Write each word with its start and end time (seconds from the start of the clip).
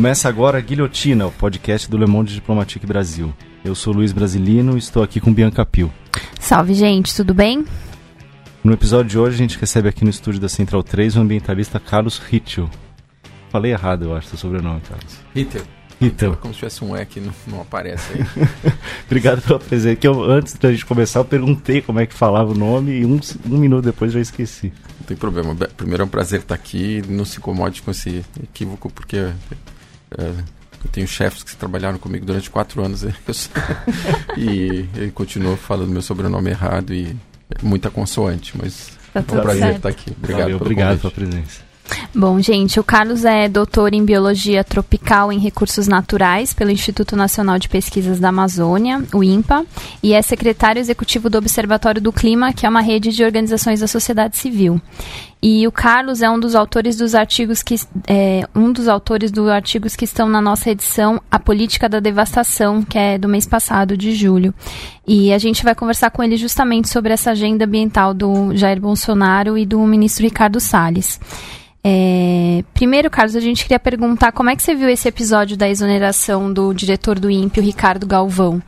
Começa 0.00 0.30
agora 0.30 0.56
a 0.56 0.62
Guilhotina, 0.62 1.26
o 1.26 1.30
podcast 1.30 1.90
do 1.90 1.98
Le 1.98 2.06
Monde 2.06 2.32
Diplomatique 2.32 2.86
Brasil. 2.86 3.34
Eu 3.62 3.74
sou 3.74 3.92
Luiz 3.92 4.12
Brasilino 4.12 4.76
e 4.76 4.78
estou 4.78 5.02
aqui 5.02 5.20
com 5.20 5.30
Bianca 5.30 5.66
Pio. 5.66 5.92
Salve, 6.40 6.72
gente, 6.72 7.14
tudo 7.14 7.34
bem? 7.34 7.66
No 8.64 8.72
episódio 8.72 9.10
de 9.10 9.18
hoje, 9.18 9.34
a 9.34 9.36
gente 9.36 9.58
recebe 9.58 9.90
aqui 9.90 10.02
no 10.02 10.08
estúdio 10.08 10.40
da 10.40 10.48
Central 10.48 10.82
3 10.82 11.16
o 11.16 11.20
ambientalista 11.20 11.78
Carlos 11.78 12.16
Ritchell. 12.16 12.70
Falei 13.50 13.72
errado, 13.72 14.06
eu 14.06 14.16
acho, 14.16 14.28
seu 14.28 14.38
sobrenome, 14.38 14.80
Carlos. 14.80 15.18
Hitler. 15.34 15.64
Hitler. 16.00 16.32
Como 16.36 16.54
se 16.54 16.60
tivesse 16.60 16.82
um 16.82 16.96
E 16.96 17.04
que 17.04 17.20
não, 17.20 17.34
não 17.46 17.60
aparece 17.60 18.14
aí. 18.14 18.24
Obrigado 19.04 19.42
pela 19.42 19.58
presença. 19.58 19.96
Que 19.96 20.08
eu, 20.08 20.24
antes 20.24 20.54
da 20.54 20.72
gente 20.72 20.86
começar, 20.86 21.20
eu 21.20 21.26
perguntei 21.26 21.82
como 21.82 22.00
é 22.00 22.06
que 22.06 22.14
falava 22.14 22.52
o 22.52 22.54
nome 22.54 23.00
e 23.00 23.04
um, 23.04 23.20
um 23.44 23.58
minuto 23.58 23.84
depois 23.84 24.14
já 24.14 24.20
esqueci. 24.20 24.72
Não 24.98 25.06
tem 25.06 25.14
problema. 25.14 25.54
Primeiro 25.76 26.04
é 26.04 26.06
um 26.06 26.08
prazer 26.08 26.40
estar 26.40 26.54
aqui. 26.54 27.02
Não 27.06 27.26
se 27.26 27.36
incomode 27.36 27.82
com 27.82 27.90
esse 27.90 28.24
equívoco, 28.42 28.90
porque 28.90 29.30
eu 30.18 30.90
tenho 30.92 31.06
chefes 31.06 31.42
que 31.42 31.54
trabalharam 31.56 31.98
comigo 31.98 32.24
durante 32.24 32.50
quatro 32.50 32.84
anos 32.84 33.00
sei. 33.00 33.14
e 34.36 34.88
ele 34.96 35.10
continuou 35.12 35.56
falando 35.56 35.90
meu 35.90 36.02
sobrenome 36.02 36.50
errado 36.50 36.92
e 36.92 37.16
é 37.50 37.62
muita 37.62 37.90
consoante, 37.90 38.56
mas 38.56 38.98
Tá 39.12 39.20
é 39.20 39.22
um 39.22 39.42
prazer 39.42 39.62
certo. 39.62 39.76
estar 39.76 39.88
aqui. 39.88 40.10
Obrigado 40.16 40.42
Valeu, 40.42 40.58
pelo 40.58 40.70
obrigado 40.70 41.00
convite. 41.00 41.14
pela 41.14 41.28
presença. 41.28 41.70
Bom, 42.14 42.40
gente, 42.40 42.78
o 42.78 42.84
Carlos 42.84 43.24
é 43.24 43.48
doutor 43.48 43.92
em 43.92 44.04
Biologia 44.04 44.62
Tropical 44.62 45.32
em 45.32 45.40
Recursos 45.40 45.88
Naturais 45.88 46.54
pelo 46.54 46.70
Instituto 46.70 47.16
Nacional 47.16 47.58
de 47.58 47.68
Pesquisas 47.68 48.20
da 48.20 48.28
Amazônia, 48.28 49.02
o 49.12 49.24
INPA, 49.24 49.66
e 50.00 50.12
é 50.12 50.22
secretário 50.22 50.78
executivo 50.78 51.28
do 51.28 51.38
Observatório 51.38 52.00
do 52.00 52.12
Clima, 52.12 52.52
que 52.52 52.64
é 52.64 52.68
uma 52.68 52.80
rede 52.80 53.10
de 53.10 53.24
organizações 53.24 53.80
da 53.80 53.88
sociedade 53.88 54.36
civil. 54.36 54.80
E 55.42 55.66
o 55.66 55.72
Carlos 55.72 56.20
é 56.20 56.28
um 56.28 56.38
dos 56.38 56.54
autores 56.54 56.96
dos 56.98 57.14
artigos 57.14 57.62
que 57.62 57.76
é, 58.06 58.46
um 58.54 58.70
dos 58.70 58.88
autores 58.88 59.30
dos 59.30 59.48
artigos 59.48 59.96
que 59.96 60.04
estão 60.04 60.28
na 60.28 60.40
nossa 60.40 60.70
edição 60.70 61.18
A 61.30 61.38
Política 61.38 61.88
da 61.88 61.98
Devastação, 61.98 62.82
que 62.82 62.98
é 62.98 63.16
do 63.16 63.26
mês 63.26 63.46
passado, 63.46 63.96
de 63.96 64.12
julho. 64.12 64.52
E 65.06 65.32
a 65.32 65.38
gente 65.38 65.64
vai 65.64 65.74
conversar 65.74 66.10
com 66.10 66.22
ele 66.22 66.36
justamente 66.36 66.90
sobre 66.90 67.14
essa 67.14 67.30
agenda 67.30 67.64
ambiental 67.64 68.12
do 68.12 68.54
Jair 68.54 68.78
Bolsonaro 68.78 69.56
e 69.56 69.64
do 69.64 69.80
ministro 69.86 70.24
Ricardo 70.24 70.60
Salles. 70.60 71.18
É, 71.82 72.62
primeiro, 72.74 73.08
Carlos, 73.08 73.34
a 73.34 73.40
gente 73.40 73.62
queria 73.62 73.80
perguntar 73.80 74.32
como 74.32 74.50
é 74.50 74.56
que 74.56 74.62
você 74.62 74.74
viu 74.74 74.90
esse 74.90 75.08
episódio 75.08 75.56
da 75.56 75.66
exoneração 75.66 76.52
do 76.52 76.74
diretor 76.74 77.18
do 77.18 77.30
INPE, 77.30 77.62
Ricardo 77.62 78.06
Galvão? 78.06 78.62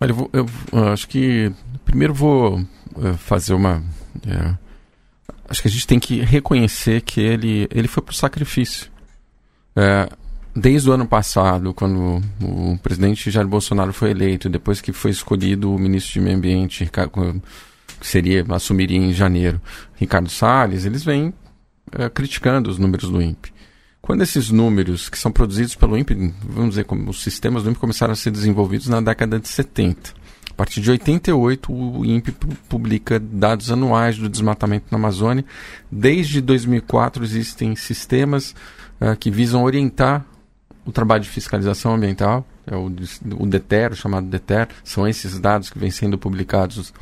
Olha, 0.00 0.10
eu, 0.10 0.14
vou- 0.14 0.30
eu, 0.32 0.46
acho 0.94 1.06
que 1.06 1.52
primeiro 1.84 2.14
vou 2.14 2.58
eh, 3.02 3.12
fazer 3.18 3.52
uma. 3.52 3.82
eh, 4.26 4.54
acho 5.52 5.60
que 5.60 5.68
a 5.68 5.70
gente 5.70 5.86
tem 5.86 6.00
que 6.00 6.20
reconhecer 6.22 7.02
que 7.02 7.20
ele, 7.20 7.68
ele 7.70 7.86
foi 7.86 8.02
pro 8.02 8.14
sacrifício. 8.14 8.90
Eh, 9.76 10.08
desde 10.56 10.88
o 10.88 10.94
ano 10.94 11.06
passado, 11.06 11.74
quando 11.74 12.22
o 12.40 12.78
presidente 12.78 13.30
Jair 13.30 13.46
Bolsonaro 13.46 13.92
foi 13.92 14.10
eleito, 14.10 14.48
depois 14.48 14.80
que 14.80 14.92
foi 14.92 15.10
escolhido 15.10 15.72
o 15.72 15.78
ministro 15.78 16.14
de 16.14 16.20
Meio 16.20 16.38
Ambiente, 16.38 16.90
que 18.00 18.06
seria 18.06 18.44
assumiria 18.48 18.96
em 18.96 19.12
janeiro, 19.12 19.60
Ricardo 19.94 20.30
Salles, 20.30 20.86
eles 20.86 21.04
vêm 21.04 21.34
eh, 21.92 22.08
criticando 22.08 22.70
os 22.70 22.78
números 22.78 23.10
do 23.10 23.20
INPE. 23.20 23.52
Quando 24.00 24.22
esses 24.22 24.48
números 24.48 25.10
que 25.10 25.18
são 25.18 25.30
produzidos 25.30 25.74
pelo 25.74 25.98
INPE, 25.98 26.34
vamos 26.48 26.70
dizer, 26.70 26.84
como 26.84 27.10
os 27.10 27.22
sistemas 27.22 27.62
do 27.62 27.70
INPE 27.70 27.78
começaram 27.78 28.14
a 28.14 28.16
ser 28.16 28.30
desenvolvidos 28.30 28.88
na 28.88 29.02
década 29.02 29.38
de 29.38 29.48
70. 29.48 30.14
Partir 30.62 30.80
de 30.80 30.92
88, 30.92 31.72
o 31.72 32.04
INPE 32.04 32.30
pu- 32.30 32.56
publica 32.68 33.18
dados 33.18 33.72
anuais 33.72 34.16
do 34.16 34.28
desmatamento 34.28 34.86
na 34.92 34.96
Amazônia. 34.96 35.44
Desde 35.90 36.40
2004 36.40 37.24
existem 37.24 37.74
sistemas 37.74 38.54
ah, 39.00 39.16
que 39.16 39.28
visam 39.28 39.64
orientar 39.64 40.24
o 40.86 40.92
trabalho 40.92 41.24
de 41.24 41.28
fiscalização 41.28 41.94
ambiental, 41.94 42.46
é 42.64 42.76
o, 42.76 42.92
o 43.40 43.44
DETER, 43.44 43.96
chamado 43.96 44.28
DETER, 44.28 44.68
são 44.84 45.06
esses 45.08 45.40
dados 45.40 45.68
que 45.68 45.80
vêm 45.80 45.90
sendo 45.90 46.16
publicados 46.16 46.94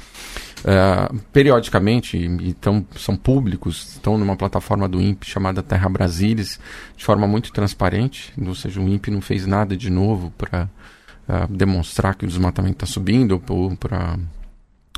ah, 0.64 1.12
periodicamente 1.30 2.16
e, 2.16 2.48
e 2.48 2.54
tão, 2.54 2.82
são 2.96 3.14
públicos, 3.14 3.92
estão 3.96 4.16
numa 4.16 4.36
plataforma 4.36 4.88
do 4.88 4.98
INPE 4.98 5.28
chamada 5.28 5.62
Terra 5.62 5.90
Brasilis, 5.90 6.58
de 6.96 7.04
forma 7.04 7.26
muito 7.26 7.52
transparente, 7.52 8.32
ou 8.40 8.54
seja, 8.54 8.80
o 8.80 8.88
INPE 8.88 9.10
não 9.10 9.20
fez 9.20 9.46
nada 9.46 9.76
de 9.76 9.90
novo 9.90 10.32
para 10.38 10.66
demonstrar 11.48 12.14
que 12.14 12.24
o 12.24 12.28
desmatamento 12.28 12.84
está 12.84 12.86
subindo 12.86 13.40
ou 13.48 13.76
para 13.76 14.18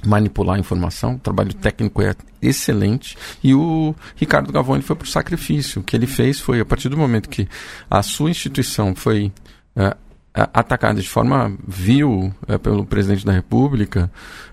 manipular 0.05 0.57
a 0.57 0.59
informação. 0.61 1.15
O 1.15 1.19
trabalho 1.19 1.55
técnico 1.55 2.03
é 2.03 2.15
excelente. 2.41 3.17
E 3.43 3.55
o 3.55 3.95
Ricardo 4.17 4.53
Galvão 4.53 4.75
ele 4.77 4.83
foi 4.83 4.97
para 4.97 5.05
o 5.05 5.09
sacrifício. 5.09 5.81
O 5.81 5.85
que 5.85 5.95
ele 5.95 6.07
fez 6.07 6.41
foi, 6.41 6.61
a 6.61 6.65
partir 6.65 6.89
do 6.89 6.97
momento 6.97 7.29
que 7.29 7.49
a 7.91 8.03
sua 8.03 8.31
instituição 8.31 8.95
foi 8.95 9.33
a- 9.77 9.97
atacada 10.35 11.01
de 11.01 11.09
forma 11.09 11.57
vil 11.67 12.33
eh, 12.49 12.59
pelo 12.59 12.85
presidente 12.85 13.25
da 13.25 13.33
República, 13.33 14.11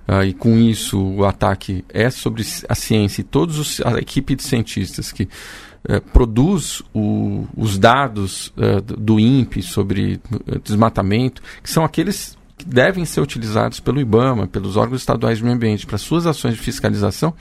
ah, 0.08 0.26
e 0.26 0.34
com 0.34 0.58
isso 0.58 1.02
o 1.02 1.26
ataque 1.26 1.84
é 1.90 2.10
sobre 2.10 2.44
a 2.68 2.76
ciência 2.76 3.22
e 3.22 3.24
todos 3.24 3.58
os, 3.58 3.82
a 3.82 3.98
equipe 4.00 4.36
de 4.36 4.44
cientistas 4.44 5.12
que 5.12 5.28
eh, 5.88 6.00
produz 6.00 6.82
o- 6.94 7.46
os 7.56 7.78
dados 7.78 8.52
eh, 8.58 8.82
do- 8.82 9.20
INPE 9.20 9.62
sobre 9.62 10.20
eh, 10.48 10.60
desmatamento, 10.64 11.42
que 11.64 11.70
são 11.70 11.84
aqueles 11.84 12.38
que 12.60 12.66
devem 12.66 13.06
ser 13.06 13.22
utilizados 13.22 13.80
pelo 13.80 14.02
IBAMA, 14.02 14.46
pelos 14.46 14.76
órgãos 14.76 15.00
estaduais 15.00 15.38
de 15.38 15.44
meio 15.46 15.56
ambiente, 15.56 15.88
para 15.88 15.98
suas 15.98 16.28
ações 16.28 16.56
de 16.56 16.60
fiscalização, 16.60 17.34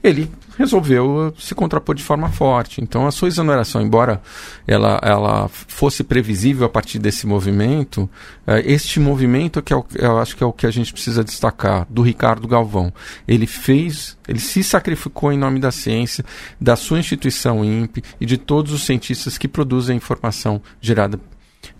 ele 0.00 0.30
resolveu 0.56 1.28
eh, 1.28 1.40
se 1.40 1.56
contrapor 1.56 1.94
de 1.94 2.04
forma 2.04 2.28
forte. 2.28 2.80
Então, 2.80 3.04
a 3.04 3.10
sua 3.10 3.26
exoneração, 3.26 3.82
embora 3.82 4.22
ela, 4.64 5.00
ela 5.02 5.48
fosse 5.48 6.04
previsível 6.04 6.66
a 6.66 6.68
partir 6.68 7.00
desse 7.00 7.26
movimento, 7.26 8.08
eh, 8.46 8.62
este 8.64 9.00
movimento 9.00 9.58
é 9.58 9.62
que 9.62 9.72
é 9.72 9.76
o, 9.76 9.84
eu 9.96 10.18
acho 10.18 10.36
que 10.36 10.44
é 10.44 10.46
o 10.46 10.52
que 10.52 10.66
a 10.66 10.70
gente 10.70 10.92
precisa 10.92 11.24
destacar, 11.24 11.84
do 11.90 12.02
Ricardo 12.02 12.46
Galvão. 12.46 12.92
Ele 13.26 13.46
fez, 13.46 14.16
ele 14.28 14.38
se 14.38 14.62
sacrificou 14.62 15.32
em 15.32 15.38
nome 15.38 15.58
da 15.58 15.72
ciência, 15.72 16.24
da 16.60 16.76
sua 16.76 17.00
instituição 17.00 17.64
INPE 17.64 18.04
e 18.20 18.26
de 18.26 18.38
todos 18.38 18.72
os 18.72 18.84
cientistas 18.84 19.36
que 19.36 19.48
produzem 19.48 19.94
a 19.94 19.96
informação 19.96 20.62
gerada 20.80 21.18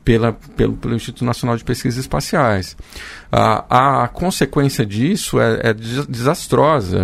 pela, 0.04 0.32
pelo, 0.32 0.74
pelo 0.74 0.94
Instituto 0.94 1.24
Nacional 1.24 1.56
de 1.56 1.64
Pesquisas 1.64 1.98
Espaciais. 2.00 2.76
A, 3.30 4.02
a 4.04 4.08
consequência 4.08 4.84
disso 4.84 5.40
é, 5.40 5.70
é 5.70 5.74
des- 5.74 6.06
desastrosa 6.06 7.00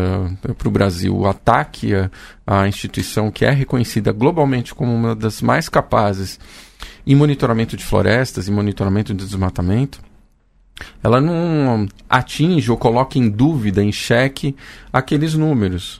para 0.57 0.69
o 0.69 0.71
Brasil. 0.71 1.17
O 1.17 1.27
ataque 1.27 1.95
à, 1.95 2.11
à 2.47 2.69
instituição 2.69 3.31
que 3.31 3.45
é 3.45 3.51
reconhecida 3.51 4.13
globalmente 4.13 4.75
como 4.75 4.95
uma 4.95 5.15
das 5.15 5.41
mais 5.43 5.69
capazes 5.69 6.39
em 7.07 7.15
monitoramento 7.15 7.77
de 7.77 7.85
florestas 7.85 8.49
e 8.49 8.51
monitoramento 8.51 9.15
de 9.15 9.25
desmatamento, 9.25 10.01
ela 11.03 11.21
não 11.21 11.87
atinge 12.09 12.71
ou 12.71 12.77
coloca 12.77 13.19
em 13.19 13.29
dúvida, 13.29 13.83
em 13.83 13.93
xeque, 13.93 14.57
aqueles 14.93 15.35
números. 15.35 16.00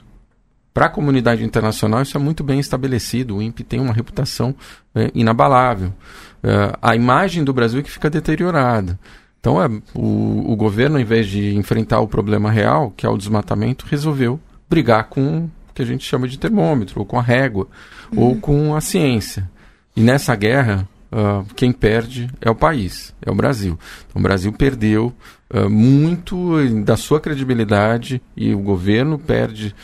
Para 0.73 0.85
a 0.85 0.89
comunidade 0.89 1.43
internacional, 1.43 2.01
isso 2.01 2.17
é 2.17 2.19
muito 2.19 2.43
bem 2.43 2.59
estabelecido. 2.59 3.37
O 3.37 3.41
INPE 3.41 3.63
tem 3.63 3.79
uma 3.79 3.93
reputação 3.93 4.55
eh, 4.95 5.11
inabalável. 5.13 5.93
Eh, 6.41 6.77
a 6.81 6.95
imagem 6.95 7.43
do 7.43 7.53
Brasil 7.53 7.81
é 7.81 7.83
que 7.83 7.91
fica 7.91 8.09
deteriorada. 8.09 8.97
Então, 9.41 9.61
é, 9.61 9.67
o, 9.95 10.51
o 10.51 10.55
governo, 10.55 10.95
ao 10.95 11.01
invés 11.01 11.27
de 11.27 11.55
enfrentar 11.55 11.99
o 11.99 12.07
problema 12.07 12.51
real, 12.51 12.93
que 12.95 13.05
é 13.05 13.09
o 13.09 13.17
desmatamento, 13.17 13.87
resolveu 13.89 14.39
brigar 14.69 15.09
com 15.09 15.45
o 15.45 15.51
que 15.73 15.81
a 15.81 15.85
gente 15.85 16.05
chama 16.05 16.27
de 16.27 16.37
termômetro, 16.37 16.99
ou 16.99 17.05
com 17.05 17.17
a 17.17 17.23
régua, 17.23 17.67
ou 18.15 18.35
com 18.35 18.75
a 18.75 18.81
ciência. 18.81 19.49
E 19.95 20.01
nessa 20.01 20.35
guerra, 20.35 20.87
ah, 21.11 21.43
quem 21.55 21.71
perde 21.71 22.29
é 22.39 22.49
o 22.49 22.55
país, 22.55 23.13
é 23.21 23.29
o 23.29 23.35
Brasil. 23.35 23.77
Então, 24.07 24.19
o 24.19 24.23
Brasil 24.23 24.53
perdeu 24.53 25.11
ah, 25.49 25.67
muito 25.67 26.57
da 26.83 26.95
sua 26.95 27.19
credibilidade 27.19 28.21
e 28.37 28.53
o 28.53 28.59
governo 28.59 29.19
perde 29.19 29.75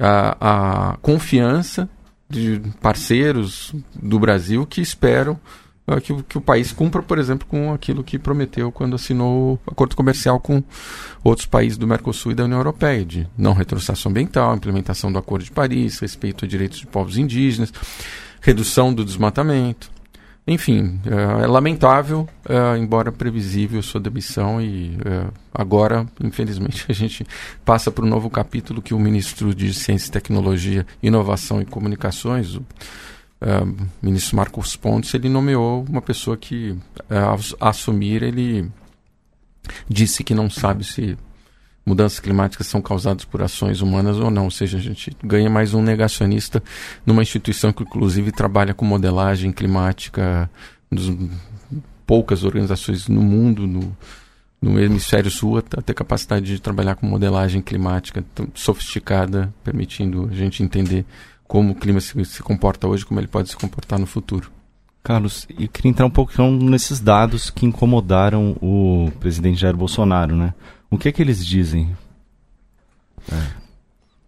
a, 0.00 0.92
a 0.92 0.96
confiança 0.98 1.88
de 2.28 2.60
parceiros 2.80 3.74
do 3.94 4.18
Brasil 4.18 4.66
que 4.66 4.80
esperam 4.80 5.38
ah, 5.90 6.00
que, 6.00 6.14
que 6.22 6.38
o 6.38 6.40
país 6.40 6.70
cumpra, 6.70 7.02
por 7.02 7.18
exemplo, 7.18 7.46
com 7.48 7.72
aquilo 7.72 8.04
que 8.04 8.16
prometeu 8.16 8.70
quando 8.70 8.94
assinou 8.94 9.54
o 9.66 9.70
acordo 9.70 9.96
comercial 9.96 10.38
com 10.38 10.62
outros 11.24 11.46
países 11.46 11.76
do 11.76 11.86
Mercosul 11.86 12.30
e 12.30 12.34
da 12.36 12.44
União 12.44 12.60
Europeia, 12.60 13.04
de 13.04 13.28
não 13.36 13.52
retrocesso 13.52 14.08
ambiental, 14.08 14.54
implementação 14.54 15.10
do 15.10 15.18
Acordo 15.18 15.44
de 15.44 15.50
Paris, 15.50 15.98
respeito 15.98 16.44
a 16.44 16.48
direitos 16.48 16.78
de 16.78 16.86
povos 16.86 17.16
indígenas, 17.16 17.72
redução 18.40 18.94
do 18.94 19.04
desmatamento. 19.04 19.90
Enfim, 20.46 21.00
é, 21.06 21.44
é 21.44 21.46
lamentável, 21.46 22.28
é, 22.48 22.78
embora 22.78 23.12
previsível, 23.12 23.82
sua 23.82 24.00
demissão 24.00 24.60
e 24.60 24.98
é, 25.04 25.26
agora, 25.54 26.06
infelizmente, 26.22 26.86
a 26.90 26.92
gente 26.92 27.26
passa 27.64 27.90
para 27.90 28.04
um 28.04 28.08
novo 28.08 28.28
capítulo 28.30 28.82
que 28.82 28.94
o 28.94 28.98
ministro 28.98 29.54
de 29.54 29.72
Ciência 29.72 30.12
Tecnologia, 30.12 30.86
Inovação 31.02 31.60
e 31.60 31.66
Comunicações, 31.66 32.56
o 32.56 32.60
uh, 32.60 33.86
ministro 34.02 34.36
Marcos 34.36 34.76
Pontes, 34.76 35.12
ele 35.14 35.28
nomeou 35.28 35.84
uma 35.88 36.02
pessoa 36.02 36.36
que, 36.36 36.70
uh, 36.70 37.14
ao 37.60 37.68
assumir, 37.68 38.22
ele 38.22 38.70
disse 39.88 40.24
que 40.24 40.34
não 40.34 40.50
sabe 40.50 40.84
se 40.84 41.16
mudanças 41.84 42.20
climáticas 42.20 42.66
são 42.66 42.80
causadas 42.80 43.24
por 43.24 43.42
ações 43.42 43.80
humanas 43.80 44.18
ou 44.18 44.30
não. 44.30 44.44
Ou 44.44 44.50
seja, 44.50 44.78
a 44.78 44.80
gente 44.80 45.16
ganha 45.22 45.50
mais 45.50 45.74
um 45.74 45.82
negacionista 45.82 46.62
numa 47.04 47.22
instituição 47.22 47.72
que, 47.72 47.82
inclusive, 47.82 48.32
trabalha 48.32 48.74
com 48.74 48.84
modelagem 48.84 49.52
climática, 49.52 50.50
dos 50.90 51.10
poucas 52.06 52.42
organizações 52.42 53.06
no 53.06 53.22
mundo, 53.22 53.66
no, 53.66 53.96
no 54.60 54.80
hemisfério 54.80 55.30
sul, 55.30 55.58
a 55.58 55.62
ter 55.62 55.94
capacidade 55.94 56.46
de 56.46 56.60
trabalhar 56.60 56.96
com 56.96 57.06
modelagem 57.06 57.62
climática 57.62 58.24
sofisticada, 58.54 59.52
permitindo 59.62 60.28
a 60.30 60.34
gente 60.34 60.62
entender 60.62 61.06
como 61.46 61.72
o 61.72 61.74
clima 61.74 62.00
se, 62.00 62.24
se 62.24 62.42
comporta 62.42 62.86
hoje, 62.86 63.06
como 63.06 63.20
ele 63.20 63.28
pode 63.28 63.48
se 63.48 63.56
comportar 63.56 63.98
no 63.98 64.06
futuro. 64.06 64.50
Carlos, 65.02 65.46
eu 65.58 65.68
queria 65.68 65.90
entrar 65.90 66.04
um 66.04 66.10
pouco 66.10 66.32
nesses 66.42 67.00
dados 67.00 67.48
que 67.48 67.64
incomodaram 67.64 68.56
o 68.60 69.10
presidente 69.18 69.60
Jair 69.60 69.76
Bolsonaro, 69.76 70.36
né? 70.36 70.52
O 70.90 70.98
que 70.98 71.08
é 71.08 71.12
que 71.12 71.22
eles 71.22 71.44
dizem? 71.44 71.96
É. 73.30 73.46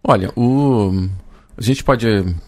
Olha, 0.03 0.31
o, 0.35 1.09
a 1.57 1.61
gente 1.61 1.83
pode 1.83 2.07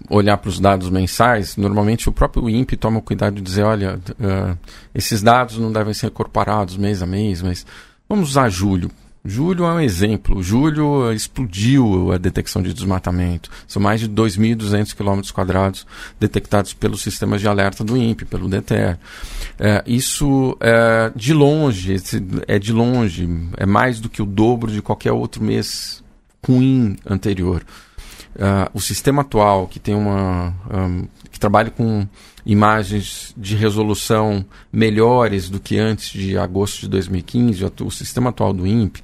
olhar 0.09 0.37
para 0.37 0.49
os 0.49 0.59
dados 0.59 0.89
mensais. 0.89 1.57
Normalmente 1.57 2.09
o 2.09 2.11
próprio 2.11 2.49
INPE 2.49 2.77
toma 2.77 3.01
cuidado 3.01 3.35
de 3.35 3.41
dizer, 3.41 3.63
olha, 3.63 3.99
uh, 4.11 4.57
esses 4.93 5.21
dados 5.21 5.57
não 5.57 5.71
devem 5.71 5.93
ser 5.93 6.07
incorporados 6.07 6.77
mês 6.77 7.01
a 7.01 7.05
mês, 7.05 7.41
mas 7.41 7.65
vamos 8.07 8.29
usar 8.29 8.49
julho. 8.49 8.89
Julho 9.25 9.65
é 9.65 9.73
um 9.73 9.79
exemplo. 9.79 10.43
Julho 10.43 11.11
explodiu 11.11 12.11
a 12.11 12.17
detecção 12.17 12.61
de 12.61 12.73
desmatamento. 12.73 13.49
São 13.67 13.81
mais 13.81 13.99
de 13.99 14.07
2.200 14.07 14.93
km 14.93 15.33
quadrados 15.33 15.87
detectados 16.19 16.73
pelos 16.73 17.01
sistemas 17.01 17.41
de 17.41 17.47
alerta 17.47 17.83
do 17.83 17.97
INPE, 17.97 18.25
pelo 18.25 18.47
DTR. 18.47 18.97
É, 19.59 19.83
isso 19.87 20.55
é 20.59 21.11
de 21.15 21.33
longe, 21.33 21.95
é 22.47 22.59
de 22.59 22.71
longe, 22.71 23.27
é 23.57 23.65
mais 23.65 23.99
do 23.99 24.09
que 24.09 24.21
o 24.21 24.25
dobro 24.25 24.71
de 24.71 24.81
qualquer 24.81 25.11
outro 25.11 25.43
mês 25.43 26.03
ruim 26.45 26.95
anterior. 27.09 27.65
Uh, 28.35 28.69
o 28.73 28.81
sistema 28.81 29.21
atual, 29.21 29.65
que 29.65 29.79
tem 29.79 29.95
uma. 29.95 30.53
Um, 30.69 31.07
que 31.35 31.39
trabalha 31.39 31.69
com 31.69 32.07
imagens 32.45 33.33
de 33.35 33.57
resolução 33.57 34.45
melhores 34.71 35.49
do 35.49 35.59
que 35.59 35.77
antes 35.77 36.11
de 36.11 36.37
agosto 36.37 36.79
de 36.79 36.87
2015, 36.87 37.65
o 37.83 37.91
sistema 37.91 38.29
atual 38.29 38.53
do 38.53 38.65
INPE, 38.65 39.03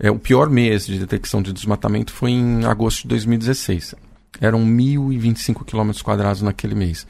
é, 0.00 0.10
o 0.10 0.18
pior 0.18 0.50
mês 0.50 0.84
de 0.84 0.98
detecção 0.98 1.40
de 1.40 1.52
desmatamento 1.52 2.12
foi 2.12 2.32
em 2.32 2.64
agosto 2.64 3.02
de 3.02 3.08
2016. 3.08 3.94
Eram 4.40 4.66
1.025 4.66 5.64
km 5.64 5.92
quadrados 6.02 6.42
naquele 6.42 6.74
mês. 6.74 7.06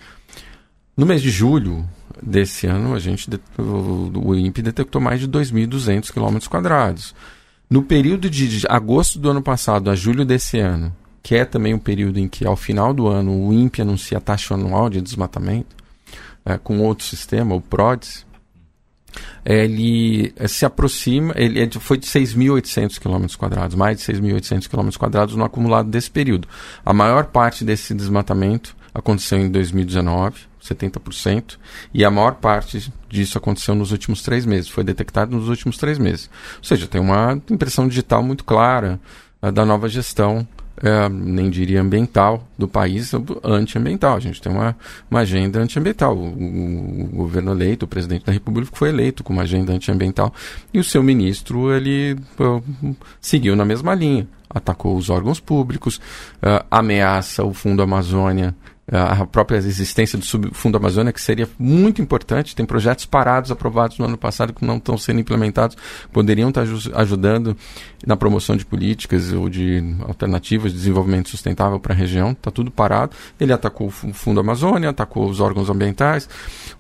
No 0.95 1.07
mês 1.07 1.23
de 1.23 1.31
julho 1.31 1.83
desse 2.23 2.67
ano, 2.67 2.95
a 2.95 2.99
gente 2.99 3.27
o, 3.59 4.29
o 4.29 4.35
INPE 4.35 4.61
detectou 4.61 5.01
mais 5.01 5.21
de 5.21 5.27
2.200 5.27 6.13
km 6.13 6.47
quadrados. 6.51 7.15
No 7.71 7.83
período 7.83 8.29
de 8.29 8.67
agosto 8.69 9.19
do 9.19 9.31
ano 9.31 9.41
passado 9.41 9.89
a 9.89 9.95
julho 9.95 10.23
desse 10.23 10.59
ano, 10.59 10.95
que 11.25 11.35
é 11.35 11.47
também 11.47 11.73
um 11.73 11.79
período 11.79 12.19
em 12.19 12.29
que, 12.29 12.47
ao 12.47 12.55
final 12.55 12.93
do 12.93 13.09
ano, 13.09 13.49
o 13.49 13.51
INPE 13.51 13.81
anuncia 13.81 14.19
a 14.19 14.21
taxa 14.21 14.53
anual 14.53 14.91
de 14.91 15.01
desmatamento, 15.01 15.75
é, 16.45 16.59
com 16.59 16.81
outro 16.81 17.07
sistema, 17.07 17.55
o 17.55 17.63
PRODES, 17.63 18.27
ele 19.43 20.35
é, 20.37 20.47
se 20.47 20.67
aproxima, 20.67 21.33
ele 21.35 21.63
é 21.63 21.71
foi 21.81 21.97
de 21.97 22.07
6.800 22.07 22.99
km 22.99 23.75
mais 23.75 23.99
de 23.99 24.05
6.800 24.05 24.69
km 24.69 25.35
no 25.35 25.45
acumulado 25.45 25.89
desse 25.89 26.11
período. 26.11 26.47
A 26.85 26.93
maior 26.93 27.25
parte 27.25 27.65
desse 27.65 27.95
desmatamento 27.95 28.77
aconteceu 28.93 29.39
em 29.39 29.51
2019, 29.51 30.41
70%, 30.63 31.57
e 31.95 32.05
a 32.05 32.11
maior 32.11 32.35
parte 32.35 32.93
disso 33.09 33.39
aconteceu 33.39 33.75
nos 33.75 33.93
últimos 33.93 34.23
três 34.23 34.45
meses, 34.45 34.69
foi 34.69 34.85
detectado 34.85 35.35
nos 35.35 35.49
últimos 35.49 35.79
três 35.79 35.99
meses. 35.99 36.29
Ou 36.59 36.65
seja, 36.65 36.87
tem 36.87 37.01
uma 37.01 37.41
impressão 37.51 37.89
digital 37.89 38.23
muito 38.23 38.45
clara 38.45 39.01
uh, 39.41 39.51
da 39.51 39.65
nova 39.65 39.89
gestão 39.89 40.47
é, 40.83 41.09
nem 41.09 41.51
diria 41.51 41.81
ambiental 41.81 42.49
do 42.59 42.67
país, 42.67 43.13
antiambiental. 43.43 44.17
A 44.17 44.21
gente 44.21 44.41
tem 44.41 44.53
uma, 44.53 44.77
uma 45.11 45.21
agenda 45.21 45.61
antiambiental. 45.61 46.17
O, 46.17 46.27
o, 46.27 47.05
o, 47.05 47.07
governo 47.17 47.53
eleito, 47.53 47.85
o 47.85 47.89
presidente 47.89 48.25
da 48.25 48.33
República 48.33 48.71
foi 48.75 48.89
eleito 48.89 49.23
com 49.23 49.33
uma 49.33 49.43
agenda 49.43 49.73
antiambiental 49.73 50.33
e 50.73 50.79
o 50.79 50.85
seu 50.85 51.03
ministro 51.03 51.73
ele 51.73 52.17
seguiu 53.21 53.55
na 53.55 53.65
mesma 53.65 53.95
linha. 53.95 54.27
Atacou 54.49 54.97
os 54.97 55.11
órgãos 55.11 55.41
públicos, 55.41 55.97
uh, 55.97 56.65
ameaça 56.71 57.45
o 57.45 57.53
Fundo 57.53 57.83
Amazônia 57.83 58.55
a 58.91 59.25
própria 59.25 59.57
existência 59.57 60.19
do 60.19 60.25
Subfundo 60.25 60.77
Amazônia, 60.77 61.13
que 61.13 61.21
seria 61.21 61.49
muito 61.59 62.03
importante. 62.03 62.55
Tem 62.55 62.67
projetos 62.67 63.07
parados, 63.07 63.51
aprovados 63.51 63.99
no 63.99 64.05
ano 64.05 64.19
passado, 64.19 64.53
que 64.53 64.65
não 64.65 64.77
estão 64.77 64.99
sendo 64.99 65.21
implementados, 65.21 65.77
poderiam 66.13 66.51
estar 66.51 66.67
ajudando 66.95 67.57
na 68.07 68.17
promoção 68.17 68.57
de 68.57 68.65
políticas 68.65 69.33
ou 69.33 69.49
de 69.49 69.83
alternativas 70.03 70.71
de 70.73 70.79
desenvolvimento 70.79 71.31
sustentável 71.31 71.81
para 71.81 71.95
a 71.95 71.97
região. 71.97 72.33
Está 72.33 72.51
tudo 72.51 72.71
parado. 72.71 73.17
Ele 73.41 73.53
atacou 73.53 73.87
o 73.87 73.91
Fundo 73.91 74.41
Amazônia, 74.41 74.91
atacou 74.91 75.29
os 75.29 75.41
órgãos 75.41 75.71
ambientais, 75.71 76.29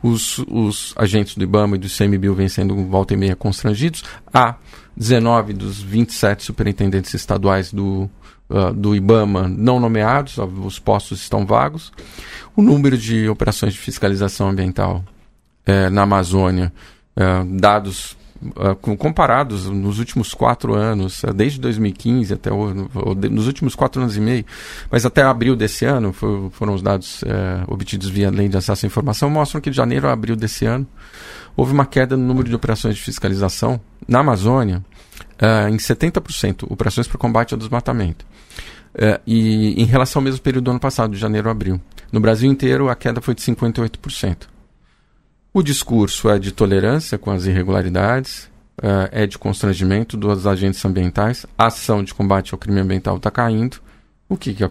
os, 0.02 0.38
os 0.46 0.94
agentes 0.96 1.36
do 1.36 1.44
IBAMA 1.44 1.76
e 1.76 1.78
do 1.78 1.86
ICMBio 1.86 2.34
vêm 2.34 2.48
sendo 2.48 2.76
volta 2.86 3.14
e 3.14 3.16
meia 3.16 3.34
constrangidos. 3.34 4.04
Há 4.32 4.56
19 4.94 5.54
dos 5.54 5.80
27 5.80 6.44
superintendentes 6.44 7.14
estaduais 7.14 7.72
do 7.72 8.08
uh, 8.54 8.72
do 8.72 8.94
IBAMA 8.94 9.48
não 9.48 9.80
nomeados, 9.80 10.38
os 10.38 10.78
postos 10.78 11.20
estão 11.20 11.44
vagos. 11.44 11.92
O 12.56 12.62
número 12.62 12.96
de 12.96 13.28
operações 13.28 13.72
de 13.72 13.80
fiscalização 13.80 14.48
ambiental 14.48 15.04
eh, 15.66 15.88
na 15.88 16.02
Amazônia, 16.02 16.72
eh, 17.16 17.44
dados 17.58 18.16
Uh, 18.44 18.96
comparados 18.96 19.70
nos 19.70 19.98
últimos 19.98 20.34
quatro 20.34 20.74
anos, 20.74 21.22
uh, 21.22 21.32
desde 21.32 21.58
2015 21.60 22.34
até 22.34 22.52
o, 22.52 22.74
nos 23.30 23.46
últimos 23.46 23.74
quatro 23.74 24.02
anos 24.02 24.18
e 24.18 24.20
meio, 24.20 24.44
mas 24.90 25.06
até 25.06 25.22
abril 25.22 25.56
desse 25.56 25.86
ano, 25.86 26.12
foram 26.12 26.74
os 26.74 26.82
dados 26.82 27.22
uh, 27.22 27.64
obtidos 27.68 28.10
via 28.10 28.28
lei 28.30 28.46
de 28.46 28.54
acesso 28.54 28.84
à 28.84 28.86
informação, 28.86 29.30
mostram 29.30 29.62
que 29.62 29.70
de 29.70 29.76
janeiro 29.76 30.08
a 30.08 30.12
abril 30.12 30.37
desse 30.37 30.66
ano 30.66 30.87
houve 31.56 31.73
uma 31.73 31.87
queda 31.87 32.18
no 32.18 32.25
número 32.25 32.46
de 32.46 32.54
operações 32.54 32.96
de 32.96 33.02
fiscalização 33.02 33.80
na 34.06 34.18
Amazônia 34.18 34.84
em 35.70 35.76
70%, 35.76 36.70
operações 36.70 37.08
para 37.08 37.16
combate 37.16 37.54
ao 37.54 37.58
desmatamento. 37.58 38.26
É, 38.96 39.20
e 39.26 39.80
em 39.80 39.84
relação 39.84 40.20
ao 40.20 40.24
mesmo 40.24 40.40
período 40.40 40.66
do 40.66 40.70
ano 40.70 40.80
passado, 40.80 41.12
de 41.12 41.18
janeiro 41.18 41.48
a 41.48 41.52
abril. 41.52 41.80
No 42.12 42.20
Brasil 42.20 42.50
inteiro, 42.50 42.88
a 42.88 42.94
queda 42.94 43.20
foi 43.20 43.34
de 43.34 43.42
58%. 43.42 44.48
O 45.52 45.62
discurso 45.62 46.28
é 46.28 46.38
de 46.38 46.52
tolerância 46.52 47.18
com 47.18 47.30
as 47.30 47.46
irregularidades, 47.46 48.50
é, 48.82 49.22
é 49.22 49.26
de 49.26 49.38
constrangimento 49.38 50.16
dos 50.16 50.46
agentes 50.46 50.84
ambientais, 50.84 51.46
a 51.56 51.66
ação 51.66 52.02
de 52.02 52.12
combate 52.12 52.52
ao 52.52 52.58
crime 52.58 52.80
ambiental 52.80 53.16
está 53.16 53.30
caindo. 53.30 53.78
O 54.28 54.36
que, 54.36 54.54
que 54.54 54.64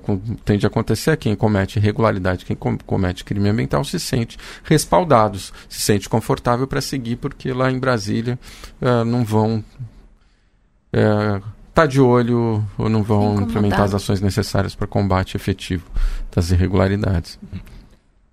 tende 0.43 0.65
a 0.65 0.67
acontecer 0.67 1.11
é 1.11 1.15
quem 1.15 1.35
comete 1.35 1.77
irregularidade, 1.77 2.43
quem 2.43 2.55
com 2.55 2.77
comete 2.77 3.23
crime 3.23 3.49
ambiental 3.49 3.83
se 3.83 3.99
sente 3.99 4.37
respaldados, 4.63 5.53
se 5.69 5.79
sente 5.79 6.09
confortável 6.09 6.67
para 6.67 6.81
seguir, 6.81 7.17
porque 7.17 7.53
lá 7.53 7.71
em 7.71 7.79
Brasília 7.79 8.37
uh, 8.81 9.05
não 9.05 9.23
vão 9.23 9.63
uh, 10.93 11.43
tá 11.73 11.85
de 11.85 11.99
olho 11.99 12.63
ou 12.77 12.87
não 12.87 13.01
vão 13.03 13.41
implementar 13.41 13.81
as 13.81 13.93
ações 13.93 14.21
necessárias 14.21 14.75
para 14.75 14.85
combate 14.85 15.35
efetivo 15.35 15.85
das 16.33 16.51
irregularidades. 16.51 17.39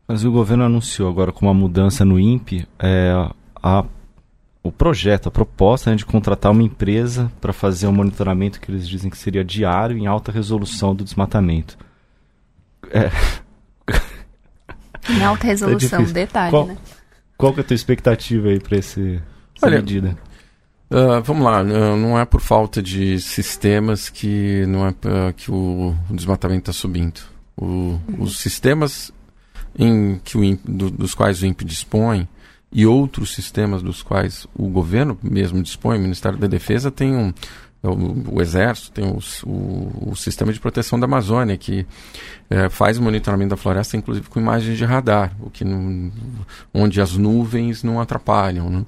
Mas 0.06 0.24
o 0.24 0.30
governo 0.30 0.64
anunciou 0.64 1.08
agora 1.08 1.32
com 1.32 1.46
uma 1.46 1.54
mudança 1.54 2.04
no 2.04 2.18
INPE 2.18 2.66
é, 2.78 3.12
a, 3.62 3.84
o 4.62 4.70
projeto, 4.70 5.28
a 5.28 5.30
proposta 5.30 5.90
né, 5.90 5.96
de 5.96 6.04
contratar 6.04 6.52
uma 6.52 6.62
empresa 6.62 7.30
para 7.40 7.52
fazer 7.52 7.86
um 7.86 7.92
monitoramento 7.92 8.60
que 8.60 8.70
eles 8.70 8.88
dizem 8.88 9.10
que 9.10 9.16
seria 9.16 9.44
diário 9.44 9.96
em 9.96 10.06
alta 10.06 10.30
resolução 10.30 10.94
do 10.94 11.04
desmatamento. 11.04 11.78
É... 12.90 13.10
Em 15.08 15.24
alta 15.24 15.46
resolução, 15.48 16.00
é 16.00 16.04
detalhe, 16.04 16.50
qual, 16.50 16.66
né? 16.66 16.76
Qual 17.38 17.54
que 17.54 17.60
é 17.60 17.62
a 17.62 17.66
tua 17.66 17.74
expectativa 17.74 18.48
aí 18.48 18.60
para 18.60 18.76
essa 18.76 19.00
Olha, 19.62 19.78
medida? 19.78 20.18
Uh, 20.90 21.22
vamos 21.22 21.44
lá, 21.44 21.62
não 21.62 22.18
é 22.18 22.24
por 22.24 22.40
falta 22.40 22.82
de 22.82 23.20
sistemas 23.20 24.08
que 24.08 24.66
não 24.66 24.86
é 24.86 24.90
uh, 24.90 25.32
que 25.36 25.48
o, 25.48 25.94
o 26.10 26.14
desmatamento 26.14 26.68
está 26.68 26.72
subindo. 26.72 27.20
O, 27.56 27.64
uhum. 27.64 28.00
Os 28.18 28.40
sistemas 28.40 29.12
em 29.78 30.20
que 30.24 30.36
o 30.36 30.42
INPE, 30.42 30.62
do, 30.68 30.90
dos 30.90 31.14
quais 31.14 31.42
o 31.42 31.46
INPE 31.46 31.64
dispõe 31.64 32.28
e 32.72 32.86
outros 32.86 33.34
sistemas 33.34 33.82
dos 33.82 34.02
quais 34.02 34.48
o 34.52 34.68
governo 34.68 35.16
mesmo 35.22 35.62
dispõe, 35.62 35.96
o 35.96 36.00
Ministério 36.00 36.38
da 36.38 36.48
Defesa 36.48 36.90
tem 36.90 37.14
um 37.14 37.32
o, 37.82 38.36
o 38.36 38.42
Exército 38.42 38.92
tem 38.92 39.16
os, 39.16 39.42
o, 39.42 40.10
o, 40.10 40.14
Sistema 40.14 40.52
de 40.52 40.60
Proteção 40.60 41.00
da 41.00 41.06
Amazônia, 41.06 41.56
que 41.56 41.86
é, 42.50 42.68
faz 42.68 42.98
o 42.98 43.02
monitoramento 43.02 43.50
da 43.50 43.56
floresta, 43.56 43.96
inclusive 43.96 44.28
com 44.28 44.38
imagens 44.38 44.76
de 44.76 44.84
radar, 44.84 45.34
o 45.40 45.48
que 45.48 45.64
não, 45.64 46.12
onde 46.74 47.00
as 47.00 47.16
nuvens 47.16 47.82
não 47.82 47.98
atrapalham. 47.98 48.68
Né? 48.68 48.84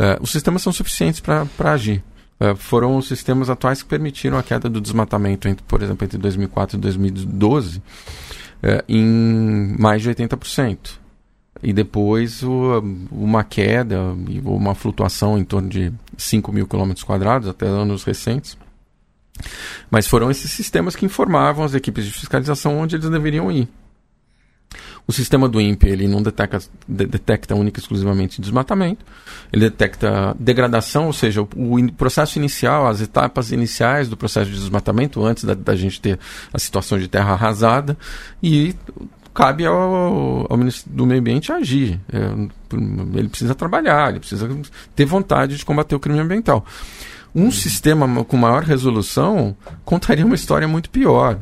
Uh, 0.00 0.22
os 0.22 0.30
sistemas 0.32 0.62
são 0.62 0.72
suficientes 0.72 1.20
para 1.20 1.46
agir. 1.58 2.02
Uh, 2.40 2.56
foram 2.56 2.96
os 2.96 3.06
sistemas 3.06 3.50
atuais 3.50 3.82
que 3.82 3.88
permitiram 3.88 4.38
a 4.38 4.42
queda 4.42 4.66
do 4.66 4.80
desmatamento, 4.80 5.46
entre, 5.46 5.62
por 5.64 5.82
exemplo, 5.82 6.02
entre 6.06 6.16
2004 6.16 6.78
e 6.78 6.80
2012, 6.80 7.82
é, 8.62 8.82
em 8.88 9.76
mais 9.78 10.00
de 10.00 10.08
80%. 10.08 10.92
E 11.62 11.74
depois 11.74 12.42
o, 12.42 12.82
uma 13.12 13.44
queda, 13.44 14.00
uma 14.42 14.74
flutuação 14.74 15.36
em 15.36 15.44
torno 15.44 15.68
de 15.68 15.92
5 16.16 16.50
mil 16.50 16.66
quilômetros 16.66 17.04
quadrados 17.04 17.46
até 17.46 17.66
anos 17.66 18.02
recentes. 18.02 18.56
Mas 19.90 20.06
foram 20.06 20.30
esses 20.30 20.50
sistemas 20.50 20.96
que 20.96 21.04
informavam 21.04 21.62
as 21.62 21.74
equipes 21.74 22.06
de 22.06 22.12
fiscalização 22.12 22.78
onde 22.78 22.96
eles 22.96 23.10
deveriam 23.10 23.52
ir. 23.52 23.68
O 25.10 25.12
sistema 25.12 25.48
do 25.48 25.60
INPE 25.60 25.88
ele 25.88 26.06
não 26.06 26.22
detecta, 26.22 26.60
de, 26.86 27.04
detecta 27.04 27.56
única 27.56 27.80
e 27.80 27.82
exclusivamente 27.82 28.40
desmatamento, 28.40 29.04
ele 29.52 29.68
detecta 29.68 30.36
degradação, 30.38 31.06
ou 31.06 31.12
seja, 31.12 31.42
o, 31.42 31.48
o, 31.56 31.92
processo 31.94 32.38
inicial, 32.38 32.86
as 32.86 33.00
etapas 33.00 33.50
iniciais 33.50 34.08
do 34.08 34.16
processo 34.16 34.48
de 34.48 34.56
desmatamento, 34.56 35.24
antes 35.24 35.42
da, 35.42 35.54
da 35.54 35.74
gente 35.74 36.00
ter 36.00 36.16
a 36.52 36.60
situação 36.60 36.96
de 36.96 37.08
terra 37.08 37.32
arrasada, 37.32 37.98
e 38.40 38.72
cabe 39.34 39.66
ao, 39.66 40.46
ao 40.48 40.56
Ministério 40.56 40.96
do 40.96 41.04
Meio 41.04 41.18
Ambiente 41.18 41.50
agir. 41.50 41.98
É, 42.12 43.18
ele 43.18 43.28
precisa 43.28 43.52
trabalhar, 43.56 44.10
ele 44.10 44.20
precisa 44.20 44.48
ter 44.94 45.06
vontade 45.06 45.56
de 45.56 45.64
combater 45.64 45.96
o 45.96 45.98
crime 45.98 46.20
ambiental. 46.20 46.64
Um 47.34 47.46
uhum. 47.46 47.50
sistema 47.50 48.24
com 48.24 48.36
maior 48.36 48.62
resolução 48.62 49.56
contaria 49.84 50.24
uma 50.24 50.36
história 50.36 50.68
muito 50.68 50.88
pior. 50.88 51.36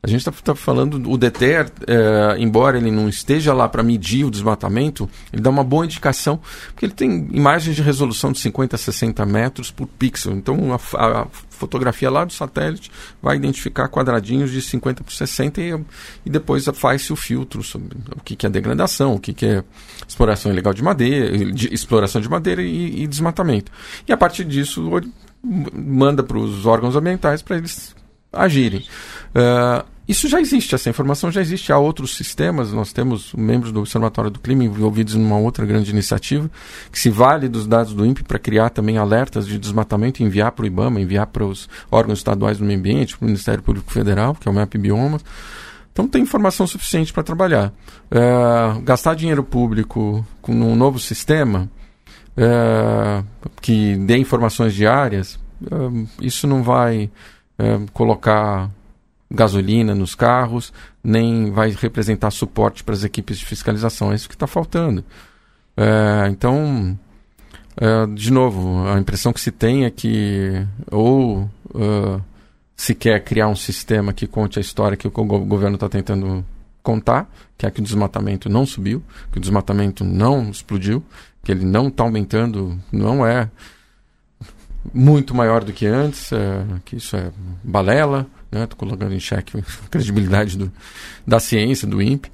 A 0.00 0.06
gente 0.06 0.20
está 0.20 0.30
tá 0.30 0.54
falando, 0.54 1.10
o 1.10 1.18
DETER, 1.18 1.72
é, 1.84 2.36
embora 2.38 2.78
ele 2.78 2.90
não 2.90 3.08
esteja 3.08 3.52
lá 3.52 3.68
para 3.68 3.82
medir 3.82 4.24
o 4.24 4.30
desmatamento, 4.30 5.10
ele 5.32 5.42
dá 5.42 5.50
uma 5.50 5.64
boa 5.64 5.84
indicação, 5.84 6.38
porque 6.68 6.86
ele 6.86 6.92
tem 6.92 7.28
imagens 7.32 7.74
de 7.74 7.82
resolução 7.82 8.30
de 8.30 8.38
50 8.38 8.76
a 8.76 8.78
60 8.78 9.26
metros 9.26 9.72
por 9.72 9.88
pixel. 9.88 10.34
Então 10.34 10.72
a, 10.72 10.76
a 10.76 11.26
fotografia 11.50 12.08
lá 12.08 12.24
do 12.24 12.32
satélite 12.32 12.92
vai 13.20 13.34
identificar 13.34 13.88
quadradinhos 13.88 14.52
de 14.52 14.62
50 14.62 15.02
por 15.02 15.12
60 15.12 15.60
e, 15.60 15.84
e 16.24 16.30
depois 16.30 16.64
faz-se 16.74 17.12
o 17.12 17.16
filtro 17.16 17.64
sobre 17.64 17.98
o 18.14 18.20
que, 18.20 18.36
que 18.36 18.46
é 18.46 18.48
degradação, 18.48 19.16
o 19.16 19.18
que, 19.18 19.32
que 19.32 19.46
é 19.46 19.64
exploração 20.06 20.52
ilegal 20.52 20.72
de 20.72 20.82
madeira, 20.82 21.52
de, 21.52 21.74
exploração 21.74 22.20
de 22.20 22.28
madeira 22.28 22.62
e, 22.62 23.02
e 23.02 23.06
desmatamento. 23.08 23.72
E 24.06 24.12
a 24.12 24.16
partir 24.16 24.44
disso 24.44 24.88
manda 25.42 26.22
para 26.22 26.38
os 26.38 26.66
órgãos 26.66 26.94
ambientais 26.94 27.42
para 27.42 27.56
eles 27.56 27.97
agirem. 28.32 28.84
Uh, 29.30 29.86
isso 30.08 30.26
já 30.26 30.40
existe, 30.40 30.74
essa 30.74 30.88
informação 30.88 31.30
já 31.30 31.42
existe. 31.42 31.70
Há 31.70 31.78
outros 31.78 32.16
sistemas, 32.16 32.72
nós 32.72 32.94
temos 32.94 33.34
membros 33.34 33.70
do 33.70 33.80
Observatório 33.80 34.30
do 34.30 34.40
Clima 34.40 34.64
envolvidos 34.64 35.14
numa 35.14 35.36
outra 35.36 35.66
grande 35.66 35.90
iniciativa, 35.90 36.50
que 36.90 36.98
se 36.98 37.10
vale 37.10 37.46
dos 37.46 37.66
dados 37.66 37.92
do 37.92 38.06
INPE 38.06 38.24
para 38.24 38.38
criar 38.38 38.70
também 38.70 38.96
alertas 38.96 39.46
de 39.46 39.58
desmatamento 39.58 40.22
e 40.22 40.24
enviar 40.24 40.52
para 40.52 40.62
o 40.62 40.66
IBAMA, 40.66 40.98
enviar 40.98 41.26
para 41.26 41.44
os 41.44 41.68
órgãos 41.90 42.20
estaduais 42.20 42.56
do 42.56 42.64
meio 42.64 42.78
ambiente, 42.78 43.18
para 43.18 43.24
o 43.24 43.26
Ministério 43.26 43.62
Público 43.62 43.92
Federal, 43.92 44.34
que 44.34 44.48
é 44.48 44.50
o 44.50 44.54
MAP 44.54 44.76
Biomas. 44.76 45.22
Então 45.92 46.08
tem 46.08 46.22
informação 46.22 46.66
suficiente 46.66 47.12
para 47.12 47.22
trabalhar. 47.22 47.70
Uh, 48.10 48.80
gastar 48.80 49.14
dinheiro 49.14 49.44
público 49.44 50.24
com 50.40 50.52
um 50.52 50.74
novo 50.74 50.98
sistema 50.98 51.68
uh, 52.34 53.22
que 53.60 53.94
dê 53.96 54.16
informações 54.16 54.72
diárias, 54.72 55.38
isso 56.20 56.46
não 56.46 56.62
vai 56.62 57.10
colocar 57.92 58.70
gasolina 59.30 59.94
nos 59.94 60.14
carros, 60.14 60.72
nem 61.02 61.50
vai 61.50 61.70
representar 61.70 62.30
suporte 62.30 62.82
para 62.82 62.94
as 62.94 63.04
equipes 63.04 63.38
de 63.38 63.44
fiscalização. 63.44 64.12
É 64.12 64.14
isso 64.14 64.28
que 64.28 64.34
está 64.34 64.46
faltando. 64.46 65.04
É, 65.76 66.28
então, 66.28 66.98
é, 67.76 68.06
de 68.06 68.32
novo, 68.32 68.88
a 68.88 68.98
impressão 68.98 69.32
que 69.32 69.40
se 69.40 69.50
tem 69.52 69.84
é 69.84 69.90
que 69.90 70.66
ou 70.90 71.48
uh, 71.74 72.20
se 72.74 72.94
quer 72.94 73.22
criar 73.22 73.48
um 73.48 73.56
sistema 73.56 74.12
que 74.12 74.26
conte 74.26 74.58
a 74.58 74.62
história 74.62 74.96
que 74.96 75.06
o 75.06 75.10
governo 75.10 75.76
está 75.76 75.88
tentando 75.88 76.44
contar, 76.82 77.30
que 77.56 77.66
é 77.66 77.70
que 77.70 77.80
o 77.80 77.82
desmatamento 77.82 78.48
não 78.48 78.64
subiu, 78.64 79.02
que 79.30 79.38
o 79.38 79.40
desmatamento 79.40 80.04
não 80.04 80.50
explodiu, 80.50 81.04
que 81.44 81.52
ele 81.52 81.64
não 81.64 81.88
está 81.88 82.02
aumentando, 82.02 82.78
não 82.90 83.26
é 83.26 83.50
muito 84.92 85.34
maior 85.34 85.64
do 85.64 85.72
que 85.72 85.86
antes, 85.86 86.32
é, 86.32 86.64
que 86.84 86.96
isso 86.96 87.16
é 87.16 87.30
balela, 87.62 88.26
Estou 88.50 88.60
né? 88.60 88.68
colocando 88.76 89.14
em 89.14 89.20
xeque 89.20 89.58
a 89.84 89.88
credibilidade 89.90 90.56
do, 90.56 90.72
da 91.26 91.38
ciência, 91.38 91.86
do 91.86 92.00
INPE. 92.00 92.32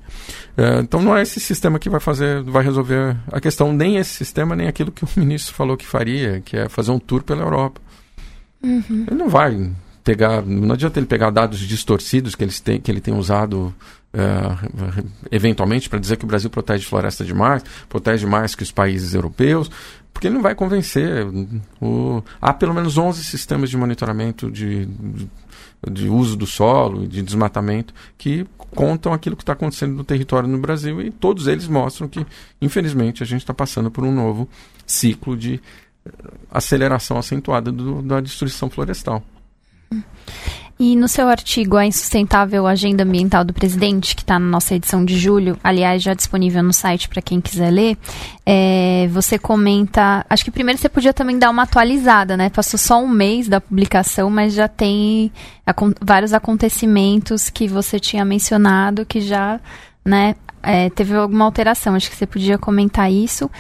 É, 0.57 0.81
então 0.81 1.03
não 1.03 1.17
é 1.17 1.23
esse 1.23 1.41
sistema 1.41 1.79
que 1.79 1.91
vai 1.91 2.01
fazer, 2.01 2.43
vai 2.43 2.63
resolver 2.63 3.17
a 3.31 3.41
questão, 3.41 3.73
nem 3.73 3.97
esse 3.97 4.11
sistema, 4.11 4.55
nem 4.55 4.69
aquilo 4.69 4.93
que 4.93 5.05
o 5.05 5.09
ministro 5.17 5.55
falou 5.55 5.77
que 5.77 5.87
faria, 5.87 6.41
que 6.41 6.57
é 6.57 6.69
fazer 6.69 6.93
um 6.93 6.99
tour 6.99 7.23
pela 7.23 7.43
Europa. 7.43 7.81
Uhum. 8.63 9.07
Ele 9.09 9.17
não 9.17 9.29
vai 9.29 9.71
pegar, 10.05 10.43
não 10.43 10.73
adianta 10.75 10.99
ele 10.99 11.07
pegar 11.07 11.31
dados 11.31 11.59
distorcidos 11.59 12.35
que, 12.35 12.45
eles 12.45 12.61
têm, 12.61 12.81
que 12.81 12.91
ele 12.91 13.01
tem 13.01 13.15
usado 13.15 13.75
é, 14.15 14.97
eventualmente 15.31 15.89
para 15.89 15.99
dizer 15.99 16.17
que 16.17 16.25
o 16.25 16.29
Brasil 16.29 16.49
protege 16.49 16.87
floresta 16.87 17.25
demais, 17.25 17.65
protege 17.89 18.27
mais 18.27 18.55
que 18.55 18.63
os 18.63 18.71
países 18.71 19.13
europeus, 19.13 19.71
porque 20.13 20.29
ele 20.29 20.37
não 20.37 20.43
vai 20.43 20.55
convencer. 20.55 21.27
O, 21.81 22.23
há 22.41 22.53
pelo 22.53 22.73
menos 22.73 22.97
11 22.97 23.25
sistemas 23.25 23.69
de 23.69 23.77
monitoramento 23.77 24.51
de, 24.51 24.89
de 25.91 26.09
uso 26.09 26.37
do 26.37 26.47
solo, 26.47 27.07
de 27.09 27.21
desmatamento, 27.23 27.93
que 28.17 28.47
contam 28.71 29.13
aquilo 29.13 29.37
que 29.37 29.43
está 29.43 29.53
acontecendo 29.53 29.95
no 29.95 30.05
território 30.05 30.49
no 30.49 30.59
Brasil 30.59 31.01
e 31.03 31.11
todos 31.11 31.49
eles 31.49 31.67
mostram 31.67 32.09
que, 32.09 32.25
infelizmente, 32.63 33.23
a 33.23 33.27
gente 33.27 33.41
está 33.41 33.53
passando 33.53 33.91
por 33.91 34.05
um 34.05 34.13
novo 34.13 34.49
ciclo 34.87 35.37
de 35.37 35.61
eh, 36.07 36.11
aceleração 36.51 37.19
acentuada 37.19 37.71
do, 37.73 38.03
da 38.03 38.21
destruição 38.21 38.71
florestal. 38.71 39.23
E 40.87 40.97
no 40.97 41.09
seu 41.09 41.31
artigo 41.31 41.79
A 41.79 41.87
Insustentável 41.87 42.67
Agenda 42.67 43.05
Ambiental 43.05 43.43
do 43.43 43.55
Presidente, 43.55 44.15
que 44.15 44.21
está 44.21 44.39
na 44.39 44.47
nossa 44.47 44.75
edição 44.75 45.03
de 45.03 45.17
julho, 45.17 45.59
aliás, 45.65 46.03
já 46.03 46.13
disponível 46.13 46.63
no 46.63 46.75
site 46.75 47.09
para 47.09 47.23
quem 47.23 47.41
quiser 47.41 47.71
ler, 47.71 47.97
é, 48.45 49.09
você 49.11 49.39
comenta. 49.39 50.27
Acho 50.29 50.45
que 50.45 50.51
primeiro 50.51 50.79
você 50.79 50.91
podia 50.91 51.15
também 51.15 51.39
dar 51.39 51.49
uma 51.49 51.63
atualizada, 51.63 52.37
né? 52.37 52.51
Passou 52.51 52.79
só 52.79 53.03
um 53.03 53.09
mês 53.09 53.49
da 53.49 53.63
publicação, 53.63 54.29
mas 54.29 54.53
já 54.53 54.69
tem 54.69 55.33
vários 56.03 56.35
acontecimentos 56.35 57.49
que 57.49 57.67
você 57.67 57.99
tinha 57.99 58.23
mencionado 58.23 59.07
que 59.07 59.23
já 59.23 59.59
né, 60.05 60.37
é, 60.63 60.91
teve 60.91 61.15
alguma 61.17 61.47
alteração. 61.47 61.95
Acho 61.95 62.11
que 62.11 62.17
você 62.17 62.27
podia 62.27 62.59
comentar 62.59 63.11
isso. 63.11 63.51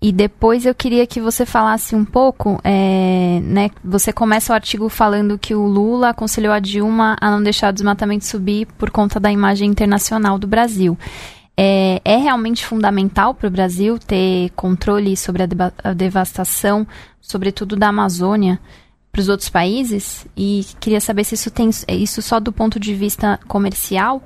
E 0.00 0.12
depois 0.12 0.66
eu 0.66 0.74
queria 0.74 1.06
que 1.06 1.20
você 1.20 1.46
falasse 1.46 1.94
um 1.94 2.04
pouco, 2.04 2.60
é, 2.62 3.40
né? 3.42 3.70
Você 3.82 4.12
começa 4.12 4.52
o 4.52 4.54
artigo 4.54 4.88
falando 4.90 5.38
que 5.38 5.54
o 5.54 5.66
Lula 5.66 6.10
aconselhou 6.10 6.52
a 6.52 6.58
Dilma 6.58 7.16
a 7.20 7.30
não 7.30 7.42
deixar 7.42 7.70
o 7.70 7.72
desmatamento 7.72 8.26
subir 8.26 8.66
por 8.78 8.90
conta 8.90 9.18
da 9.18 9.32
imagem 9.32 9.70
internacional 9.70 10.38
do 10.38 10.46
Brasil. 10.46 10.98
É, 11.56 12.02
é 12.04 12.16
realmente 12.16 12.66
fundamental 12.66 13.32
para 13.32 13.46
o 13.46 13.50
Brasil 13.50 13.98
ter 13.98 14.50
controle 14.50 15.16
sobre 15.16 15.44
a, 15.44 15.48
a 15.82 15.92
devastação, 15.94 16.86
sobretudo 17.20 17.74
da 17.76 17.88
Amazônia, 17.88 18.60
para 19.10 19.20
os 19.20 19.28
outros 19.28 19.48
países? 19.48 20.26
E 20.36 20.66
queria 20.80 21.00
saber 21.00 21.24
se 21.24 21.34
isso 21.34 21.50
tem 21.50 21.70
isso 21.88 22.20
só 22.20 22.38
do 22.38 22.52
ponto 22.52 22.78
de 22.78 22.92
vista 22.94 23.40
comercial 23.46 24.22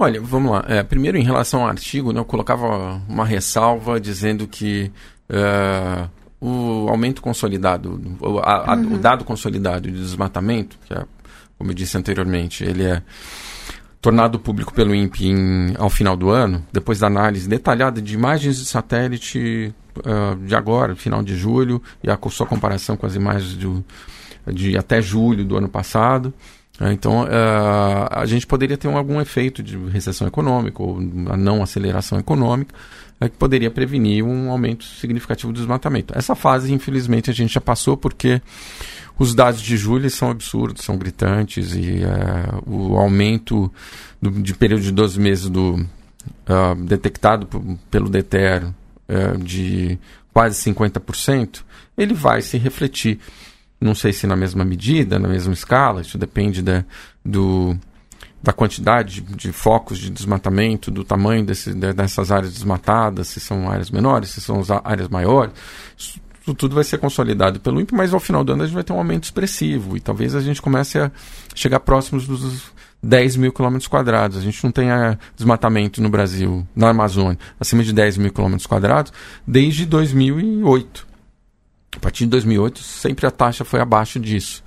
Olha, 0.00 0.20
vamos 0.20 0.52
lá. 0.52 0.64
É, 0.68 0.80
primeiro, 0.84 1.18
em 1.18 1.24
relação 1.24 1.62
ao 1.62 1.68
artigo, 1.68 2.12
né, 2.12 2.20
eu 2.20 2.24
colocava 2.24 3.02
uma 3.08 3.24
ressalva 3.24 3.98
dizendo 3.98 4.46
que 4.46 4.92
uh, 5.28 6.08
o 6.40 6.88
aumento 6.88 7.20
consolidado, 7.20 8.00
o, 8.20 8.38
a, 8.38 8.76
uhum. 8.76 8.94
o, 8.94 8.98
dado 8.98 9.24
consolidado 9.24 9.90
de 9.90 9.98
desmatamento, 9.98 10.78
que 10.86 10.94
é, 10.94 11.04
como 11.58 11.72
eu 11.72 11.74
disse 11.74 11.98
anteriormente, 11.98 12.62
ele 12.62 12.84
é 12.84 13.02
tornado 14.00 14.38
público 14.38 14.72
pelo 14.72 14.94
INPE 14.94 15.26
em, 15.26 15.74
ao 15.76 15.90
final 15.90 16.16
do 16.16 16.30
ano, 16.30 16.64
depois 16.72 17.00
da 17.00 17.08
análise 17.08 17.48
detalhada 17.48 18.00
de 18.00 18.14
imagens 18.14 18.56
de 18.56 18.66
satélite 18.66 19.74
uh, 19.96 20.36
de 20.46 20.54
agora, 20.54 20.94
final 20.94 21.24
de 21.24 21.36
julho, 21.36 21.82
e 22.04 22.08
a 22.08 22.16
sua 22.30 22.46
comparação 22.46 22.96
com 22.96 23.04
as 23.04 23.16
imagens 23.16 23.58
de, 23.58 23.84
de 24.54 24.78
até 24.78 25.02
julho 25.02 25.44
do 25.44 25.56
ano 25.56 25.68
passado. 25.68 26.32
É, 26.80 26.92
então, 26.92 27.24
uh, 27.24 28.08
a 28.10 28.24
gente 28.24 28.46
poderia 28.46 28.76
ter 28.76 28.86
um, 28.86 28.96
algum 28.96 29.20
efeito 29.20 29.62
de 29.62 29.76
recessão 29.88 30.28
econômica 30.28 30.80
ou 30.80 30.98
a 31.28 31.36
não 31.36 31.60
aceleração 31.60 32.18
econômica 32.18 32.72
uh, 33.20 33.28
que 33.28 33.36
poderia 33.36 33.70
prevenir 33.70 34.24
um 34.24 34.48
aumento 34.50 34.84
significativo 34.84 35.52
do 35.52 35.56
desmatamento. 35.56 36.16
Essa 36.16 36.36
fase, 36.36 36.72
infelizmente, 36.72 37.30
a 37.30 37.34
gente 37.34 37.52
já 37.52 37.60
passou 37.60 37.96
porque 37.96 38.40
os 39.18 39.34
dados 39.34 39.60
de 39.60 39.76
julho 39.76 40.08
são 40.08 40.30
absurdos, 40.30 40.84
são 40.84 40.96
gritantes 40.96 41.74
e 41.74 42.02
uh, 42.04 42.62
o 42.64 42.96
aumento 42.96 43.72
do, 44.22 44.30
de 44.30 44.54
período 44.54 44.82
de 44.82 44.92
12 44.92 45.18
meses 45.18 45.48
do, 45.48 45.84
detectado 46.86 47.48
pelo 47.90 48.08
DETER 48.10 48.70
de 49.38 49.98
quase 50.32 50.70
50%, 50.70 51.60
ele 51.96 52.12
vai 52.12 52.42
se 52.42 52.58
refletir 52.58 53.18
não 53.80 53.94
sei 53.94 54.12
se 54.12 54.26
na 54.26 54.36
mesma 54.36 54.64
medida, 54.64 55.18
na 55.18 55.28
mesma 55.28 55.52
escala, 55.52 56.00
isso 56.00 56.18
depende 56.18 56.62
da, 56.62 56.84
do, 57.24 57.76
da 58.42 58.52
quantidade 58.52 59.20
de, 59.20 59.52
focos 59.52 59.98
de 59.98 60.10
desmatamento, 60.10 60.90
do 60.90 61.04
tamanho 61.04 61.44
desse, 61.44 61.72
de, 61.74 61.92
dessas 61.92 62.32
áreas 62.32 62.52
desmatadas, 62.52 63.28
se 63.28 63.40
são 63.40 63.70
áreas 63.70 63.90
menores, 63.90 64.30
se 64.30 64.40
são 64.40 64.62
áreas 64.84 65.08
maiores. 65.08 65.52
Isso, 65.96 66.20
tudo 66.56 66.74
vai 66.74 66.84
ser 66.84 66.96
consolidado 66.96 67.60
pelo 67.60 67.78
INPE, 67.78 67.94
mas 67.94 68.14
ao 68.14 68.20
final 68.20 68.42
do 68.42 68.52
ano 68.52 68.62
a 68.62 68.66
gente 68.66 68.74
vai 68.74 68.82
ter 68.82 68.94
um 68.94 68.98
aumento 68.98 69.24
expressivo 69.24 69.98
e 69.98 70.00
talvez 70.00 70.34
a 70.34 70.40
gente 70.40 70.62
comece 70.62 70.98
a 70.98 71.10
chegar 71.54 71.78
próximos 71.80 72.26
dos, 72.26 72.72
10 73.02 73.36
mil 73.36 73.52
quilômetros 73.52 73.86
quadrados. 73.86 74.36
A 74.36 74.40
gente 74.40 74.62
não 74.62 74.72
tem 74.72 74.88
desmatamento 75.36 76.02
no 76.02 76.08
Brasil, 76.08 76.66
na 76.74 76.90
Amazônia, 76.90 77.38
acima 77.58 77.82
de 77.82 77.92
10 77.92 78.18
mil 78.18 78.32
quilômetros 78.32 78.66
quadrados, 78.66 79.12
desde 79.46 79.86
2008. 79.86 81.07
A 81.98 82.00
partir 82.00 82.24
de 82.24 82.30
2008, 82.30 82.78
sempre 82.78 83.26
a 83.26 83.30
taxa 83.30 83.64
foi 83.64 83.80
abaixo 83.80 84.20
disso. 84.20 84.62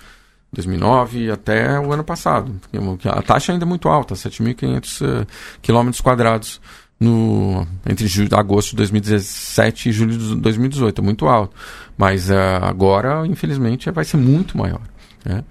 2009 0.52 1.32
até 1.32 1.80
o 1.80 1.94
ano 1.94 2.04
passado. 2.04 2.60
A 3.06 3.22
taxa 3.22 3.54
ainda 3.54 3.64
é 3.64 3.68
muito 3.68 3.88
alta, 3.88 4.16
7.500 4.16 5.02
uh, 5.02 5.28
quilômetros 5.62 6.02
quadrados 6.02 6.60
no, 7.00 7.66
entre 7.90 8.06
agosto 8.36 8.72
de 8.72 8.76
2017 8.76 9.88
e 9.88 9.92
julho 9.94 10.18
de 10.18 10.36
2018. 10.36 11.00
É 11.00 11.04
muito 11.04 11.26
alto. 11.26 11.56
Mas 11.98 12.30
uh, 12.30 12.34
agora, 12.64 13.26
infelizmente, 13.26 13.90
vai 13.92 14.04
ser 14.04 14.18
muito 14.18 14.58
maior. 14.58 14.82
Né? 15.24 15.42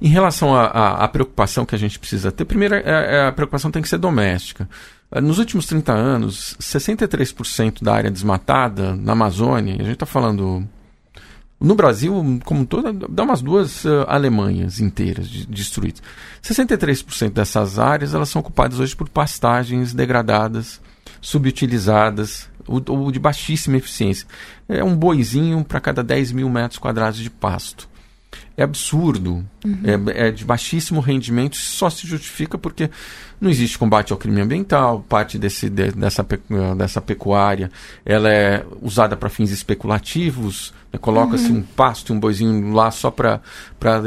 Em 0.00 0.08
relação 0.08 0.54
à 0.54 1.08
preocupação 1.08 1.66
que 1.66 1.74
a 1.74 1.78
gente 1.78 1.98
precisa 1.98 2.30
ter, 2.30 2.44
primeiro, 2.44 2.76
é, 2.76 2.82
é, 2.84 3.26
a 3.26 3.32
preocupação 3.32 3.72
tem 3.72 3.82
que 3.82 3.88
ser 3.88 3.98
doméstica. 3.98 4.68
Nos 5.12 5.38
últimos 5.38 5.66
30 5.66 5.92
anos, 5.92 6.56
63% 6.60 7.82
da 7.82 7.92
área 7.92 8.10
desmatada 8.10 8.94
na 8.94 9.12
Amazônia, 9.12 9.74
a 9.74 9.78
gente 9.78 9.94
está 9.94 10.06
falando 10.06 10.64
no 11.60 11.74
Brasil, 11.74 12.40
como 12.44 12.64
toda, 12.64 12.92
dá 12.92 13.24
umas 13.24 13.42
duas 13.42 13.84
uh, 13.84 14.04
Alemanhas 14.06 14.78
inteiras 14.78 15.28
de, 15.28 15.46
destruídas. 15.46 16.00
63% 16.42 17.30
dessas 17.30 17.78
áreas 17.78 18.14
elas 18.14 18.28
são 18.28 18.40
ocupadas 18.40 18.78
hoje 18.78 18.94
por 18.94 19.08
pastagens 19.08 19.92
degradadas, 19.92 20.80
subutilizadas, 21.20 22.48
ou, 22.66 22.80
ou 22.88 23.10
de 23.10 23.18
baixíssima 23.18 23.78
eficiência. 23.78 24.28
É 24.68 24.84
um 24.84 24.96
boizinho 24.96 25.64
para 25.64 25.80
cada 25.80 26.04
10 26.04 26.32
mil 26.32 26.48
metros 26.48 26.78
quadrados 26.78 27.18
de 27.18 27.28
pasto 27.28 27.89
é 28.60 28.64
absurdo, 28.64 29.42
uhum. 29.64 30.10
é, 30.14 30.28
é, 30.28 30.30
de 30.30 30.44
baixíssimo 30.44 31.00
rendimento, 31.00 31.56
só 31.56 31.88
se 31.88 32.06
justifica 32.06 32.58
porque 32.58 32.90
não 33.40 33.48
existe 33.48 33.78
combate 33.78 34.12
ao 34.12 34.18
crime 34.18 34.38
ambiental, 34.38 35.02
parte 35.08 35.38
desse, 35.38 35.70
de, 35.70 35.92
dessa, 35.92 36.26
dessa 36.76 37.00
pecuária 37.00 37.70
ela 38.04 38.30
é 38.30 38.62
usada 38.82 39.16
para 39.16 39.30
fins 39.30 39.50
especulativos, 39.50 40.74
né, 40.92 40.98
coloca-se 40.98 41.50
uhum. 41.50 41.58
um 41.58 41.62
pasto 41.62 42.12
e 42.12 42.16
um 42.16 42.20
boizinho 42.20 42.74
lá 42.74 42.90
só 42.90 43.10
para 43.10 43.40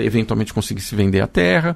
eventualmente 0.03 0.53
conseguir 0.53 0.81
se 0.81 0.95
vender 0.95 1.21
a 1.21 1.27
terra. 1.27 1.75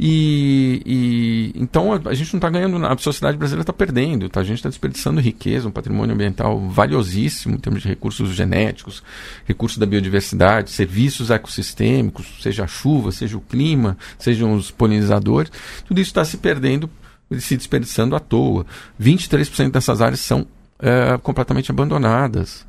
E, 0.00 0.80
e 0.86 1.52
então 1.60 1.92
a, 1.92 1.96
a, 2.10 2.14
gente 2.14 2.32
não 2.32 2.38
está 2.38 2.48
ganhando, 2.48 2.86
a 2.86 2.96
sociedade 2.98 3.36
brasileira 3.36 3.62
está 3.62 3.72
perdendo, 3.72 4.28
tá? 4.28 4.40
a 4.40 4.44
gente 4.44 4.58
está 4.58 4.68
desperdiçando 4.68 5.20
riqueza, 5.20 5.66
um 5.66 5.72
patrimônio 5.72 6.14
ambiental 6.14 6.60
valiosíssimo 6.68 7.56
em 7.56 7.58
termos 7.58 7.82
de 7.82 7.88
recursos 7.88 8.30
genéticos, 8.30 9.02
recursos 9.44 9.76
da 9.76 9.86
biodiversidade, 9.86 10.70
serviços 10.70 11.32
ecossistêmicos, 11.32 12.26
seja 12.40 12.62
a 12.62 12.66
chuva, 12.68 13.10
seja 13.10 13.36
o 13.36 13.40
clima, 13.40 13.98
sejam 14.18 14.54
os 14.54 14.70
polinizadores, 14.70 15.50
tudo 15.84 16.00
isso 16.00 16.10
está 16.10 16.24
se 16.24 16.36
perdendo, 16.36 16.88
se 17.40 17.56
desperdiçando 17.56 18.14
à 18.14 18.20
toa. 18.20 18.64
23% 19.02 19.72
dessas 19.72 20.00
áreas 20.00 20.20
são 20.20 20.46
é, 20.78 21.18
completamente 21.18 21.72
abandonadas. 21.72 22.64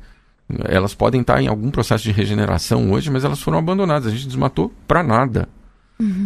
Elas 0.64 0.94
podem 0.94 1.20
estar 1.20 1.40
em 1.40 1.46
algum 1.46 1.70
processo 1.70 2.02
de 2.02 2.10
regeneração 2.10 2.90
hoje, 2.90 3.08
mas 3.08 3.24
elas 3.24 3.40
foram 3.40 3.58
abandonadas. 3.58 4.08
A 4.08 4.10
gente 4.10 4.26
desmatou 4.26 4.74
para 4.88 5.00
nada. 5.00 5.48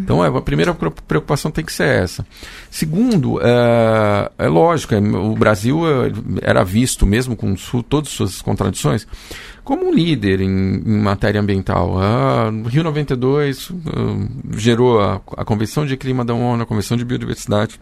Então, 0.04 0.22
é, 0.22 0.28
a 0.28 0.40
primeira 0.42 0.74
preocupação 0.74 1.50
tem 1.50 1.64
que 1.64 1.72
ser 1.72 1.88
essa. 1.88 2.26
Segundo, 2.70 3.40
é, 3.40 4.30
é 4.38 4.48
lógico, 4.48 4.94
é, 4.94 4.98
o 4.98 5.34
Brasil 5.34 5.80
é, 5.86 6.12
era 6.42 6.62
visto, 6.62 7.06
mesmo 7.06 7.34
com 7.34 7.56
su, 7.56 7.82
todas 7.82 8.10
as 8.10 8.14
suas 8.14 8.42
contradições, 8.42 9.06
como 9.64 9.86
um 9.86 9.94
líder 9.94 10.42
em, 10.42 10.82
em 10.84 11.00
matéria 11.00 11.40
ambiental. 11.40 11.98
Ah, 11.98 12.50
Rio 12.68 12.84
92 12.84 13.72
ah, 13.72 14.58
gerou 14.58 15.00
a, 15.00 15.22
a 15.38 15.44
Convenção 15.44 15.86
de 15.86 15.96
Clima 15.96 16.22
da 16.22 16.34
ONU, 16.34 16.62
a 16.62 16.66
Convenção 16.66 16.98
de 16.98 17.04
Biodiversidade 17.04 17.80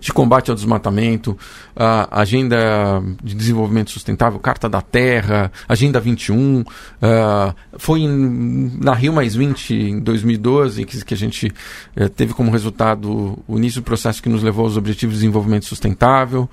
de 0.00 0.12
combate 0.12 0.50
ao 0.50 0.54
desmatamento, 0.54 1.36
a 1.76 2.20
Agenda 2.20 3.02
de 3.22 3.34
Desenvolvimento 3.34 3.90
Sustentável, 3.90 4.38
Carta 4.38 4.68
da 4.68 4.80
Terra, 4.80 5.52
Agenda 5.68 6.00
21, 6.00 6.60
uh, 6.60 6.64
foi 7.76 8.00
em, 8.00 8.78
na 8.80 8.94
Rio 8.94 9.12
Mais 9.12 9.34
20 9.34 9.74
em 9.74 10.00
2012 10.00 10.84
que, 10.84 11.04
que 11.04 11.14
a 11.14 11.16
gente 11.16 11.52
uh, 11.96 12.08
teve 12.08 12.34
como 12.34 12.50
resultado 12.50 13.38
o 13.46 13.56
início 13.56 13.80
do 13.80 13.84
processo 13.84 14.22
que 14.22 14.28
nos 14.28 14.42
levou 14.42 14.64
aos 14.64 14.76
Objetivos 14.76 15.14
de 15.14 15.20
Desenvolvimento 15.20 15.66
Sustentável. 15.66 16.48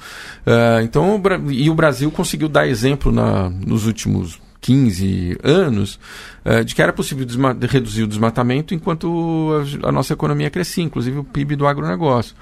Uh, 0.45 0.81
então, 0.83 1.15
o, 1.15 1.51
e 1.51 1.69
o 1.69 1.75
Brasil 1.75 2.11
conseguiu 2.11 2.47
dar 2.47 2.67
exemplo 2.67 3.11
na, 3.11 3.49
nos 3.49 3.85
últimos 3.85 4.39
15 4.61 5.37
anos, 5.43 5.99
uh, 6.43 6.63
de 6.63 6.73
que 6.73 6.81
era 6.81 6.91
possível 6.91 7.25
reduzir 7.69 8.03
o 8.03 8.07
desmatamento 8.07 8.73
enquanto 8.73 9.51
a, 9.83 9.89
a, 9.89 9.91
nossa 9.91 10.13
economia 10.13 10.49
crescia, 10.49 10.83
inclusive 10.83 11.19
o 11.19 11.23
PIB 11.23 11.55
do 11.55 11.67
agronegócio. 11.67 12.35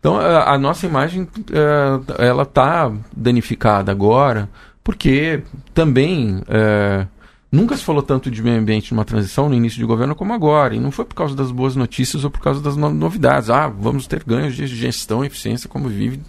Então 0.00 0.18
a, 0.18 0.54
a 0.54 0.58
nossa 0.58 0.86
imagem 0.86 1.28
é, 1.52 2.26
ela 2.26 2.42
está 2.42 2.90
danificada 3.14 3.92
agora 3.92 4.48
porque 4.82 5.42
também 5.74 6.42
é, 6.48 7.06
nunca 7.52 7.76
se 7.76 7.84
falou 7.84 8.02
tanto 8.02 8.30
de 8.30 8.42
meio 8.42 8.58
ambiente 8.58 8.92
numa 8.92 9.04
transição 9.04 9.48
no 9.48 9.54
início 9.54 9.78
de 9.78 9.84
governo 9.84 10.14
como 10.14 10.32
agora 10.32 10.74
e 10.74 10.80
não 10.80 10.90
foi 10.90 11.04
por 11.04 11.14
causa 11.14 11.36
das 11.36 11.50
boas 11.50 11.76
notícias 11.76 12.24
ou 12.24 12.30
por 12.30 12.40
causa 12.40 12.60
das 12.62 12.76
no 12.76 12.90
novidades. 12.90 13.50
Ah, 13.50 13.68
vamos 13.68 14.06
ter 14.06 14.24
ganhos 14.24 14.56
de 14.56 14.66
gestão 14.66 15.24
eficiência 15.24 15.68
como 15.68 15.88
vive 15.88 16.20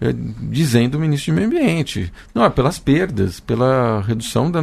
é, 0.00 0.14
dizendo 0.42 0.96
o 0.96 1.00
ministro 1.00 1.32
de 1.32 1.40
Meio 1.40 1.48
Ambiente. 1.48 2.12
Não, 2.34 2.44
é 2.44 2.50
pelas 2.50 2.78
perdas, 2.78 3.40
pela 3.40 4.00
redução 4.02 4.50
da, 4.50 4.60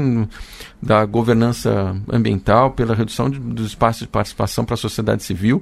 da 0.82 1.06
governança 1.06 1.95
ambiental, 2.12 2.71
pela 2.71 2.95
redução 2.95 3.30
de, 3.30 3.38
dos 3.39 3.67
espaços 3.67 4.04
de 4.04 4.08
participação 4.08 4.63
para 4.63 4.76
a 4.76 4.78
sociedade 4.78 5.24
civil 5.24 5.62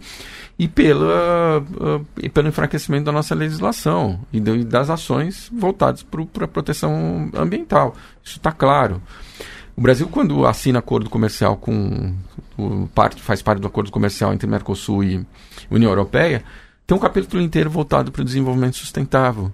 e, 0.59 0.67
pela, 0.67 1.59
uh, 1.59 2.05
e 2.21 2.29
pelo 2.29 2.47
enfraquecimento 2.47 3.05
da 3.05 3.11
nossa 3.11 3.33
legislação 3.33 4.19
e, 4.31 4.39
de, 4.39 4.51
e 4.57 4.63
das 4.63 4.89
ações 4.89 5.49
voltadas 5.51 6.03
para 6.03 6.45
a 6.45 6.47
proteção 6.47 7.31
ambiental. 7.33 7.95
Isso 8.23 8.37
está 8.37 8.51
claro. 8.51 9.01
O 9.75 9.81
Brasil, 9.81 10.07
quando 10.07 10.45
assina 10.45 10.79
acordo 10.79 11.09
comercial 11.09 11.57
com. 11.57 12.13
O, 12.55 12.87
parte, 12.93 13.19
faz 13.19 13.41
parte 13.41 13.59
do 13.59 13.67
acordo 13.67 13.89
comercial 13.89 14.31
entre 14.31 14.47
Mercosul 14.47 15.03
e 15.03 15.25
União 15.71 15.89
Europeia, 15.89 16.43
tem 16.85 16.95
um 16.95 16.99
capítulo 16.99 17.41
inteiro 17.41 17.71
voltado 17.71 18.11
para 18.11 18.21
o 18.21 18.25
desenvolvimento 18.25 18.77
sustentável. 18.77 19.51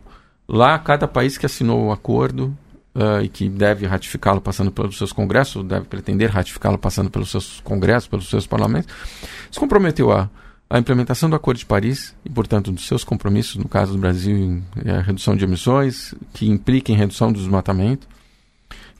Lá, 0.50 0.80
cada 0.80 1.08
país 1.08 1.38
que 1.38 1.46
assinou 1.46 1.86
o 1.86 1.92
acordo 1.92 2.58
uh, 2.96 3.22
e 3.24 3.30
que 3.30 3.48
deve 3.48 3.86
ratificá-lo 3.86 4.42
passando 4.42 4.72
pelos 4.72 4.98
seus 4.98 5.14
congressos, 5.14 5.64
deve 5.64 5.86
pretender 5.86 6.32
ratificá-lo 6.32 6.78
passando 6.78 7.12
pelos 7.12 7.30
seus 7.30 7.62
congressos, 7.62 8.10
pelos 8.10 8.28
seus 8.28 8.48
parlamentos, 8.48 8.94
se 9.52 9.60
comprometeu 9.60 10.12
a 10.12 10.30
a 10.70 10.78
implementação 10.78 11.30
do 11.30 11.36
Acordo 11.36 11.58
de 11.58 11.66
Paris 11.66 12.16
e, 12.24 12.30
portanto, 12.30 12.72
dos 12.72 12.86
seus 12.86 13.04
compromissos, 13.04 13.56
no 13.56 13.68
caso 13.68 13.94
do 13.94 13.98
Brasil, 13.98 14.62
é 14.86 14.92
a 14.92 15.02
redução 15.02 15.36
de 15.36 15.44
emissões, 15.44 16.14
que 16.32 16.48
impliquem 16.48 16.96
redução 16.96 17.32
do 17.32 17.40
desmatamento 17.40 18.08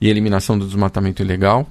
e 0.02 0.10
eliminação 0.10 0.58
do 0.58 0.66
desmatamento 0.66 1.22
ilegal, 1.22 1.70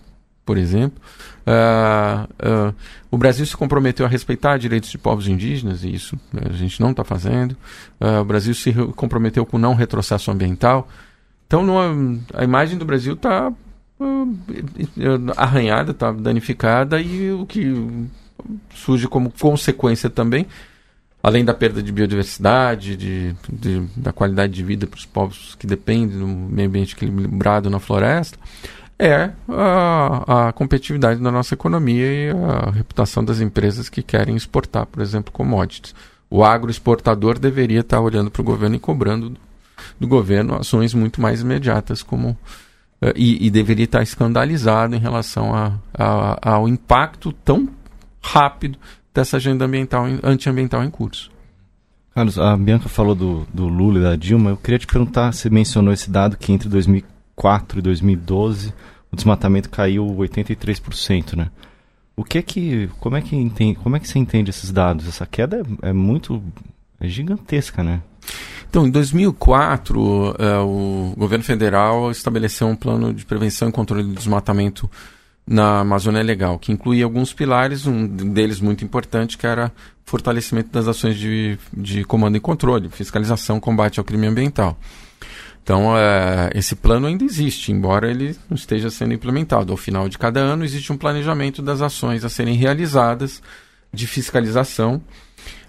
por 0.49 0.57
exemplo. 0.57 0.99
Uh, 1.47 2.71
uh, 2.71 2.75
o 3.11 3.19
Brasil 3.19 3.45
se 3.45 3.55
comprometeu 3.55 4.07
a 4.07 4.09
respeitar 4.09 4.57
direitos 4.57 4.89
de 4.89 4.97
povos 4.97 5.29
indígenas, 5.29 5.85
e 5.85 5.95
isso 5.95 6.19
a 6.35 6.55
gente 6.55 6.81
não 6.81 6.93
está 6.93 7.05
fazendo. 7.05 7.53
Uh, 8.01 8.23
o 8.23 8.25
Brasil 8.25 8.55
se 8.55 8.73
comprometeu 8.97 9.45
com 9.45 9.59
não 9.59 9.75
retrocesso 9.75 10.31
ambiental. 10.31 10.89
Então, 11.47 11.67
a 12.33 12.45
imagem 12.45 12.79
do 12.79 12.87
Brasil 12.87 13.13
está 13.13 13.53
arranhada, 15.37 15.91
está 15.91 16.13
danificada, 16.13 16.99
e 16.99 17.31
o 17.31 17.45
que 17.45 18.09
surge 18.75 19.07
como 19.07 19.31
consequência 19.31 20.09
também, 20.09 20.47
além 21.23 21.45
da 21.45 21.53
perda 21.53 21.83
de 21.83 21.93
biodiversidade, 21.93 22.97
de, 22.97 23.35
de 23.53 23.83
da 23.97 24.15
qualidade 24.15 24.55
de 24.55 24.63
vida 24.63 24.87
para 24.87 24.97
os 24.97 25.05
povos 25.05 25.55
que 25.57 25.67
dependem 25.67 26.19
do 26.19 26.27
meio 26.27 26.69
ambiente 26.69 26.95
equilibrado 26.95 27.69
na 27.69 27.79
floresta, 27.79 28.39
é 28.99 29.31
a, 29.49 30.49
a 30.49 30.53
competitividade 30.53 31.21
da 31.21 31.31
nossa 31.31 31.55
economia 31.55 32.07
e 32.07 32.31
a 32.31 32.71
reputação 32.71 33.25
das 33.25 33.41
empresas 33.41 33.89
que 33.89 34.03
querem 34.03 34.35
exportar, 34.35 34.87
por 34.87 35.01
exemplo, 35.01 35.33
commodities. 35.33 35.95
O 36.29 36.45
agroexportador 36.45 37.39
deveria 37.39 37.81
estar 37.81 38.01
olhando 38.01 38.31
para 38.31 38.43
o 38.43 38.45
governo 38.45 38.77
e 38.77 38.81
cobrando 38.81 39.37
do 39.99 40.09
governo 40.09 40.57
ações 40.57 40.93
muito 40.93 41.21
mais 41.21 41.41
imediatas, 41.41 42.03
como 42.03 42.31
uh, 42.31 43.13
e, 43.15 43.47
e, 43.47 43.51
deveria 43.51 43.85
estar 43.85 44.03
escandalizado 44.03 44.95
em 44.95 44.99
relação 44.99 45.55
a, 45.55 45.75
a, 45.95 46.51
ao 46.55 46.69
impacto 46.69 47.33
tão 47.33 47.69
rápido 48.21 48.77
dessa 49.15 49.37
agenda 49.37 49.65
ambiental, 49.65 50.07
antiambiental 50.23 50.83
em 50.83 50.91
curso. 50.91 51.31
Carlos, 52.15 52.37
a 52.37 52.57
Bianca 52.57 52.89
falou 52.89 53.15
do, 53.15 53.47
do 53.55 53.69
Lula 53.69 54.01
e 54.01 54.03
da 54.03 54.17
Dilma. 54.17 54.51
Eu 54.51 54.57
queria 54.57 54.79
te 54.79 54.89
perguntar, 54.89 55.33
você 55.33 55.49
mencionou 55.49 55.95
esse 55.95 56.11
dado 56.11 56.37
que 56.37 56.53
entre 56.53 56.69
2004 57.38 57.79
e 57.79 57.83
2012 57.83 58.74
o 59.11 59.16
desmatamento 59.16 59.70
caiu 59.70 60.05
83%, 60.07 61.35
né? 61.35 61.51
O 62.14 62.24
que 62.24 62.37
é 62.37 62.42
que, 62.42 62.90
como 62.98 63.16
é 63.16 63.22
que 63.22 63.35
entende, 63.37 63.79
como 63.79 63.96
é 63.96 64.01
que 64.01 64.09
você 64.09 64.18
entende 64.18 64.51
esses 64.51 64.70
dados? 64.70 65.09
Essa 65.09 65.24
queda 65.24 65.62
é, 65.83 65.90
é 65.90 65.92
muito 65.92 66.42
é 67.01 67.09
gigantesca, 67.09 67.83
né? 67.83 68.03
Então, 68.68 68.87
em 68.87 68.90
2004, 68.90 70.37
é, 70.38 70.59
o 70.59 71.14
governo 71.16 71.44
federal 71.44 72.11
estabeleceu 72.11 72.66
um 72.66 72.77
plano 72.77 73.14
de 73.14 73.24
prevenção 73.24 73.68
e 73.68 73.72
controle 73.72 74.03
do 74.03 74.12
desmatamento 74.12 74.90
na 75.46 75.81
Amazônia 75.81 76.20
Legal, 76.20 76.59
que 76.59 76.70
incluía 76.70 77.05
alguns 77.05 77.33
pilares, 77.33 77.87
um 77.87 78.07
deles 78.07 78.61
muito 78.61 78.85
importante, 78.85 79.38
que 79.38 79.46
era 79.46 79.72
fortalecimento 80.05 80.70
das 80.70 80.87
ações 80.87 81.16
de, 81.16 81.59
de 81.72 82.05
comando 82.05 82.37
e 82.37 82.40
controle, 82.40 82.90
fiscalização, 82.90 83.59
combate 83.59 83.98
ao 83.98 84.05
crime 84.05 84.27
ambiental. 84.27 84.77
Então, 85.68 85.94
é, 85.98 86.48
esse 86.54 86.74
plano 86.74 87.07
ainda 87.07 87.24
existe, 87.24 87.70
embora 87.70 88.11
ele 88.11 88.35
não 88.48 88.54
esteja 88.54 88.88
sendo 88.88 89.12
implementado. 89.12 89.70
Ao 89.70 89.76
final 89.76 90.09
de 90.09 90.16
cada 90.16 90.40
ano, 90.40 90.64
existe 90.64 90.90
um 90.90 90.96
planejamento 90.96 91.61
das 91.61 91.83
ações 91.83 92.24
a 92.24 92.31
serem 92.31 92.54
realizadas 92.54 93.42
de 93.92 94.07
fiscalização, 94.07 94.98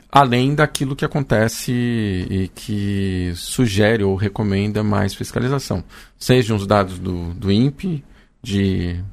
além 0.10 0.56
daquilo 0.56 0.96
que 0.96 1.04
acontece 1.04 1.74
e 1.74 2.50
que 2.56 3.34
sugere 3.36 4.02
ou 4.02 4.16
recomenda 4.16 4.82
mais 4.86 5.14
fiscalização. 5.14 5.84
Sejam 6.18 6.56
os 6.56 6.66
dados 6.66 6.98
do, 6.98 7.34
do 7.34 7.52
INPE, 7.52 8.02
de 8.42 9.04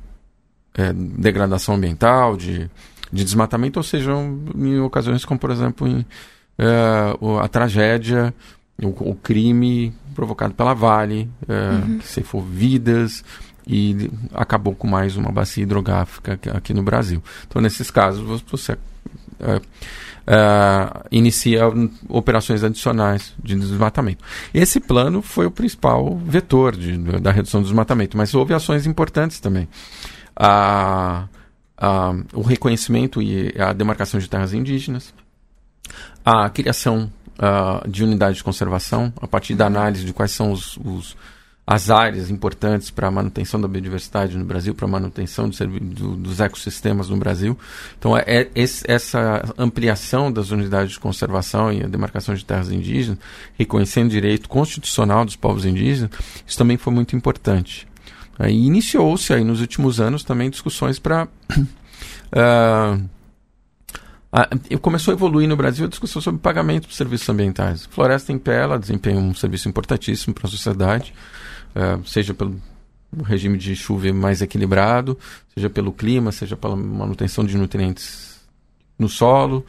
é, 0.72 0.92
degradação 0.92 1.74
ambiental, 1.74 2.36
de, 2.36 2.70
de 3.12 3.24
desmatamento, 3.24 3.80
ou 3.80 3.82
sejam 3.82 4.38
em 4.54 4.78
ocasiões 4.78 5.24
como, 5.24 5.40
por 5.40 5.50
exemplo, 5.50 5.88
em, 5.88 6.06
é, 6.56 6.64
a 7.42 7.48
tragédia, 7.48 8.32
o, 8.82 8.88
o, 8.88 9.14
crime 9.14 9.94
provocado 10.14 10.54
pela 10.54 10.74
Vale, 10.74 11.28
é, 11.48 11.70
uhum. 11.70 11.98
que 11.98 12.06
ceifou 12.06 12.42
vidas 12.42 13.24
e 13.66 14.10
acabou 14.32 14.74
com 14.74 14.86
mais 14.86 15.16
uma 15.16 15.32
bacia 15.32 15.62
hidrográfica 15.62 16.38
aqui, 16.54 16.72
no 16.72 16.82
Brasil. 16.82 17.22
Então, 17.46 17.60
nesses 17.60 17.90
casos, 17.90 18.42
você 18.48 18.78
é, 19.40 19.60
é, 20.26 21.06
inicia 21.10 21.62
operações 22.08 22.62
adicionais 22.62 23.34
de 23.42 23.54
desmatamento. 23.56 24.22
Esse 24.54 24.78
plano 24.78 25.20
foi 25.20 25.46
o 25.46 25.50
principal 25.50 26.16
vetor 26.16 26.76
de, 26.76 26.96
da 27.20 27.32
redução 27.32 27.60
do 27.60 27.64
desmatamento, 27.64 28.16
mas 28.16 28.34
houve 28.34 28.54
ações 28.54 28.86
importantes 28.86 29.40
também 29.40 29.68
a, 30.36 31.26
a, 31.76 32.14
o 32.34 32.42
reconhecimento 32.42 33.22
e 33.22 33.54
a 33.58 33.72
demarcação 33.72 34.20
de 34.20 34.28
terras 34.28 34.52
indígenas, 34.52 35.14
a 36.24 36.50
criação 36.50 37.10
uh, 37.38 37.88
de 37.88 38.04
unidades 38.04 38.38
de 38.38 38.44
conservação, 38.44 39.12
a 39.20 39.26
partir 39.26 39.54
da 39.54 39.66
análise 39.66 40.04
de 40.04 40.12
quais 40.12 40.32
são 40.32 40.52
os, 40.52 40.76
os 40.78 41.16
as 41.66 41.90
áreas 41.90 42.30
importantes 42.30 42.90
para 42.90 43.08
a 43.08 43.10
manutenção 43.10 43.60
da 43.60 43.66
biodiversidade 43.66 44.38
no 44.38 44.44
Brasil, 44.44 44.72
para 44.72 44.86
a 44.86 44.88
manutenção 44.88 45.48
do, 45.48 45.80
do, 45.80 46.16
dos 46.16 46.38
ecossistemas 46.38 47.08
no 47.08 47.16
Brasil. 47.16 47.58
Então, 47.98 48.16
é, 48.16 48.22
é 48.24 48.50
esse, 48.54 48.88
essa 48.88 49.42
ampliação 49.58 50.30
das 50.30 50.52
unidades 50.52 50.92
de 50.92 51.00
conservação 51.00 51.72
e 51.72 51.82
a 51.82 51.88
demarcação 51.88 52.36
de 52.36 52.44
terras 52.44 52.70
indígenas, 52.70 53.18
reconhecendo 53.58 54.06
o 54.06 54.10
direito 54.10 54.48
constitucional 54.48 55.24
dos 55.24 55.34
povos 55.34 55.64
indígenas, 55.64 56.10
isso 56.46 56.56
também 56.56 56.76
foi 56.76 56.92
muito 56.92 57.16
importante. 57.16 57.88
Iniciou-se 58.38 59.32
aí 59.32 59.42
nos 59.42 59.60
últimos 59.60 59.98
anos 59.98 60.22
também 60.22 60.48
discussões 60.50 61.00
para. 61.00 61.26
uh, 61.26 63.02
uh, 64.32 64.78
começou 64.78 65.12
a 65.12 65.16
evoluir 65.16 65.48
no 65.48 65.56
Brasil 65.56 65.86
a 65.86 65.88
discussão 65.88 66.20
sobre 66.20 66.40
pagamento 66.40 66.86
por 66.88 66.94
serviços 66.94 67.28
ambientais. 67.28 67.86
Floresta 67.86 68.32
em 68.32 68.38
Pé, 68.38 68.62
ela 68.62 68.78
desempenha 68.78 69.18
um 69.18 69.34
serviço 69.34 69.68
importantíssimo 69.68 70.34
para 70.34 70.46
a 70.46 70.50
sociedade, 70.50 71.14
uh, 71.74 72.06
seja 72.06 72.34
pelo 72.34 72.60
regime 73.24 73.56
de 73.56 73.74
chuva 73.74 74.12
mais 74.12 74.42
equilibrado, 74.42 75.18
seja 75.54 75.70
pelo 75.70 75.92
clima, 75.92 76.32
seja 76.32 76.56
pela 76.56 76.76
manutenção 76.76 77.44
de 77.44 77.56
nutrientes 77.56 78.35
no 78.98 79.08
solo, 79.08 79.64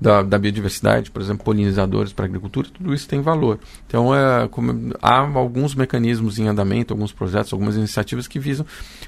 da, 0.00 0.22
da 0.22 0.38
biodiversidade, 0.38 1.10
por 1.10 1.20
exemplo, 1.20 1.44
polinizadores 1.44 2.12
para 2.12 2.24
agricultura, 2.24 2.68
tudo 2.72 2.94
isso 2.94 3.08
tem 3.08 3.20
valor. 3.20 3.58
Então, 3.86 4.14
é, 4.14 4.46
como, 4.48 4.94
há 5.02 5.18
alguns 5.18 5.74
mecanismos 5.74 6.38
em 6.38 6.46
andamento, 6.46 6.94
alguns 6.94 7.12
projetos, 7.12 7.52
algumas 7.52 7.76
iniciativas 7.76 8.28
que 8.28 8.38
visam 8.38 8.64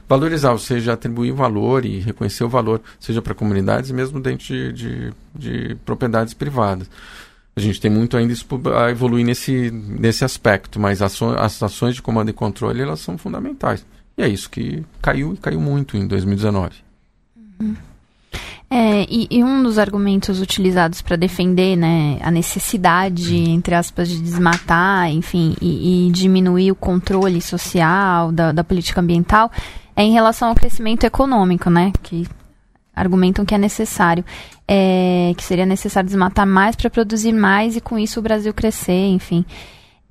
valorizar, 0.08 0.50
ou 0.50 0.58
seja, 0.58 0.92
atribuir 0.92 1.32
valor 1.32 1.84
e 1.84 2.00
reconhecer 2.00 2.42
o 2.42 2.48
valor, 2.48 2.80
seja 2.98 3.22
para 3.22 3.34
comunidades, 3.34 3.90
mesmo 3.92 4.20
dentro 4.20 4.46
de, 4.46 4.72
de, 4.72 5.12
de 5.34 5.74
propriedades 5.84 6.34
privadas. 6.34 6.90
A 7.54 7.60
gente 7.60 7.80
tem 7.80 7.90
muito 7.90 8.16
ainda 8.16 8.34
a 8.76 8.90
evoluir 8.90 9.24
nesse, 9.24 9.70
nesse 9.70 10.24
aspecto, 10.24 10.80
mas 10.80 11.02
as 11.02 11.62
ações 11.62 11.94
de 11.94 12.02
comando 12.02 12.30
e 12.30 12.32
controle 12.32 12.80
elas 12.80 13.00
são 13.00 13.18
fundamentais. 13.18 13.84
E 14.16 14.22
é 14.22 14.28
isso 14.28 14.48
que 14.48 14.84
caiu 15.02 15.34
e 15.34 15.36
caiu 15.36 15.60
muito 15.60 15.96
em 15.96 16.06
2019. 16.06 16.76
Uhum. 17.60 17.76
É, 18.72 19.04
e, 19.10 19.26
e, 19.28 19.42
um 19.42 19.64
dos 19.64 19.80
argumentos 19.80 20.40
utilizados 20.40 21.02
para 21.02 21.16
defender 21.16 21.74
né, 21.74 22.20
a 22.22 22.30
necessidade, 22.30 23.36
entre 23.36 23.74
aspas, 23.74 24.08
de 24.08 24.20
desmatar, 24.20 25.10
enfim, 25.10 25.56
e, 25.60 26.06
e 26.06 26.10
diminuir 26.12 26.70
o 26.70 26.76
controle 26.76 27.40
social 27.40 28.30
da, 28.30 28.52
da, 28.52 28.62
política 28.62 29.00
ambiental 29.00 29.50
é 29.96 30.04
em 30.04 30.12
relação 30.12 30.50
ao 30.50 30.54
crescimento 30.54 31.02
econômico, 31.02 31.68
né? 31.68 31.92
Que 32.00 32.28
argumentam 32.94 33.44
que 33.44 33.56
é 33.56 33.58
necessário, 33.58 34.24
é, 34.68 35.32
que 35.36 35.42
seria 35.42 35.66
necessário 35.66 36.06
desmatar 36.06 36.46
mais 36.46 36.76
para 36.76 36.88
produzir 36.88 37.32
mais 37.32 37.74
e 37.74 37.80
com 37.80 37.98
isso 37.98 38.20
o 38.20 38.22
Brasil 38.22 38.54
crescer, 38.54 39.08
enfim. 39.08 39.44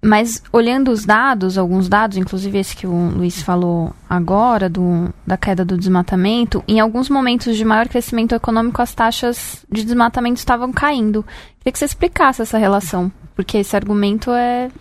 Mas 0.01 0.41
olhando 0.53 0.91
os 0.91 1.05
dados, 1.05 1.57
alguns 1.57 1.89
dados, 1.89 2.17
inclusive 2.17 2.57
esse 2.57 2.75
que 2.75 2.88
o 2.88 3.09
Luiz 3.09 3.41
falou 3.41 3.93
agora, 4.09 4.69
do, 4.69 5.13
da 5.27 5.35
queda 5.35 5.65
do 5.65 5.77
desmatamento, 5.77 6.63
em 6.67 6.79
alguns 6.79 7.09
momentos 7.09 7.57
de 7.57 7.65
maior 7.65 7.88
crescimento 7.88 8.33
econômico, 8.33 8.81
as 8.81 8.93
taxas 8.93 9.65
de 9.69 9.83
desmatamento 9.83 10.38
estavam 10.38 10.71
caindo. 10.71 11.25
Queria 11.59 11.73
que 11.73 11.79
você 11.79 11.85
explicasse 11.85 12.41
essa 12.41 12.57
relação, 12.57 13.12
porque 13.35 13.57
esse 13.57 13.75
argumento 13.75 14.31
é, 14.31 14.71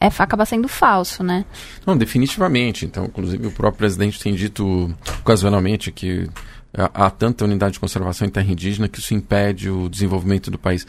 é 0.00 0.06
acaba 0.06 0.46
sendo 0.46 0.68
falso, 0.68 1.24
né? 1.24 1.44
Não, 1.84 1.96
definitivamente. 1.96 2.86
Então, 2.86 3.06
inclusive, 3.06 3.48
o 3.48 3.52
próprio 3.52 3.78
presidente 3.78 4.20
tem 4.20 4.34
dito 4.34 4.94
ocasionalmente 5.20 5.90
que 5.90 6.28
há 6.94 7.10
tanta 7.10 7.44
unidade 7.44 7.72
de 7.72 7.80
conservação 7.80 8.26
em 8.26 8.30
terra 8.30 8.50
indígena 8.50 8.88
que 8.88 8.98
isso 8.98 9.14
impede 9.14 9.68
o 9.68 9.88
desenvolvimento 9.88 10.50
do 10.50 10.58
país. 10.58 10.84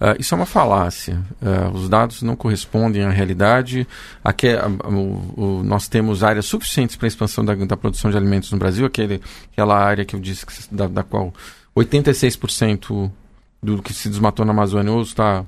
Uh, 0.00 0.18
isso 0.18 0.34
é 0.34 0.36
uma 0.36 0.46
falácia. 0.46 1.22
Uh, 1.40 1.74
os 1.74 1.88
dados 1.88 2.22
não 2.22 2.36
correspondem 2.36 3.02
à 3.02 3.10
realidade. 3.10 3.86
Aqui, 4.22 4.48
uh, 4.54 5.62
nós 5.64 5.88
temos 5.88 6.22
áreas 6.22 6.46
suficientes 6.46 6.96
para 6.96 7.06
a 7.06 7.08
expansão 7.08 7.44
da, 7.44 7.54
da, 7.54 7.76
produção 7.76 8.10
de 8.10 8.16
alimentos 8.16 8.52
no 8.52 8.58
Brasil, 8.58 8.84
aquele, 8.84 9.20
aquela 9.52 9.78
área 9.78 10.04
que 10.04 10.14
eu 10.14 10.20
disse 10.20 10.44
que, 10.44 10.52
da, 10.70 10.86
da 10.86 11.02
qual 11.02 11.32
86% 11.76 13.10
do 13.62 13.82
que 13.82 13.94
se 13.94 14.08
desmatou 14.08 14.44
na 14.44 14.52
Amazônia 14.52 14.92
ou 14.92 15.02
está 15.02 15.44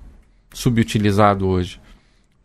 subutilizado 0.52 1.46
hoje, 1.46 1.80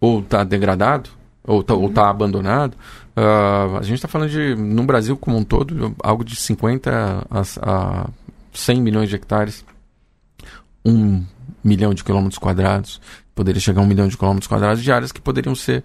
ou 0.02 0.20
está 0.20 0.44
degradado, 0.44 1.10
ou 1.44 1.62
está 1.62 1.74
uhum. 1.74 1.94
tá 1.94 2.10
abandonado. 2.10 2.76
Uh, 3.16 3.78
a 3.78 3.82
gente 3.82 3.96
está 3.96 4.08
falando 4.08 4.30
de, 4.30 4.56
no 4.56 4.84
Brasil 4.84 5.18
como 5.18 5.38
um 5.38 5.44
todo, 5.44 5.96
algo 6.04 6.24
de 6.24 6.36
50 6.36 7.28
a, 7.30 7.42
a 7.62 8.10
100 8.54 8.82
milhões 8.82 9.10
de 9.10 9.16
hectares, 9.16 9.66
um 10.86 11.24
milhão 11.64 11.94
de 11.94 12.04
quilômetros 12.04 12.38
quadrados, 12.38 13.02
poderia 13.36 13.62
chegar 13.62 13.82
a 13.82 13.84
um 13.84 13.88
milhão 13.88 14.08
de 14.08 14.18
quilômetros 14.18 14.48
quadrados 14.48 14.84
de 14.84 14.92
áreas 14.92 15.12
que 15.12 15.22
poderiam 15.22 15.56
ser 15.56 15.84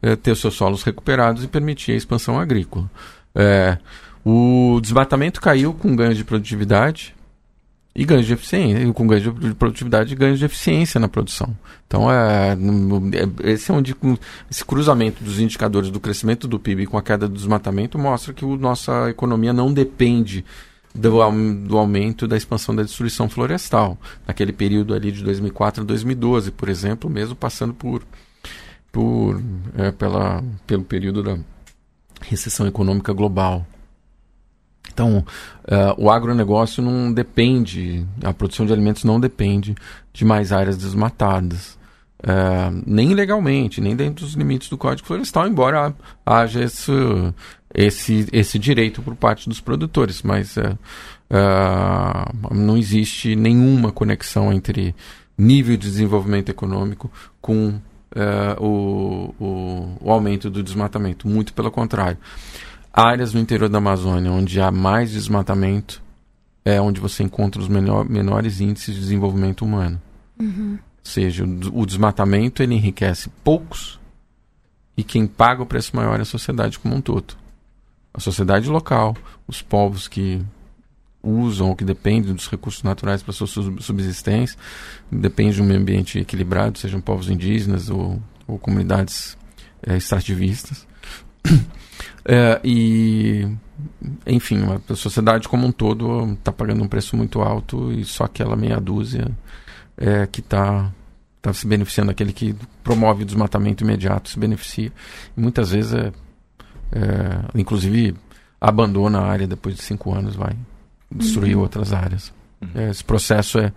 eh, 0.00 0.16
ter 0.16 0.32
os 0.32 0.40
seus 0.40 0.54
solos 0.54 0.82
recuperados 0.82 1.44
e 1.44 1.48
permitir 1.48 1.92
a 1.92 1.96
expansão 1.96 2.38
agrícola. 2.38 2.90
É, 3.34 3.78
o 4.24 4.78
desmatamento 4.80 5.40
caiu 5.40 5.74
com 5.74 5.96
ganho 5.96 6.14
de 6.14 6.24
produtividade, 6.24 7.14
e 7.94 8.04
ganhos 8.04 8.26
de 8.26 8.32
eficiência, 8.32 8.92
com 8.92 9.06
ganhos 9.06 9.22
de 9.22 9.54
produtividade 9.54 10.12
e 10.12 10.16
ganhos 10.16 10.38
de 10.38 10.44
eficiência 10.44 10.98
na 10.98 11.08
produção. 11.08 11.54
Então, 11.86 12.10
é, 12.10 12.56
é, 13.44 13.50
esse 13.50 13.70
é 13.70 13.74
onde 13.74 13.94
esse 14.50 14.64
cruzamento 14.64 15.22
dos 15.22 15.38
indicadores 15.38 15.90
do 15.90 16.00
crescimento 16.00 16.48
do 16.48 16.58
PIB 16.58 16.86
com 16.86 16.96
a 16.96 17.02
queda 17.02 17.28
do 17.28 17.34
desmatamento 17.34 17.98
mostra 17.98 18.32
que 18.32 18.44
a 18.44 18.48
nossa 18.48 19.10
economia 19.10 19.52
não 19.52 19.72
depende 19.72 20.42
do, 20.94 21.10
do 21.66 21.76
aumento 21.76 22.26
da 22.26 22.36
expansão 22.36 22.74
da 22.74 22.82
destruição 22.82 23.28
florestal. 23.28 23.98
Naquele 24.26 24.52
período 24.52 24.94
ali 24.94 25.12
de 25.12 25.22
2004 25.22 25.82
a 25.82 25.86
2012, 25.86 26.50
por 26.50 26.70
exemplo, 26.70 27.10
mesmo 27.10 27.36
passando 27.36 27.74
por, 27.74 28.02
por 28.90 29.42
é, 29.76 29.90
pela, 29.92 30.42
pelo 30.66 30.82
período 30.82 31.22
da 31.22 31.38
recessão 32.22 32.66
econômica 32.66 33.12
global. 33.12 33.66
Então, 34.92 35.18
uh, 35.18 35.94
o 35.96 36.10
agronegócio 36.10 36.82
não 36.82 37.12
depende, 37.12 38.06
a 38.22 38.32
produção 38.32 38.66
de 38.66 38.72
alimentos 38.72 39.04
não 39.04 39.18
depende 39.18 39.74
de 40.12 40.24
mais 40.24 40.52
áreas 40.52 40.76
desmatadas. 40.76 41.78
Uh, 42.20 42.82
nem 42.86 43.14
legalmente, 43.14 43.80
nem 43.80 43.96
dentro 43.96 44.24
dos 44.24 44.34
limites 44.34 44.68
do 44.68 44.78
Código 44.78 45.06
Florestal, 45.06 45.48
embora 45.48 45.92
haja 46.24 46.62
esse, 46.62 46.92
esse, 47.74 48.28
esse 48.32 48.58
direito 48.58 49.02
por 49.02 49.16
parte 49.16 49.48
dos 49.48 49.60
produtores. 49.60 50.22
Mas 50.22 50.56
uh, 50.56 50.78
não 52.54 52.76
existe 52.76 53.34
nenhuma 53.34 53.90
conexão 53.90 54.52
entre 54.52 54.94
nível 55.36 55.76
de 55.76 55.88
desenvolvimento 55.88 56.50
econômico 56.50 57.10
com 57.40 57.80
o, 58.60 59.34
o, 59.40 59.96
o 60.02 60.12
aumento 60.12 60.50
do 60.50 60.62
desmatamento. 60.62 61.26
Muito 61.26 61.54
pelo 61.54 61.70
contrário 61.70 62.18
áreas 62.92 63.32
no 63.32 63.40
interior 63.40 63.68
da 63.68 63.78
Amazônia 63.78 64.30
onde 64.30 64.60
há 64.60 64.70
mais 64.70 65.10
desmatamento 65.10 66.02
é 66.64 66.80
onde 66.80 67.00
você 67.00 67.22
encontra 67.22 67.60
os 67.60 67.68
menor, 67.68 68.08
menores 68.08 68.60
índices 68.60 68.94
de 68.94 69.00
desenvolvimento 69.00 69.64
humano. 69.64 70.00
Uhum. 70.38 70.72
Ou 70.74 71.10
seja, 71.10 71.44
o, 71.44 71.80
o 71.80 71.86
desmatamento 71.86 72.62
ele 72.62 72.74
enriquece 72.74 73.30
poucos 73.42 73.98
e 74.96 75.02
quem 75.02 75.26
paga 75.26 75.62
o 75.62 75.66
preço 75.66 75.96
maior 75.96 76.18
é 76.18 76.22
a 76.22 76.26
sociedade 76.26 76.78
como 76.78 76.94
um 76.94 77.00
todo. 77.00 77.34
a 78.12 78.20
sociedade 78.20 78.68
local, 78.68 79.16
os 79.48 79.62
povos 79.62 80.06
que 80.06 80.40
usam 81.22 81.68
ou 81.68 81.76
que 81.76 81.84
dependem 81.84 82.34
dos 82.34 82.48
recursos 82.48 82.82
naturais 82.82 83.22
para 83.22 83.32
sua 83.32 83.46
subsistência, 83.46 84.58
depende 85.10 85.56
de 85.56 85.62
um 85.62 85.64
meio 85.64 85.80
ambiente 85.80 86.18
equilibrado, 86.18 86.78
sejam 86.78 87.00
povos 87.00 87.30
indígenas 87.30 87.88
ou, 87.88 88.20
ou 88.46 88.58
comunidades 88.58 89.36
é, 89.86 89.96
extrativistas. 89.96 90.86
É, 92.24 92.60
e, 92.62 93.48
enfim, 94.26 94.60
a 94.88 94.94
sociedade 94.94 95.48
como 95.48 95.66
um 95.66 95.72
todo 95.72 96.32
está 96.32 96.52
pagando 96.52 96.82
um 96.82 96.88
preço 96.88 97.16
muito 97.16 97.40
alto 97.40 97.92
e 97.92 98.04
só 98.04 98.24
aquela 98.24 98.54
meia 98.54 98.80
dúzia 98.80 99.30
é, 99.96 100.26
que 100.26 100.40
está 100.40 100.90
tá 101.40 101.52
se 101.52 101.66
beneficiando, 101.66 102.10
aquele 102.10 102.32
que 102.32 102.54
promove 102.84 103.24
o 103.24 103.26
desmatamento 103.26 103.82
imediato 103.82 104.28
se 104.28 104.38
beneficia. 104.38 104.92
E 105.36 105.40
muitas 105.40 105.72
vezes, 105.72 105.92
é, 105.92 106.12
é, 106.92 107.58
inclusive, 107.58 108.14
abandona 108.60 109.18
a 109.18 109.26
área 109.26 109.46
depois 109.46 109.74
de 109.74 109.82
cinco 109.82 110.14
anos, 110.14 110.36
vai 110.36 110.56
destruir 111.10 111.56
uhum. 111.56 111.62
outras 111.62 111.92
áreas. 111.92 112.32
Uhum. 112.60 112.68
É, 112.74 112.90
esse 112.90 113.02
processo 113.02 113.58
é, 113.58 113.72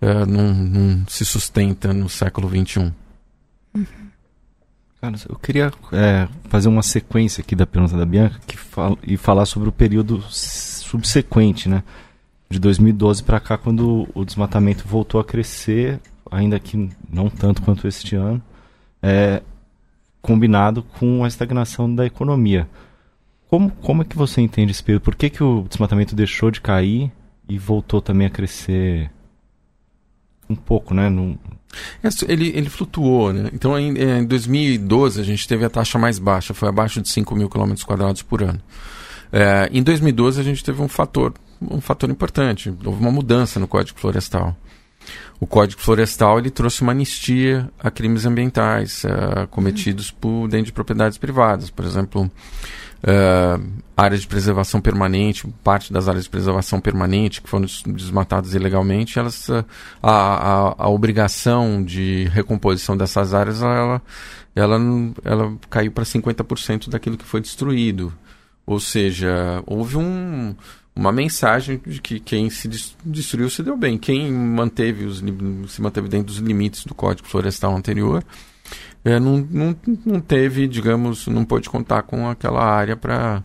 é 0.00 0.26
não, 0.26 0.52
não, 0.52 1.06
se 1.06 1.24
sustenta 1.24 1.94
no 1.94 2.08
século 2.08 2.48
XXI. 2.48 2.92
Eu 5.28 5.36
queria 5.36 5.72
é, 5.92 6.28
fazer 6.48 6.68
uma 6.68 6.82
sequência 6.82 7.40
aqui 7.40 7.54
da 7.54 7.66
pergunta 7.66 7.96
da 7.96 8.04
Bianca 8.06 8.40
que 8.46 8.56
e 9.02 9.16
falar 9.16 9.46
sobre 9.46 9.68
o 9.68 9.72
período 9.72 10.22
subsequente, 10.30 11.68
né? 11.68 11.82
De 12.48 12.58
2012 12.58 13.22
para 13.22 13.40
cá, 13.40 13.58
quando 13.58 14.08
o 14.14 14.24
desmatamento 14.24 14.86
voltou 14.86 15.20
a 15.20 15.24
crescer, 15.24 16.00
ainda 16.30 16.58
que 16.60 16.88
não 17.10 17.28
tanto 17.28 17.62
quanto 17.62 17.88
este 17.88 18.14
ano, 18.14 18.40
é, 19.02 19.42
combinado 20.22 20.82
com 20.82 21.24
a 21.24 21.28
estagnação 21.28 21.92
da 21.92 22.06
economia. 22.06 22.68
Como, 23.48 23.70
como 23.70 24.02
é 24.02 24.04
que 24.04 24.16
você 24.16 24.40
entende 24.40 24.72
esse 24.72 24.82
período? 24.82 25.02
Por 25.02 25.14
que, 25.14 25.30
que 25.30 25.42
o 25.42 25.66
desmatamento 25.68 26.14
deixou 26.14 26.50
de 26.50 26.60
cair 26.60 27.10
e 27.48 27.58
voltou 27.58 28.00
também 28.00 28.26
a 28.26 28.30
crescer 28.30 29.10
um 30.48 30.54
pouco, 30.54 30.94
né? 30.94 31.08
Num... 31.08 31.36
É, 32.02 32.08
ele, 32.28 32.52
ele 32.54 32.68
flutuou, 32.70 33.32
né? 33.32 33.50
Então, 33.52 33.78
em, 33.78 33.94
em 33.98 34.24
2012, 34.24 35.20
a 35.20 35.24
gente 35.24 35.46
teve 35.46 35.64
a 35.64 35.70
taxa 35.70 35.98
mais 35.98 36.18
baixa, 36.18 36.54
foi 36.54 36.68
abaixo 36.68 37.00
de 37.00 37.08
5 37.08 37.34
mil 37.34 37.48
quilômetros 37.48 37.84
quadrados 37.84 38.22
por 38.22 38.42
ano. 38.42 38.60
É, 39.32 39.68
em 39.72 39.82
2012, 39.82 40.40
a 40.40 40.44
gente 40.44 40.64
teve 40.64 40.80
um 40.80 40.88
fator, 40.88 41.34
um 41.60 41.80
fator 41.80 42.08
importante. 42.08 42.72
Houve 42.84 43.00
uma 43.00 43.10
mudança 43.10 43.58
no 43.60 43.68
Código 43.68 43.98
Florestal. 43.98 44.56
O 45.38 45.46
Código 45.46 45.80
Florestal 45.80 46.38
ele 46.38 46.50
trouxe 46.50 46.82
uma 46.82 46.92
anistia 46.92 47.70
a 47.78 47.90
crimes 47.90 48.24
ambientais 48.24 49.04
uh, 49.04 49.46
cometidos 49.48 50.10
por 50.10 50.48
dentro 50.48 50.66
de 50.66 50.72
propriedades 50.72 51.18
privadas. 51.18 51.70
Por 51.70 51.84
exemplo, 51.84 52.30
uh, 53.06 53.82
áreas 53.96 54.22
de 54.22 54.26
preservação 54.26 54.80
permanente, 54.80 55.46
parte 55.62 55.92
das 55.92 56.08
áreas 56.08 56.24
de 56.24 56.30
preservação 56.30 56.80
permanente 56.80 57.40
que 57.40 57.48
foram 57.48 57.66
desmatadas 57.86 58.54
ilegalmente, 58.54 59.18
elas, 59.18 59.48
uh, 59.48 59.64
a, 60.02 60.10
a, 60.10 60.74
a, 60.84 60.88
obrigação 60.88 61.82
de 61.82 62.24
recomposição 62.32 62.96
dessas 62.96 63.32
áreas, 63.32 63.62
ela, 63.62 64.02
ela, 64.54 64.78
ela 65.24 65.56
caiu 65.70 65.92
para 65.92 66.04
50% 66.04 66.88
daquilo 66.88 67.16
que 67.16 67.24
foi 67.24 67.40
destruído. 67.40 68.12
Ou 68.66 68.80
seja, 68.80 69.62
houve 69.64 69.96
um, 69.96 70.52
uma 70.94 71.12
mensagem 71.12 71.80
de 71.86 72.00
que 72.00 72.18
quem 72.18 72.50
se 72.50 72.68
destruiu 73.04 73.48
se 73.48 73.62
deu 73.62 73.76
bem. 73.76 73.96
Quem 73.96 74.32
manteve 74.32 75.04
os, 75.04 75.22
se 75.68 75.80
manteve 75.80 76.08
dentro 76.08 76.26
dos 76.26 76.38
limites 76.38 76.84
do 76.84 76.92
Código 76.92 77.28
Florestal 77.28 77.76
anterior 77.76 78.24
é, 79.06 79.20
não, 79.20 79.38
não, 79.48 79.76
não 80.04 80.20
teve, 80.20 80.66
digamos, 80.66 81.28
não 81.28 81.44
pôde 81.44 81.70
contar 81.70 82.02
com 82.02 82.28
aquela 82.28 82.64
área 82.64 82.96
para 82.96 83.40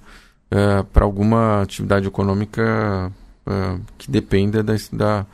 é, 0.50 0.84
para 0.92 1.06
alguma 1.06 1.62
atividade 1.62 2.08
econômica 2.08 3.12
é, 3.46 3.80
que 3.96 4.10
dependa 4.10 4.64
da, 4.64 4.74
da, 4.92 5.26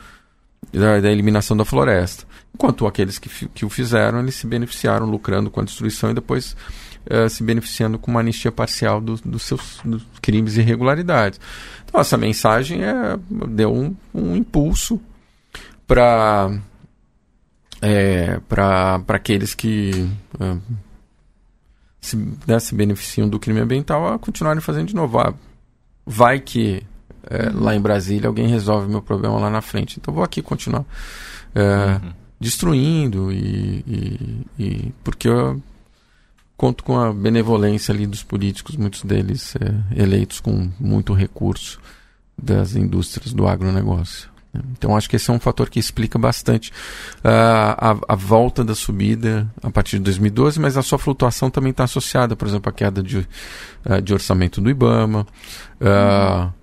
da, 1.00 1.10
eliminação 1.10 1.56
da 1.56 1.63
floresta. 1.63 2.26
Enquanto 2.54 2.86
aqueles 2.86 3.18
que, 3.18 3.48
que 3.48 3.66
o 3.66 3.70
fizeram, 3.70 4.20
eles 4.20 4.36
se 4.36 4.46
beneficiaram 4.46 5.06
lucrando 5.06 5.50
com 5.50 5.62
a 5.62 5.63
destruição 5.63 6.12
e 6.12 6.13
depois 6.13 6.58
é, 7.06 7.30
se 7.30 7.42
beneficiando 7.42 7.98
com 7.98 8.12
uma 8.12 8.20
anistia 8.20 8.52
parcial 8.52 9.00
dos 9.00 9.22
do 9.22 9.40
seus 9.40 9.80
dos 9.86 10.06
crimes 10.22 10.58
e 10.58 10.60
irregularidades. 10.60 11.40
Então, 11.86 12.02
essa 12.02 12.18
mensagem 12.18 12.84
é, 12.84 13.18
deu 13.48 13.74
um, 13.74 13.96
um 14.13 14.36
impulso 14.36 15.00
para 15.88 16.52
é, 17.82 18.40
para 18.48 19.04
aqueles 19.08 19.54
que 19.54 20.10
é, 20.40 20.58
se, 22.02 22.16
né, 22.48 22.60
se, 22.60 22.74
beneficiam 22.74 23.28
do 23.28 23.40
crime 23.40 23.60
ambiental 23.60 24.13
a 24.13 24.20
continuarem 24.20 24.62
fazendo 24.62 24.88
de 24.88 24.96
novo. 24.96 25.20
Ah, 25.20 25.34
vai 26.06 26.40
que 26.40 26.84
é, 27.30 27.50
uhum. 27.50 27.63
lá 27.63 27.76
em 27.76 27.82
Brasília 27.82 28.28
alguém 28.28 28.48
resolve 28.48 28.90
meu 28.90 29.02
problema 29.02 29.40
lá 29.40 29.50
na 29.50 29.62
frente. 29.62 30.00
Então 30.00 30.13
vou 30.13 30.24
aqui 30.24 30.42
continuar 30.42 30.86
é, 31.54 32.00
uhum. 32.04 32.13
destruindo 32.40 33.32
e, 33.32 33.84
e, 33.88 34.46
e, 34.58 34.94
porque 35.04 35.28
eu 35.28 35.62
conto 36.56 36.84
com 36.84 36.98
a 36.98 37.13
benevolência 37.13 37.94
ali 37.94 38.08
dos 38.08 38.24
políticos, 38.24 38.76
muitos 38.76 39.04
deles 39.04 39.56
é, 39.58 40.02
eleitos 40.02 40.40
com 40.40 40.72
muito 40.80 41.13
recurso 41.13 41.80
das 42.38 42.76
indústrias 42.76 43.34
do 43.34 43.48
agronegócio. 43.48 44.30
Então 44.72 44.96
acho 44.96 45.10
que 45.10 45.16
esse 45.16 45.30
é 45.30 45.34
um 45.34 45.40
fator 45.40 45.70
que 45.70 45.80
explica 45.80 46.18
bastante 46.18 46.72
uh, 47.20 47.78
a, 47.78 47.98
a, 48.10 48.16
volta 48.16 48.64
da 48.64 48.74
subida 48.74 49.52
a 49.62 49.70
partir 49.70 49.98
de 49.98 50.04
2012, 50.04 50.60
mas 50.60 50.78
a 50.78 50.82
sua 50.82 50.98
flutuação 50.98 51.50
também 51.50 51.72
está 51.72 51.84
associada, 51.84 52.36
por 52.36 52.48
exemplo, 52.48 52.70
à 52.70 52.74
queda 52.74 53.04
de, 53.04 53.20
uh, 53.20 54.02
de 54.02 54.14
orçamento 54.14 54.62
do 54.62 54.70
IBAMA, 54.70 55.28
uh, 55.82 56.58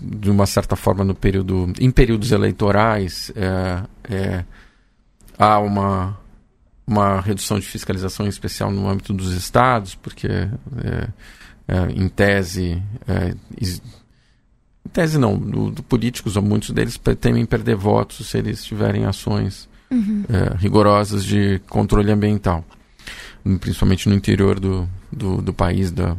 de 0.00 0.30
uma 0.30 0.46
certa 0.46 0.76
forma 0.76 1.04
no 1.04 1.14
período, 1.14 1.72
em 1.80 1.90
períodos 1.90 2.32
eleitorais 2.32 3.32
é, 3.36 4.44
há 5.38 5.58
uma 5.60 6.18
uma 6.86 7.20
redução 7.20 7.58
de 7.58 7.64
fiscalização 7.64 8.26
especial 8.26 8.70
no 8.70 8.86
âmbito 8.86 9.14
dos 9.14 9.32
estados, 9.32 9.94
porque 9.94 10.28
em 11.94 12.08
tese 12.08 12.82
em 14.86 14.88
tese 14.88 15.18
não, 15.18 15.36
do, 15.36 15.70
do 15.70 15.82
políticos, 15.82 16.36
ou 16.36 16.42
muitos 16.42 16.70
deles 16.70 17.00
temem 17.20 17.44
perder 17.46 17.76
votos 17.76 18.28
se 18.28 18.38
eles 18.38 18.64
tiverem 18.64 19.04
ações 19.06 19.68
uhum. 19.90 20.24
é, 20.28 20.56
rigorosas 20.56 21.24
de 21.24 21.60
controle 21.68 22.10
ambiental, 22.10 22.64
principalmente 23.60 24.08
no 24.08 24.14
interior 24.14 24.60
do, 24.60 24.88
do, 25.10 25.40
do 25.40 25.52
país, 25.52 25.90
da, 25.90 26.16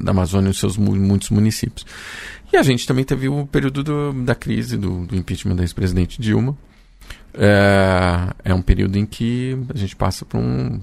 da 0.00 0.10
Amazônia 0.12 0.50
e 0.50 0.54
seus 0.54 0.76
muitos 0.76 1.30
municípios. 1.30 1.84
E 2.52 2.56
a 2.56 2.62
gente 2.62 2.86
também 2.86 3.04
teve 3.04 3.28
o 3.28 3.46
período 3.46 3.82
do, 3.82 4.12
da 4.24 4.34
crise 4.34 4.76
do, 4.76 5.06
do 5.06 5.16
impeachment 5.16 5.56
da 5.56 5.62
ex-presidente 5.62 6.20
Dilma. 6.20 6.56
É, 7.34 8.34
é 8.44 8.54
um 8.54 8.62
período 8.62 8.96
em 8.96 9.04
que 9.04 9.56
a 9.72 9.76
gente 9.76 9.94
passa 9.94 10.24
por 10.24 10.38
um, 10.38 10.80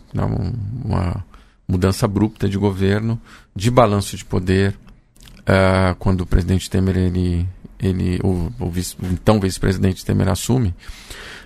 uma 0.83 1.25
mudança 1.67 2.05
abrupta 2.05 2.47
de 2.47 2.57
governo, 2.57 3.19
de 3.55 3.71
balanço 3.71 4.15
de 4.15 4.23
poder, 4.23 4.75
uh, 5.45 5.95
quando 5.97 6.21
o 6.21 6.25
presidente 6.25 6.69
Temer, 6.69 6.97
ele, 6.97 7.47
ele 7.79 8.19
o, 8.23 8.51
o, 8.59 8.69
vice, 8.69 8.95
o 9.01 9.05
então 9.05 9.39
vice-presidente 9.39 10.05
Temer 10.05 10.27
assume, 10.27 10.69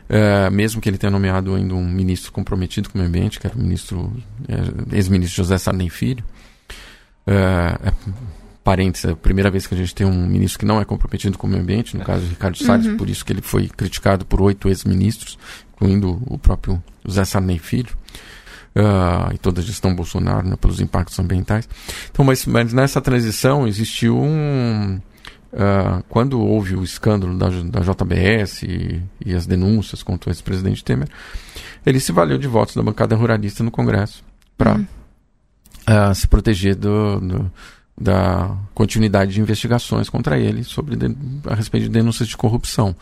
uh, 0.10 0.52
mesmo 0.52 0.82
que 0.82 0.90
ele 0.90 0.98
tenha 0.98 1.12
nomeado 1.12 1.56
ainda 1.56 1.74
um 1.74 1.88
ministro 1.88 2.32
comprometido 2.32 2.90
com 2.90 2.98
o 2.98 3.00
meio 3.00 3.10
ambiente, 3.10 3.40
que 3.40 3.48
era 3.48 3.56
o 3.56 3.60
ministro, 3.60 4.00
uh, 4.00 4.96
ex-ministro 4.96 5.44
José 5.44 5.58
Sarney 5.58 5.90
Filho, 5.90 6.24
é, 7.28 7.94
parênteses, 8.64 9.06
é 9.06 9.12
a 9.12 9.16
primeira 9.16 9.52
vez 9.52 9.68
que 9.68 9.76
a 9.76 9.78
gente 9.78 9.94
tem 9.94 10.08
um 10.08 10.26
ministro 10.26 10.58
que 10.58 10.66
não 10.66 10.82
é 10.82 10.86
comprometido 10.86 11.38
com 11.38 11.46
o 11.46 11.50
meio 11.50 11.62
ambiente, 11.62 11.96
no 11.96 12.04
caso 12.04 12.26
Ricardo 12.26 12.58
Salles, 12.58 12.88
uhum. 12.88 12.98
por 12.98 13.08
isso 13.08 13.24
que 13.24 13.32
ele 13.32 13.42
foi 13.42 13.68
criticado 13.68 14.26
por 14.26 14.42
oito 14.42 14.68
ex-ministros, 14.68 15.38
incluindo 15.74 16.20
o 16.26 16.40
próprio 16.40 16.82
José 17.06 17.24
Sarney 17.26 17.60
Filho 17.60 17.96
uh, 18.76 19.34
e 19.34 19.38
toda 19.38 19.62
a 19.62 19.64
gestão 19.64 19.96
Bolsonaro 19.96 20.48
né, 20.48 20.56
pelos 20.56 20.80
impactos 20.80 21.18
ambientais. 21.20 21.68
Então, 22.12 22.24
mas, 22.26 22.46
mas 22.46 22.74
nessa 22.74 23.02
transição 23.02 23.68
existiu 23.68 24.18
um. 24.18 25.00
Uh, 25.52 26.04
quando 26.08 26.40
houve 26.40 26.76
o 26.76 26.84
escândalo 26.84 27.36
da, 27.36 27.50
da 27.50 27.80
JBS 27.80 28.62
e, 28.62 29.02
e 29.26 29.34
as 29.34 29.48
denúncias 29.48 30.04
contra 30.04 30.30
o 30.30 30.32
ex-presidente 30.32 30.84
Temer, 30.84 31.08
ele 31.84 32.00
se 32.00 32.12
valeu 32.12 32.38
de 32.38 32.48
votos 32.48 32.76
da 32.76 32.84
bancada 32.84 33.16
ruralista 33.16 33.64
no 33.64 33.72
Congresso 33.72 34.24
para 34.56 34.76
uhum. 34.76 34.86
uh, 35.88 36.14
se 36.14 36.28
proteger 36.28 36.76
do, 36.76 37.20
do, 37.20 37.52
da 38.00 38.56
continuidade 38.76 39.34
de 39.34 39.42
investigações 39.42 40.08
contra 40.08 40.38
ele 40.38 40.64
sobre 40.64 40.96
de, 40.96 41.16
a 41.48 41.56
respeito 41.56 41.86
de 41.86 41.90
denúncias 41.90 42.30
de 42.30 42.38
corrupção. 42.38 42.96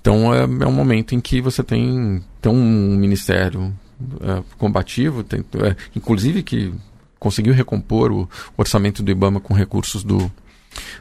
Então 0.00 0.32
é, 0.32 0.42
é 0.42 0.66
um 0.66 0.72
momento 0.72 1.14
em 1.14 1.20
que 1.20 1.40
você 1.40 1.64
tem, 1.64 2.22
tem 2.40 2.52
um 2.52 2.96
ministério 2.96 3.74
é, 4.20 4.42
combativo, 4.58 5.22
tem, 5.22 5.40
é, 5.40 5.76
inclusive 5.94 6.42
que 6.42 6.72
conseguiu 7.18 7.54
recompor 7.54 8.12
o 8.12 8.28
orçamento 8.56 9.02
do 9.02 9.10
IBAMA 9.10 9.40
com 9.40 9.54
recursos 9.54 10.04
do, 10.04 10.30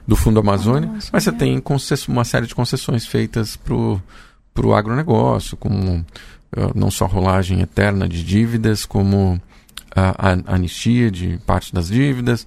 do 0.08 0.16
Fundo 0.16 0.40
Amazônia, 0.40 0.90
ah, 0.90 1.00
mas 1.12 1.24
você 1.24 1.30
é. 1.30 1.34
tem 1.34 1.62
uma 2.08 2.24
série 2.24 2.48
de 2.48 2.56
concessões 2.56 3.06
feitas 3.06 3.58
para 3.58 3.74
o 3.74 4.74
agronegócio, 4.74 5.58
como 5.58 5.98
uh, 5.98 6.06
não 6.74 6.90
só 6.90 7.06
rolagem 7.06 7.62
eterna 7.62 8.08
de 8.08 8.24
dívidas, 8.24 8.86
como 8.86 9.42
a, 9.96 10.32
a 10.32 10.56
anistia 10.56 11.12
de 11.12 11.38
parte 11.46 11.74
das 11.74 11.88
dívidas, 11.88 12.44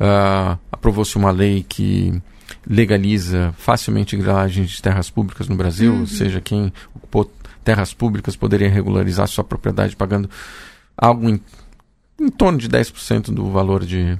uh, 0.00 0.58
aprovou-se 0.72 1.16
uma 1.16 1.30
lei 1.30 1.64
que 1.68 2.20
legaliza 2.66 3.54
facilmente 3.58 4.16
grilagem 4.16 4.64
de 4.64 4.80
terras 4.80 5.10
públicas 5.10 5.48
no 5.48 5.56
Brasil, 5.56 5.92
uhum. 5.92 6.00
ou 6.00 6.06
seja, 6.06 6.40
quem 6.40 6.72
ocupou 6.94 7.30
terras 7.68 7.92
públicas 7.92 8.34
poderia 8.34 8.70
regularizar 8.70 9.28
sua 9.28 9.44
propriedade 9.44 9.94
pagando 9.94 10.30
algo 10.96 11.28
em, 11.28 11.38
em 12.18 12.30
torno 12.30 12.56
de 12.56 12.66
10% 12.66 13.30
do 13.30 13.50
valor 13.50 13.84
de, 13.84 14.18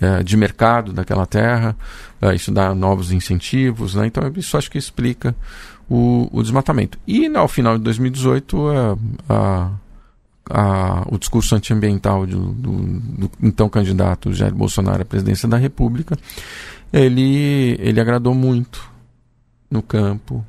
é, 0.00 0.22
de 0.22 0.36
mercado 0.36 0.92
daquela 0.92 1.26
terra. 1.26 1.76
É, 2.22 2.32
isso 2.36 2.52
dá 2.52 2.72
novos 2.72 3.10
incentivos, 3.10 3.96
né? 3.96 4.06
então 4.06 4.22
isso 4.36 4.56
acho 4.56 4.70
que 4.70 4.78
explica 4.78 5.34
o, 5.90 6.28
o 6.30 6.40
desmatamento. 6.40 6.96
E 7.04 7.26
ao 7.36 7.48
final 7.48 7.76
de 7.76 7.82
2018, 7.82 8.70
é, 8.70 8.96
a, 9.28 9.70
a, 10.48 11.02
o 11.10 11.18
discurso 11.18 11.56
antiambiental 11.56 12.24
do, 12.24 12.52
do, 12.52 12.70
do, 12.70 13.30
então 13.42 13.68
candidato 13.68 14.32
Jair 14.32 14.54
Bolsonaro 14.54 15.02
à 15.02 15.04
presidência 15.04 15.48
da 15.48 15.56
República, 15.56 16.16
ele, 16.92 17.76
ele 17.80 18.00
agradou 18.00 18.36
muito 18.36 18.88
no 19.68 19.82
campo 19.82 20.46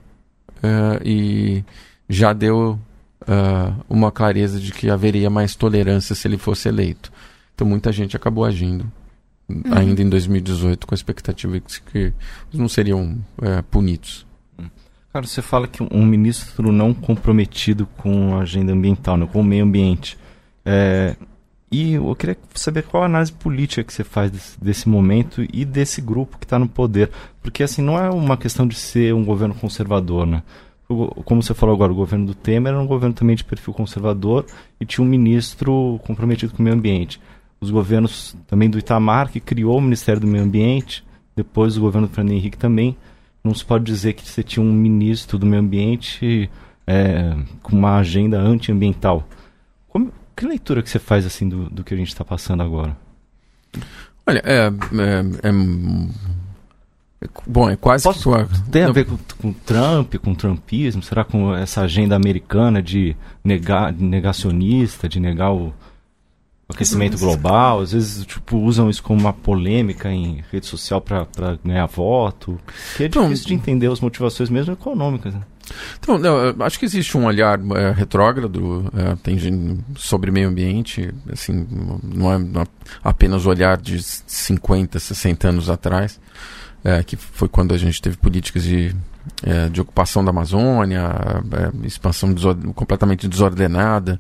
é, 0.62 1.01
e 1.03 1.63
já 2.08 2.34
deu 2.34 2.80
uh, 3.22 3.86
uma 3.89 4.12
clareza 4.12 4.60
de 4.60 4.72
que 4.72 4.89
haveria 4.89 5.30
mais 5.30 5.56
tolerância 5.56 6.15
se 6.15 6.28
ele 6.28 6.38
fosse 6.38 6.68
eleito. 6.68 7.12
Então 7.54 7.68
muita 7.68 7.91
gente 7.91 8.15
acabou 8.15 8.46
agindo 8.46 8.91
uhum. 9.50 9.62
ainda 9.72 10.02
em 10.02 10.10
2018 10.10 10.86
com 10.86 10.94
a 10.94 10.98
expectativa 10.98 11.60
de 11.60 11.82
que 11.82 11.98
eles 11.98 12.13
não 12.54 12.68
seriam 12.68 13.18
uh, 13.38 13.63
punidos. 13.70 14.26
Cara, 15.13 15.26
você 15.26 15.41
fala 15.41 15.65
que 15.65 15.82
um 15.82 16.06
ministro 16.06 16.74
não 16.74 16.94
comprometido 16.94 17.88
com 17.98 18.36
a 18.36 18.41
agenda 18.41 18.74
ambiental, 18.74 19.15
né, 19.15 19.26
com 19.32 19.39
o 19.39 19.44
meio 19.44 19.63
ambiente. 19.63 20.18
É, 20.65 21.15
e 21.72 21.94
eu 21.94 22.13
queria 22.15 22.38
saber 22.54 22.84
qual 22.84 23.04
a 23.04 23.06
análise 23.06 23.32
política 23.32 23.84
que 23.84 23.94
você 23.94 24.04
faz 24.04 24.30
desse, 24.30 24.62
desse 24.62 24.89
momento 24.89 25.46
e 25.54 25.63
desse 25.63 26.02
grupo 26.02 26.38
que 26.38 26.46
está 26.46 26.60
no 26.60 26.68
poder. 26.68 27.10
Porque, 27.41 27.63
assim, 27.63 27.82
não 27.82 27.98
é 27.98 28.10
uma 28.10 28.36
questão 28.36 28.68
de 28.68 28.76
ser 28.76 29.13
um 29.13 29.24
governo 29.24 29.56
conservador, 29.56 30.26
né? 30.26 30.44
Como 30.88 31.41
você 31.41 31.54
falou 31.54 31.74
agora, 31.74 31.91
o 31.91 31.95
governo 31.95 32.28
do 32.28 32.36
Temer 32.36 32.74
era 32.74 32.82
um 32.82 32.86
governo 32.86 33.15
também 33.15 33.36
de 33.36 33.43
perfil 33.43 33.74
conservador 33.74 34.45
e 34.80 34.86
tinha 34.86 35.04
um 35.04 35.08
ministro 35.08 36.00
comprometido 36.06 36.54
com 36.54 36.60
o 36.60 36.63
meio 36.63 36.76
ambiente. 36.76 37.19
Os 37.60 37.71
governos 37.71 38.36
também 38.48 38.69
do 38.69 38.78
Itamar, 38.78 39.32
que 39.32 39.39
criou 39.39 39.78
o 39.78 39.82
Ministério 39.82 40.21
do 40.21 40.28
Meio 40.28 40.43
Ambiente, 40.43 41.04
depois 41.36 41.76
o 41.76 41.82
governo 41.82 42.08
do 42.08 42.13
Fernando 42.13 42.34
Henrique 42.34 42.58
também. 42.58 42.95
Não 43.43 43.54
se 43.54 43.65
pode 43.65 43.84
dizer 43.84 44.13
que 44.13 44.28
você 44.28 44.43
tinha 44.43 44.63
um 44.63 44.71
ministro 44.71 45.38
do 45.38 45.45
meio 45.45 45.62
ambiente 45.62 46.50
é, 46.86 47.36
com 47.63 47.76
uma 47.76 47.98
agenda 47.98 48.39
antiambiental. 48.39 49.28
Como, 49.88 50.12
que 50.36 50.45
leitura 50.45 50.84
que 50.84 50.89
você 50.89 51.00
faz 51.00 51.26
assim 51.26 51.48
do, 51.48 51.69
do 51.69 51.84
que 51.84 51.93
a 51.93 51.98
gente 51.98 52.10
está 52.10 52.24
passando 52.24 52.62
agora? 52.62 52.95
Olha, 54.28 54.41
é, 54.43 54.67
é, 54.67 55.50
é 55.50 55.52
Bom, 57.46 57.70
é 57.70 57.76
quase 57.76 58.04
Posso, 58.04 58.32
que... 58.32 58.72
Tem 58.72 58.84
a 58.84 58.92
ver 58.92 59.06
com, 59.06 59.18
com 59.42 59.54
Trump, 59.54 60.16
com 60.16 60.34
Trumpismo? 60.34 61.02
Será 61.04 61.24
com 61.24 61.56
essa 61.56 61.82
agenda 61.82 62.16
americana 62.16 62.82
de 62.82 63.16
negar, 63.44 63.94
negacionista, 63.94 65.08
de 65.08 65.20
negar 65.20 65.54
o, 65.54 65.74
aquecimento 66.70 67.18
global? 67.18 67.82
Às 67.82 67.92
vezes, 67.92 68.26
tipo, 68.26 68.58
usam 68.58 68.90
isso 68.90 69.04
como 69.04 69.20
uma 69.20 69.34
polêmica 69.34 70.12
em 70.12 70.44
rede 70.52 70.66
social 70.66 71.02
para 71.02 71.58
ganhar 71.64 71.86
voto. 71.86 72.60
Que 72.98 73.04
é 73.04 73.08
difícil 73.08 73.34
então, 73.34 73.48
de 73.48 73.54
entender 73.54 73.92
as 73.92 74.00
motivações 74.00 74.50
mesmo 74.50 74.74
econômicas, 74.74 75.34
né? 75.34 75.42
Então, 76.00 76.18
não, 76.20 76.64
acho 76.64 76.78
que 76.78 76.86
existe 76.86 77.18
um 77.18 77.26
olhar 77.26 77.60
é, 77.76 77.92
retrógrado 77.92 78.86
é, 78.96 79.16
tem 79.16 79.84
sobre 79.96 80.30
meio 80.30 80.48
ambiente, 80.48 81.12
assim, 81.32 81.68
não 82.04 82.32
é 82.32 82.68
apenas 83.04 83.48
o 83.48 83.50
olhar 83.50 83.78
de 83.78 84.02
50, 84.02 85.00
60 85.00 85.50
anos 85.50 85.70
atrás 85.70 86.20
é, 86.86 87.04
que 87.04 87.15
foi 87.15 87.50
quando 87.50 87.74
a 87.74 87.78
gente 87.78 88.00
teve 88.00 88.15
políticas 88.15 88.62
de, 88.62 88.95
é, 89.43 89.67
de 89.69 89.82
ocupação 89.82 90.24
da 90.24 90.30
Amazônia, 90.30 91.02
é, 91.02 91.88
expansão 91.88 92.34
completamente 92.76 93.28
desordenada 93.28 94.19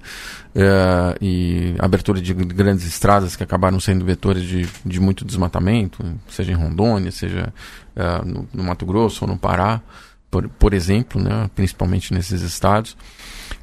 é, 0.55 1.15
e 1.21 1.75
abertura 1.77 2.19
de 2.19 2.33
grandes 2.33 2.87
estradas 2.87 3.35
que 3.35 3.43
acabaram 3.43 3.79
sendo 3.79 4.03
vetores 4.03 4.41
de, 4.43 4.67
de 4.83 4.99
muito 4.99 5.23
desmatamento, 5.23 6.03
seja 6.27 6.51
em 6.51 6.55
Rondônia, 6.55 7.11
seja 7.11 7.53
é, 7.95 8.25
no, 8.25 8.47
no 8.51 8.63
Mato 8.63 8.83
Grosso 8.83 9.25
ou 9.25 9.31
no 9.31 9.37
Pará, 9.37 9.79
por, 10.35 10.49
por 10.49 10.73
exemplo, 10.73 11.21
né, 11.21 11.49
principalmente 11.55 12.13
nesses 12.13 12.41
estados. 12.41 12.97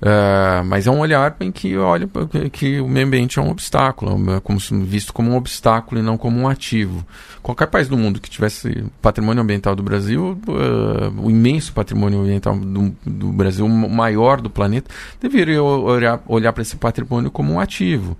Uh, 0.00 0.64
mas 0.64 0.86
é 0.86 0.90
um 0.90 1.00
olhar 1.00 1.36
em 1.40 1.52
que 1.52 1.76
olha 1.76 2.08
que 2.50 2.80
o 2.80 2.88
meio 2.88 3.06
ambiente 3.06 3.38
é 3.38 3.42
um 3.42 3.50
obstáculo, 3.50 4.34
é 4.34 4.40
como 4.40 4.58
visto 4.84 5.12
como 5.12 5.30
um 5.30 5.36
obstáculo 5.36 6.00
e 6.00 6.02
não 6.02 6.16
como 6.16 6.40
um 6.40 6.48
ativo. 6.48 7.06
Qualquer 7.42 7.66
país 7.66 7.88
do 7.88 7.96
mundo 7.96 8.20
que 8.20 8.30
tivesse 8.30 8.86
patrimônio 9.02 9.42
ambiental 9.42 9.76
do 9.76 9.82
Brasil, 9.82 10.38
uh, 10.48 11.20
o 11.20 11.30
imenso 11.30 11.74
patrimônio 11.74 12.20
ambiental 12.20 12.56
do, 12.56 12.96
do, 13.04 13.32
Brasil, 13.32 13.66
o 13.66 13.68
maior 13.68 14.40
do 14.40 14.48
planeta, 14.48 14.90
deveria 15.20 15.62
olhar, 15.62 16.22
olhar 16.26 16.52
para 16.54 16.62
esse 16.62 16.76
patrimônio 16.76 17.30
como 17.30 17.52
um 17.52 17.60
ativo. 17.60 18.16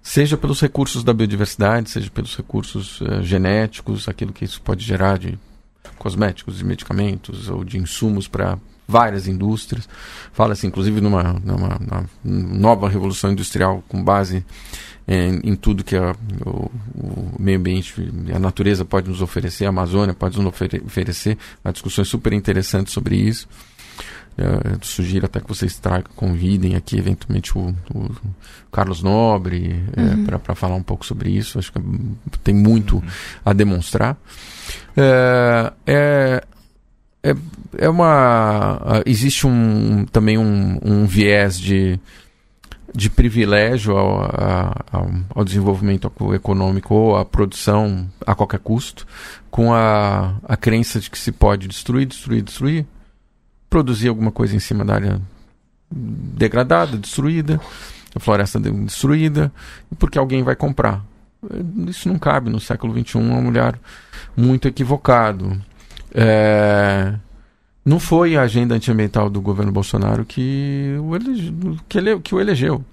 Seja 0.00 0.36
pelos 0.36 0.60
recursos 0.60 1.02
da 1.02 1.12
biodiversidade, 1.12 1.90
seja 1.90 2.10
pelos 2.10 2.36
recursos 2.36 3.00
uh, 3.00 3.22
genéticos, 3.22 4.08
aquilo 4.08 4.32
que 4.32 4.44
isso 4.44 4.62
pode 4.62 4.84
gerar 4.84 5.18
de 5.18 5.36
cosméticos, 5.98 6.58
de 6.58 6.64
medicamentos 6.64 7.48
ou 7.48 7.64
de 7.64 7.78
insumos 7.78 8.28
para 8.28 8.58
várias 8.86 9.26
indústrias. 9.26 9.88
Fala-se, 10.32 10.66
inclusive, 10.66 11.00
numa, 11.00 11.34
numa, 11.44 11.78
numa, 11.78 12.10
nova 12.24 12.88
revolução 12.88 13.32
industrial 13.32 13.82
com 13.88 14.02
base 14.02 14.44
em, 15.08 15.40
em 15.42 15.56
tudo 15.56 15.84
que 15.84 15.96
a, 15.96 16.14
o, 16.44 16.70
o, 16.94 17.32
meio 17.38 17.58
ambiente 17.58 17.94
e 18.26 18.32
a 18.32 18.38
natureza 18.38 18.84
pode 18.84 19.08
nos 19.08 19.22
oferecer, 19.22 19.66
a 19.66 19.70
Amazônia 19.70 20.14
pode 20.14 20.40
nos 20.40 20.52
oferecer. 20.84 21.38
Há 21.64 21.70
discussões 21.70 22.08
super 22.08 22.32
interessantes 22.32 22.92
sobre 22.92 23.16
isso. 23.16 23.48
Eu 24.38 24.78
sugiro 24.82 25.24
até 25.24 25.40
que 25.40 25.48
vocês 25.48 25.78
tragam, 25.78 26.10
convidem 26.14 26.76
aqui 26.76 26.98
eventualmente 26.98 27.56
o, 27.56 27.74
o 27.94 28.10
Carlos 28.70 29.02
Nobre 29.02 29.82
é, 29.96 30.00
uhum. 30.00 30.26
é, 30.28 30.38
para 30.38 30.54
falar 30.54 30.74
um 30.74 30.82
pouco 30.82 31.06
sobre 31.06 31.30
isso. 31.30 31.58
Acho 31.58 31.72
que 31.72 31.80
tem 32.44 32.54
muito 32.54 32.96
uhum. 32.96 33.02
a 33.44 33.52
demonstrar. 33.54 34.16
É, 34.94 35.72
é, 35.86 36.44
é, 37.22 37.34
é 37.78 37.88
uma. 37.88 39.02
Existe 39.06 39.46
um, 39.46 40.04
também 40.04 40.36
um, 40.36 40.78
um 40.82 41.06
viés 41.06 41.58
de, 41.58 41.98
de 42.94 43.08
privilégio 43.08 43.96
ao, 43.96 44.20
ao, 44.92 45.10
ao, 45.34 45.44
desenvolvimento 45.44 46.12
econômico 46.34 46.94
ou 46.94 47.16
à 47.16 47.24
produção 47.24 48.06
a 48.26 48.34
qualquer 48.34 48.60
custo, 48.60 49.06
com 49.50 49.72
a, 49.72 50.34
a 50.44 50.56
crença 50.56 51.00
de 51.00 51.10
que 51.10 51.18
se 51.18 51.32
pode 51.32 51.66
destruir, 51.66 52.06
destruir, 52.06 52.42
destruir, 52.42 52.86
produzir 53.68 54.08
alguma 54.08 54.30
coisa 54.30 54.54
em 54.54 54.60
cima 54.60 54.84
da 54.84 54.94
área 54.94 55.20
degradada, 55.90 56.96
destruída, 56.96 57.60
a 58.14 58.20
floresta 58.20 58.58
destruída, 58.58 59.52
porque 59.98 60.18
alguém 60.18 60.42
vai 60.42 60.56
comprar. 60.56 61.04
Isso 61.86 62.08
não 62.08 62.18
cabe 62.18 62.50
no 62.50 62.58
século 62.58 62.92
XXI, 62.92 63.18
uma 63.18 63.40
mulher 63.40 63.78
muito 64.36 64.66
equivocado. 64.66 65.60
É, 66.12 67.14
não 67.84 68.00
foi 68.00 68.36
a 68.36 68.42
agenda 68.42 68.74
antiambiental 68.74 69.30
do 69.30 69.40
governo 69.40 69.70
Bolsonaro 69.70 70.24
que 70.24 70.96
o, 71.00 71.14
elege, 71.14 71.54
que, 71.88 71.98
ele, 71.98 72.18
que 72.20 72.34
o 72.34 72.40
elegeu. 72.40 72.84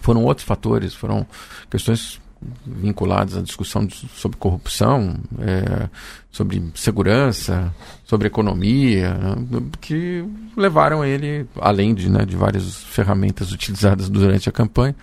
Foram 0.00 0.24
outros 0.24 0.46
fatores, 0.46 0.94
foram 0.94 1.26
questões 1.70 2.20
vinculadas 2.66 3.36
à 3.36 3.42
discussão 3.42 3.88
sobre 3.90 4.36
corrupção, 4.38 5.16
é, 5.40 5.88
sobre 6.30 6.62
segurança, 6.74 7.74
sobre 8.04 8.26
economia, 8.26 9.14
né, 9.14 9.62
que 9.80 10.24
levaram 10.56 11.04
ele, 11.04 11.46
além 11.60 11.94
de, 11.94 12.10
né, 12.10 12.24
de 12.24 12.36
várias 12.36 12.76
ferramentas 12.84 13.52
utilizadas 13.52 14.08
durante 14.08 14.48
a 14.48 14.52
campanha, 14.52 14.94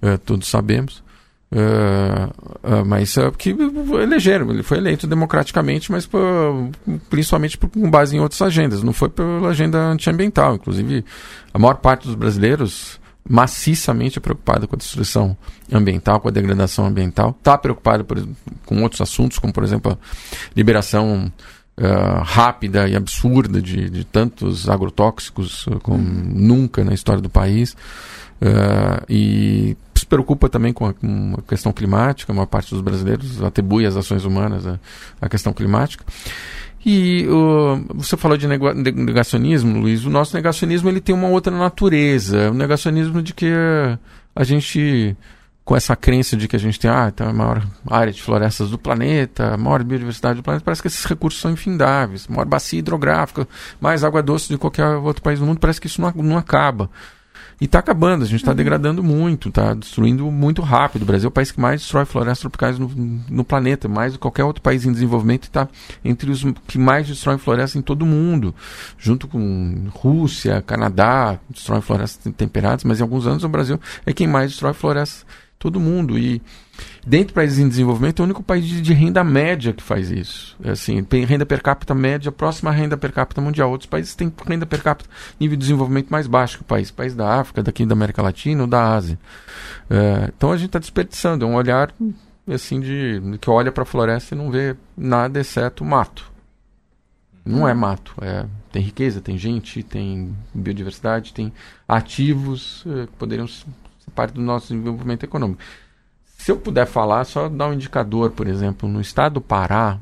é, 0.00 0.16
todos 0.16 0.48
sabemos, 0.48 1.02
Uh, 1.52 2.32
uh, 2.66 2.82
mas 2.86 3.14
uh, 3.18 3.30
que 3.30 3.50
elegeram, 3.50 4.50
ele 4.50 4.62
foi 4.62 4.78
eleito 4.78 5.06
democraticamente, 5.06 5.92
mas 5.92 6.08
principalmente 7.10 7.58
por, 7.58 7.68
com 7.68 7.90
base 7.90 8.16
em 8.16 8.20
outras 8.20 8.40
agendas, 8.40 8.82
não 8.82 8.94
foi 8.94 9.10
pela 9.10 9.50
agenda 9.50 9.78
antiambiental. 9.78 10.54
Inclusive, 10.54 11.04
a 11.52 11.58
maior 11.58 11.74
parte 11.74 12.06
dos 12.06 12.14
brasileiros 12.14 12.98
maciçamente 13.28 14.20
preocupada 14.20 14.66
com 14.66 14.74
a 14.74 14.78
destruição 14.78 15.36
ambiental, 15.70 16.20
com 16.20 16.28
a 16.28 16.32
degradação 16.32 16.86
ambiental, 16.86 17.34
está 17.38 17.56
preocupada 17.56 18.02
por, 18.04 18.26
com 18.66 18.82
outros 18.82 19.00
assuntos, 19.00 19.38
como 19.38 19.52
por 19.52 19.62
exemplo 19.64 19.92
a 19.92 19.98
liberação 20.56 21.32
rápida 22.24 22.88
e 22.88 22.94
absurda 22.94 23.60
de, 23.60 23.88
de 23.88 24.04
tantos 24.04 24.68
agrotóxicos 24.68 25.66
como 25.82 26.02
nunca 26.02 26.84
na 26.84 26.92
história 26.92 27.20
do 27.20 27.30
país. 27.30 27.76
e 29.08 29.76
se 30.02 30.06
preocupa 30.06 30.48
também 30.48 30.72
com 30.72 30.86
a, 30.86 30.92
com 30.92 31.34
a, 31.38 31.42
questão 31.42 31.72
climática, 31.72 32.32
a 32.32 32.34
maior 32.34 32.46
parte 32.46 32.70
dos 32.70 32.80
brasileiros 32.80 33.42
atribui 33.42 33.86
às 33.86 33.96
ações 33.96 34.24
humanas 34.24 34.66
a, 34.66 34.78
a 35.20 35.28
questão 35.28 35.52
climática. 35.52 36.04
E 36.84 37.26
uh, 37.28 37.94
você 37.94 38.16
falou 38.16 38.36
de 38.36 38.46
negacionismo, 38.48 39.80
Luiz. 39.80 40.04
O 40.04 40.10
nosso 40.10 40.34
negacionismo 40.34 40.88
ele 40.88 41.00
tem 41.00 41.14
uma 41.14 41.28
outra 41.28 41.56
natureza. 41.56 42.50
O 42.50 42.54
negacionismo 42.54 43.22
de 43.22 43.32
que 43.32 43.46
a 44.34 44.42
gente 44.42 45.16
com 45.64 45.76
essa 45.76 45.94
crença 45.94 46.36
de 46.36 46.48
que 46.48 46.56
a 46.56 46.58
gente 46.58 46.78
tem 46.78 46.90
ah, 46.90 47.08
então 47.12 47.28
é 47.28 47.30
a 47.30 47.32
maior 47.32 47.64
área 47.88 48.12
de 48.12 48.20
florestas 48.20 48.70
do 48.70 48.78
planeta, 48.78 49.54
a 49.54 49.56
maior 49.56 49.84
biodiversidade 49.84 50.38
do 50.38 50.42
planeta, 50.42 50.64
parece 50.64 50.82
que 50.82 50.88
esses 50.88 51.04
recursos 51.04 51.40
são 51.40 51.52
infindáveis, 51.52 52.26
maior 52.26 52.46
bacia 52.46 52.80
hidrográfica, 52.80 53.46
mais 53.80 54.02
água 54.02 54.20
doce 54.22 54.48
de 54.48 54.58
qualquer 54.58 54.84
outro 54.96 55.22
país 55.22 55.38
do 55.38 55.46
mundo, 55.46 55.60
parece 55.60 55.80
que 55.80 55.86
isso 55.86 56.00
não, 56.00 56.10
não 56.16 56.36
acaba. 56.36 56.90
E 57.62 57.66
está 57.66 57.78
acabando, 57.78 58.24
a 58.24 58.26
gente 58.26 58.40
está 58.40 58.50
uhum. 58.50 58.56
degradando 58.56 59.04
muito, 59.04 59.48
está 59.48 59.72
destruindo 59.72 60.28
muito 60.32 60.60
rápido. 60.62 61.02
O 61.02 61.04
Brasil 61.04 61.28
é 61.28 61.30
o 61.30 61.30
país 61.30 61.52
que 61.52 61.60
mais 61.60 61.80
destrói 61.80 62.04
florestas 62.04 62.40
tropicais 62.40 62.76
no, 62.76 62.90
no 63.30 63.44
planeta, 63.44 63.86
mais 63.86 64.12
do 64.12 64.18
que 64.18 64.22
qualquer 64.22 64.42
outro 64.42 64.60
país 64.60 64.84
em 64.84 64.90
desenvolvimento, 64.90 65.44
está 65.44 65.68
entre 66.04 66.28
os 66.28 66.44
que 66.66 66.76
mais 66.76 67.06
destroem 67.06 67.38
florestas 67.38 67.76
em 67.76 67.80
todo 67.80 68.02
o 68.02 68.06
mundo, 68.06 68.52
junto 68.98 69.28
com 69.28 69.86
Rússia, 69.90 70.60
Canadá, 70.60 71.38
destroem 71.48 71.80
florestas 71.80 72.34
temperadas, 72.34 72.82
mas 72.82 72.98
em 72.98 73.04
alguns 73.04 73.28
anos 73.28 73.44
o 73.44 73.48
Brasil 73.48 73.78
é 74.04 74.12
quem 74.12 74.26
mais 74.26 74.50
destrói 74.50 74.72
florestas 74.72 75.24
todo 75.56 75.78
mundo. 75.78 76.18
E 76.18 76.42
dentro 77.06 77.34
países 77.34 77.58
em 77.58 77.68
desenvolvimento, 77.68 78.20
é 78.20 78.22
o 78.22 78.24
único 78.24 78.42
país 78.42 78.64
de, 78.64 78.80
de, 78.80 78.92
renda 78.92 79.22
média 79.22 79.72
que 79.72 79.82
faz 79.82 80.10
isso. 80.10 80.56
É 80.62 80.70
assim, 80.70 81.02
tem 81.02 81.24
renda 81.24 81.44
per 81.44 81.62
capita 81.62 81.94
média 81.94 82.30
próxima 82.30 82.70
à 82.70 82.72
renda 82.72 82.96
per 82.96 83.12
capita 83.12 83.40
mundial. 83.40 83.70
Outros 83.70 83.88
países 83.88 84.14
têm 84.14 84.32
renda 84.46 84.66
per 84.66 84.82
capita 84.82 85.08
nível 85.38 85.56
de 85.56 85.62
desenvolvimento 85.62 86.08
mais 86.08 86.26
baixo 86.26 86.58
que 86.58 86.62
o 86.62 86.66
país. 86.66 86.90
País 86.90 87.14
da 87.14 87.40
África, 87.40 87.62
daqui 87.62 87.84
da 87.84 87.92
América 87.92 88.22
Latina 88.22 88.62
ou 88.62 88.68
da 88.68 88.94
Ásia. 88.94 89.18
É, 89.90 90.32
então 90.36 90.52
a 90.52 90.56
gente 90.56 90.66
está 90.66 90.78
desperdiçando. 90.78 91.44
É 91.44 91.48
um 91.48 91.54
olhar 91.54 91.92
assim 92.46 92.80
de 92.80 93.20
que 93.40 93.50
olha 93.50 93.70
para 93.70 93.82
a 93.82 93.86
floresta 93.86 94.34
e 94.34 94.38
não 94.38 94.50
vê 94.50 94.76
nada 94.96 95.40
exceto 95.40 95.84
mato. 95.84 96.32
Não 97.44 97.66
é 97.66 97.74
mato, 97.74 98.14
é, 98.20 98.46
tem 98.70 98.80
riqueza, 98.80 99.20
tem 99.20 99.36
gente, 99.36 99.82
tem 99.82 100.32
biodiversidade, 100.54 101.34
tem 101.34 101.52
ativos 101.88 102.84
é, 102.86 103.06
que 103.06 103.12
poderiam 103.18 103.48
parte 104.14 104.34
do 104.34 104.40
nosso 104.40 104.68
desenvolvimento 104.68 105.24
econômico. 105.24 105.60
Se 106.42 106.50
eu 106.50 106.56
puder 106.56 106.86
falar, 106.86 107.24
só 107.24 107.48
dar 107.48 107.68
um 107.68 107.72
indicador, 107.72 108.32
por 108.32 108.48
exemplo, 108.48 108.88
no 108.88 109.00
estado 109.00 109.34
do 109.34 109.40
Pará, 109.40 110.00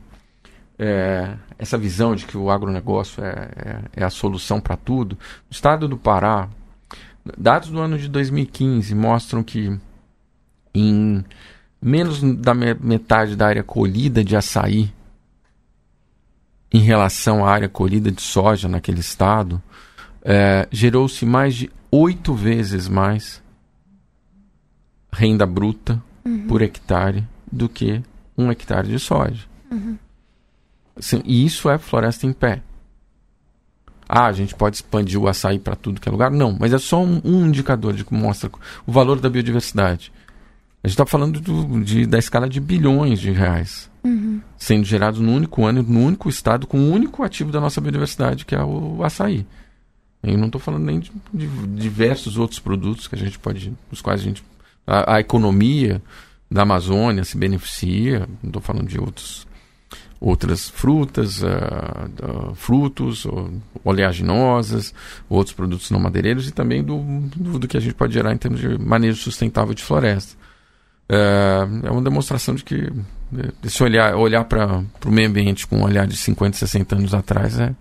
é, 0.78 1.36
essa 1.58 1.76
visão 1.76 2.14
de 2.14 2.24
que 2.24 2.34
o 2.34 2.48
agronegócio 2.48 3.22
é, 3.22 3.50
é, 3.54 3.80
é 3.96 4.04
a 4.04 4.08
solução 4.08 4.58
para 4.58 4.74
tudo. 4.74 5.16
No 5.16 5.50
estado 5.50 5.86
do 5.86 5.98
Pará, 5.98 6.48
dados 7.36 7.68
do 7.68 7.78
ano 7.78 7.98
de 7.98 8.08
2015 8.08 8.94
mostram 8.94 9.42
que 9.42 9.78
em 10.74 11.22
menos 11.78 12.22
da 12.22 12.54
metade 12.54 13.36
da 13.36 13.46
área 13.46 13.62
colhida 13.62 14.24
de 14.24 14.34
açaí, 14.34 14.90
em 16.72 16.80
relação 16.80 17.44
à 17.44 17.50
área 17.50 17.68
colhida 17.68 18.10
de 18.10 18.22
soja 18.22 18.66
naquele 18.66 19.00
estado, 19.00 19.62
é, 20.22 20.66
gerou-se 20.72 21.26
mais 21.26 21.54
de 21.54 21.70
oito 21.90 22.32
vezes 22.32 22.88
mais 22.88 23.42
renda 25.12 25.44
bruta 25.44 26.02
uhum. 26.24 26.46
por 26.46 26.62
hectare 26.62 27.24
do 27.50 27.68
que 27.68 28.02
um 28.36 28.50
hectare 28.50 28.88
de 28.88 28.98
soja. 28.98 29.44
Uhum. 29.70 29.96
Assim, 30.96 31.22
e 31.24 31.44
isso 31.44 31.68
é 31.70 31.78
floresta 31.78 32.26
em 32.26 32.32
pé. 32.32 32.62
Ah, 34.08 34.26
a 34.26 34.32
gente 34.32 34.54
pode 34.54 34.76
expandir 34.76 35.20
o 35.20 35.28
açaí 35.28 35.58
para 35.58 35.76
tudo 35.76 36.00
que 36.00 36.08
é 36.08 36.12
lugar? 36.12 36.30
Não, 36.30 36.56
mas 36.58 36.72
é 36.72 36.78
só 36.78 37.02
um, 37.02 37.20
um 37.24 37.46
indicador 37.46 37.92
de 37.92 38.04
que 38.04 38.12
mostra 38.12 38.50
o 38.86 38.90
valor 38.90 39.20
da 39.20 39.30
biodiversidade. 39.30 40.12
A 40.82 40.88
gente 40.88 40.94
está 40.94 41.06
falando 41.06 41.40
do, 41.40 41.84
de, 41.84 42.06
da 42.06 42.18
escala 42.18 42.48
de 42.48 42.58
bilhões 42.58 43.20
de 43.20 43.30
reais 43.30 43.90
uhum. 44.04 44.40
sendo 44.56 44.84
gerados 44.84 45.20
no 45.20 45.32
único 45.32 45.64
ano, 45.64 45.82
no 45.82 46.00
único 46.00 46.28
estado, 46.28 46.66
com 46.66 46.78
o 46.78 46.90
único 46.90 47.22
ativo 47.22 47.52
da 47.52 47.60
nossa 47.60 47.80
biodiversidade, 47.80 48.44
que 48.44 48.54
é 48.54 48.62
o 48.62 49.02
açaí. 49.02 49.46
Eu 50.22 50.36
não 50.36 50.46
estou 50.46 50.60
falando 50.60 50.84
nem 50.84 51.00
de, 51.00 51.10
de, 51.32 51.46
diversos 51.46 52.36
outros 52.36 52.60
produtos 52.60 53.08
que 53.08 53.14
a 53.14 53.18
gente 53.18 53.38
pode, 53.38 53.72
dos 53.90 54.02
quais 54.02 54.20
a 54.20 54.24
gente 54.24 54.44
a, 54.86 55.16
a 55.16 55.20
economia 55.20 56.02
da 56.50 56.62
Amazônia 56.62 57.24
se 57.24 57.36
beneficia, 57.36 58.28
estou 58.44 58.60
falando 58.60 58.88
de 58.88 59.00
outros, 59.00 59.46
outras 60.20 60.68
frutas, 60.68 61.42
uh, 61.42 61.46
uh, 61.46 62.54
frutos, 62.54 63.24
uh, 63.24 63.50
oleaginosas, 63.84 64.92
outros 65.28 65.54
produtos 65.54 65.90
não 65.90 66.00
madeireiros 66.00 66.48
e 66.48 66.52
também 66.52 66.82
do, 66.82 66.98
do, 67.36 67.58
do, 67.60 67.68
que 67.68 67.76
a 67.76 67.80
gente 67.80 67.94
pode 67.94 68.12
gerar 68.12 68.32
em 68.32 68.36
termos 68.36 68.60
de 68.60 68.78
manejo 68.78 69.22
sustentável 69.22 69.74
de 69.74 69.82
floresta. 69.82 70.36
Uh, 71.08 71.86
é 71.86 71.90
uma 71.90 72.02
demonstração 72.02 72.54
de 72.54 72.62
que 72.62 72.92
esse 73.64 73.82
olhar, 73.82 74.14
olhar 74.16 74.44
para 74.44 74.84
o 75.06 75.10
meio 75.10 75.28
ambiente 75.28 75.66
com 75.66 75.78
um 75.78 75.84
olhar 75.84 76.06
de 76.06 76.16
50, 76.16 76.56
60 76.56 76.96
anos 76.96 77.14
atrás 77.14 77.58
é, 77.58 77.74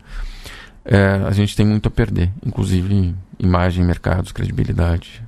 é, 0.85 1.21
a 1.27 1.31
gente 1.31 1.55
tem 1.55 1.65
muito 1.65 1.87
a 1.87 1.91
perder, 1.91 2.31
inclusive 2.43 3.13
imagem, 3.37 3.85
mercados, 3.85 4.31
credibilidade. 4.31 5.21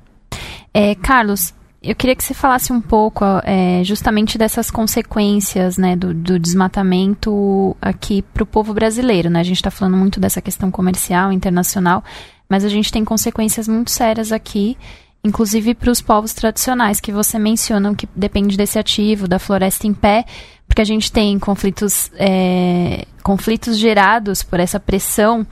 É, 0.74 0.94
Carlos, 0.94 1.54
eu 1.82 1.96
queria 1.96 2.14
que 2.14 2.22
você 2.22 2.32
falasse 2.32 2.72
um 2.72 2.80
pouco 2.80 3.24
é, 3.42 3.82
justamente 3.82 4.38
dessas 4.38 4.70
consequências 4.70 5.76
né, 5.76 5.96
do, 5.96 6.14
do 6.14 6.38
desmatamento 6.38 7.76
aqui 7.82 8.22
para 8.22 8.44
o 8.44 8.46
povo 8.46 8.72
brasileiro. 8.72 9.28
Né? 9.28 9.40
A 9.40 9.44
gente 9.44 9.56
está 9.56 9.70
falando 9.70 9.96
muito 9.96 10.20
dessa 10.20 10.40
questão 10.40 10.70
comercial, 10.70 11.32
internacional, 11.32 12.04
mas 12.48 12.64
a 12.64 12.68
gente 12.68 12.92
tem 12.92 13.04
consequências 13.04 13.66
muito 13.66 13.90
sérias 13.90 14.30
aqui, 14.30 14.78
inclusive 15.24 15.74
para 15.74 15.90
os 15.90 16.00
povos 16.00 16.32
tradicionais 16.32 17.00
que 17.00 17.10
você 17.10 17.36
menciona, 17.36 17.94
que 17.96 18.08
depende 18.14 18.56
desse 18.56 18.78
ativo, 18.78 19.26
da 19.26 19.40
floresta 19.40 19.86
em 19.86 19.92
pé, 19.92 20.24
porque 20.68 20.82
a 20.82 20.86
gente 20.86 21.10
tem 21.10 21.36
conflitos, 21.38 22.12
é, 22.14 23.06
conflitos 23.24 23.76
gerados 23.76 24.44
por 24.44 24.60
essa 24.60 24.78
pressão 24.78 25.44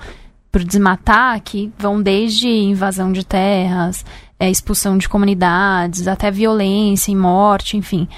por 0.53 0.65
desmatar 0.65 1.41
que 1.43 1.73
vão 1.79 2.03
desde 2.03 2.49
invasão 2.49 3.13
de 3.13 3.25
terras, 3.25 4.05
é, 4.41 4.51
expulsão 4.51 4.97
de 4.97 5.07
comunidades, 5.07 6.09
até 6.09 6.31
violência 6.31 7.13
e 7.13 7.15
morte, 7.17 7.77
enfim, 7.77 8.09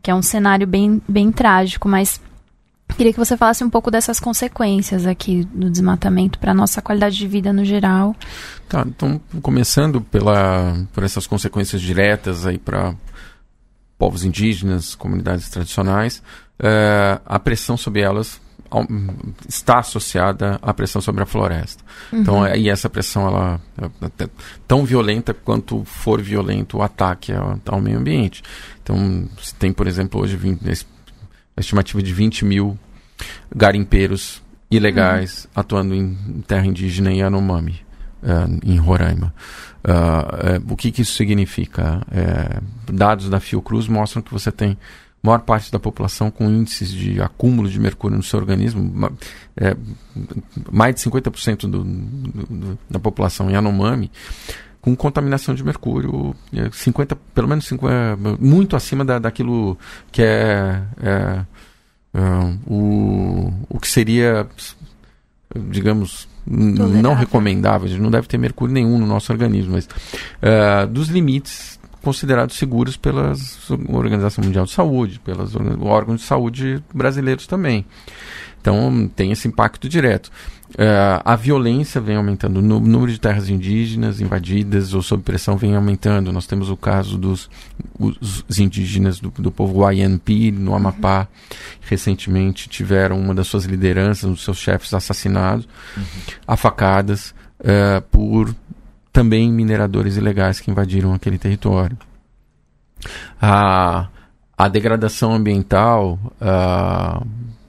que 0.00 0.10
é 0.10 0.14
um 0.14 0.22
cenário 0.22 0.64
bem, 0.64 1.02
bem 1.08 1.32
trágico, 1.32 1.88
mas 1.88 2.20
queria 2.96 3.12
que 3.12 3.18
você 3.18 3.36
falasse 3.36 3.64
um 3.64 3.70
pouco 3.70 3.90
dessas 3.90 4.20
consequências 4.20 5.06
aqui 5.06 5.44
do 5.52 5.68
desmatamento 5.68 6.38
para 6.38 6.52
a 6.52 6.54
nossa 6.54 6.80
qualidade 6.80 7.16
de 7.16 7.26
vida 7.26 7.52
no 7.52 7.64
geral. 7.64 8.14
Tá, 8.68 8.84
então 8.86 9.20
começando 9.42 10.00
pela, 10.00 10.86
por 10.92 11.02
essas 11.02 11.26
consequências 11.26 11.82
diretas 11.82 12.46
aí 12.46 12.58
para 12.58 12.94
povos 13.98 14.24
indígenas, 14.24 14.94
comunidades 14.94 15.48
tradicionais, 15.48 16.22
é, 16.60 17.20
a 17.26 17.38
pressão 17.40 17.76
sobre 17.76 18.02
elas 18.02 18.40
está 19.48 19.78
associada 19.78 20.58
à 20.62 20.72
pressão 20.72 21.00
sobre 21.00 21.22
a 21.22 21.26
floresta. 21.26 21.84
Uhum. 22.12 22.20
Então, 22.20 22.46
é, 22.46 22.58
e 22.58 22.68
essa 22.68 22.88
pressão 22.88 23.26
ela 23.26 23.60
é 24.18 24.28
tão 24.66 24.84
violenta 24.84 25.34
quanto 25.34 25.84
for 25.84 26.20
violento 26.20 26.78
o 26.78 26.82
ataque 26.82 27.32
ao, 27.32 27.58
ao 27.66 27.80
meio 27.80 27.98
ambiente. 27.98 28.42
Então, 28.82 29.28
se 29.40 29.54
tem, 29.54 29.72
por 29.72 29.86
exemplo, 29.86 30.20
hoje 30.20 30.36
20, 30.36 30.86
a 31.56 31.60
estimativa 31.60 32.02
de 32.02 32.12
20 32.12 32.44
mil 32.44 32.78
garimpeiros 33.54 34.42
ilegais 34.70 35.44
uhum. 35.44 35.50
atuando 35.60 35.94
em 35.94 36.42
terra 36.46 36.66
indígena 36.66 37.12
em 37.12 37.20
Yanomami, 37.20 37.80
uh, 38.22 38.58
em 38.64 38.76
Roraima. 38.76 39.34
Uh, 39.84 40.60
uh, 40.60 40.72
o 40.72 40.76
que, 40.76 40.90
que, 40.90 41.02
isso 41.02 41.14
significa? 41.14 42.00
dados 42.90 43.28
da 43.28 43.40
Fiocruz 43.40 43.86
mostram 43.88 44.22
que 44.22 44.32
você 44.32 44.50
tem 44.50 44.78
maior 45.22 45.40
parte 45.40 45.70
da 45.70 45.78
população 45.78 46.30
com 46.30 46.50
índices 46.50 46.90
de 46.90 47.20
acúmulo 47.22 47.68
de 47.68 47.78
mercúrio 47.78 48.16
no 48.16 48.22
seu 48.22 48.40
organismo, 48.40 49.10
é, 49.56 49.76
mais 50.70 50.96
de 50.96 51.00
50% 51.02 51.60
do, 51.60 51.84
do, 51.84 52.78
da 52.90 52.98
população 52.98 53.48
em 53.48 53.54
Anomami, 53.54 54.10
com 54.80 54.96
contaminação 54.96 55.54
de 55.54 55.62
mercúrio, 55.62 56.34
50, 56.72 57.14
é, 57.14 57.18
pelo 57.32 57.46
menos 57.46 57.66
50, 57.66 58.18
muito 58.40 58.74
acima 58.74 59.04
da, 59.04 59.20
daquilo 59.20 59.78
que 60.10 60.22
é, 60.22 60.82
é, 61.00 61.44
é 62.14 62.20
o, 62.66 63.52
o 63.68 63.78
que 63.78 63.86
seria, 63.86 64.48
digamos, 65.70 66.28
não 66.44 67.14
recomendável, 67.14 67.86
a 67.86 67.90
gente 67.90 68.02
não 68.02 68.10
deve 68.10 68.26
ter 68.26 68.38
mercúrio 68.38 68.74
nenhum 68.74 68.98
no 68.98 69.06
nosso 69.06 69.32
organismo, 69.32 69.74
mas 69.74 69.86
uh, 69.86 70.86
dos 70.88 71.08
limites 71.08 71.71
considerados 72.02 72.56
seguros 72.56 72.96
pela 72.96 73.32
Organização 73.88 74.44
Mundial 74.44 74.64
de 74.64 74.72
Saúde, 74.72 75.20
pelos 75.20 75.54
órgãos 75.80 76.20
de 76.20 76.26
saúde 76.26 76.82
brasileiros 76.92 77.46
também. 77.46 77.86
Então 78.60 79.10
tem 79.14 79.32
esse 79.32 79.48
impacto 79.48 79.88
direto. 79.88 80.30
Uh, 80.70 81.20
a 81.22 81.36
violência 81.36 82.00
vem 82.00 82.16
aumentando, 82.16 82.58
o 82.58 82.62
número 82.62 83.12
de 83.12 83.20
terras 83.20 83.50
indígenas 83.50 84.22
invadidas 84.22 84.94
ou 84.94 85.02
sob 85.02 85.22
pressão 85.22 85.56
vem 85.56 85.76
aumentando. 85.76 86.32
Nós 86.32 86.46
temos 86.46 86.70
o 86.70 86.76
caso 86.76 87.18
dos 87.18 87.50
os 87.98 88.58
indígenas 88.58 89.20
do, 89.20 89.30
do 89.30 89.50
povo 89.50 89.80
Guayanpi, 89.80 90.50
no 90.50 90.74
Amapá, 90.74 91.20
uhum. 91.20 91.56
recentemente 91.82 92.68
tiveram 92.68 93.20
uma 93.20 93.34
das 93.34 93.48
suas 93.48 93.64
lideranças, 93.64 94.24
um 94.24 94.32
dos 94.32 94.44
seus 94.44 94.58
chefes 94.58 94.94
assassinados, 94.94 95.68
uhum. 95.96 96.04
afacadas 96.46 97.34
uh, 97.60 98.00
por 98.10 98.54
também 99.12 99.52
mineradores 99.52 100.16
ilegais 100.16 100.58
que 100.58 100.70
invadiram 100.70 101.12
aquele 101.12 101.38
território. 101.38 101.96
A, 103.40 104.08
a 104.56 104.68
degradação 104.68 105.34
ambiental 105.34 106.18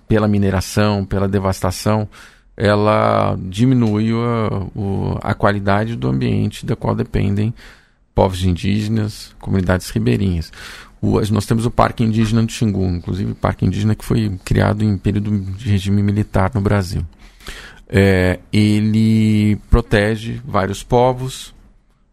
pela 0.08 0.28
mineração, 0.28 1.06
pela 1.06 1.28
devastação, 1.28 2.08
ela 2.56 3.36
diminui 3.40 4.12
a, 4.14 5.32
a 5.32 5.34
qualidade 5.34 5.96
do 5.96 6.08
ambiente 6.08 6.66
da 6.66 6.76
qual 6.76 6.96
dependem 6.96 7.54
povos 8.14 8.44
indígenas, 8.44 9.36
comunidades 9.40 9.90
ribeirinhas. 9.90 10.52
O, 11.02 11.20
nós 11.32 11.46
temos 11.46 11.66
o 11.66 11.72
Parque 11.72 12.04
Indígena 12.04 12.44
do 12.44 12.52
Xingu, 12.52 12.86
inclusive 12.86 13.34
Parque 13.34 13.66
Indígena 13.66 13.96
que 13.96 14.06
foi 14.06 14.40
criado 14.46 14.84
em 14.84 14.98
período 14.98 15.38
de 15.58 15.70
regime 15.70 16.02
militar 16.02 16.52
no 16.54 16.62
Brasil. 16.62 17.04
É, 17.96 18.40
ele 18.52 19.56
protege 19.70 20.42
vários 20.44 20.82
povos, 20.82 21.54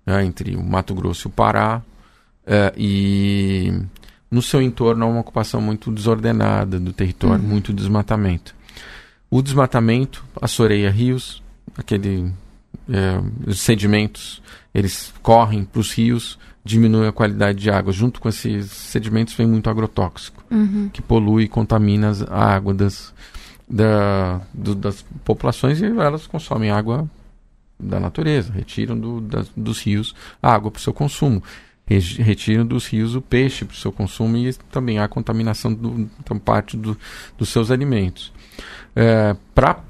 né, 0.05 0.23
entre 0.23 0.55
o 0.55 0.63
Mato 0.63 0.95
Grosso 0.95 1.27
e 1.27 1.31
o 1.31 1.33
Pará, 1.33 1.81
é, 2.47 2.71
e 2.77 3.73
no 4.31 4.43
seu 4.43 4.61
entorno 4.61 5.07
há 5.07 5.09
uma 5.09 5.21
ocupação 5.21 5.59
muito 5.59 5.91
desordenada 5.91 6.79
do 6.79 6.93
território, 6.93 7.43
uhum. 7.43 7.49
muito 7.49 7.73
desmatamento. 7.73 8.55
O 9.31 9.41
desmatamento 9.41 10.23
assoreia 10.43 10.91
rios, 10.91 11.43
aquele 11.79 12.31
é, 12.87 13.23
os 13.47 13.61
sedimentos 13.61 14.43
eles 14.75 15.15
correm 15.23 15.65
para 15.65 15.81
os 15.81 15.93
rios, 15.93 16.39
diminui 16.65 17.09
a 17.09 17.13
qualidade 17.13 17.59
de 17.59 17.71
água. 17.71 17.93
Junto 17.93 18.21
com 18.21 18.29
esses 18.29 18.71
sedimentos 18.71 19.33
vem 19.35 19.47
muito 19.47 19.71
agrotóxico, 19.71 20.45
uhum. 20.51 20.91
que 20.93 21.01
polui 21.01 21.45
e 21.45 21.49
contamina 21.49 22.13
a 22.29 22.55
água 22.55 22.75
das, 22.75 23.15
da, 23.71 24.41
do, 24.53 24.75
das 24.75 25.03
populações 25.25 25.81
e 25.81 25.87
elas 25.87 26.27
consomem 26.27 26.71
água 26.71 27.09
da 27.79 28.01
natureza, 28.01 28.53
retiram 28.53 28.99
do, 28.99 29.21
dos 29.57 29.81
rios 29.81 30.15
a 30.43 30.53
água 30.53 30.71
para 30.71 30.79
o 30.79 30.83
seu 30.83 30.93
consumo 30.93 31.43
retiram 31.99 32.65
dos 32.65 32.87
rios 32.87 33.17
o 33.17 33.21
peixe 33.21 33.65
para 33.65 33.75
o 33.75 33.77
seu 33.77 33.91
consumo 33.91 34.37
e 34.37 34.53
também 34.71 34.99
há 34.99 35.09
contaminação 35.09 35.75
do, 35.75 36.09
então, 36.21 36.39
parte 36.39 36.77
do, 36.77 36.97
dos 37.37 37.49
seus 37.49 37.71
alimentos. 37.71 38.33
É, 38.95 39.35
para 39.55 39.81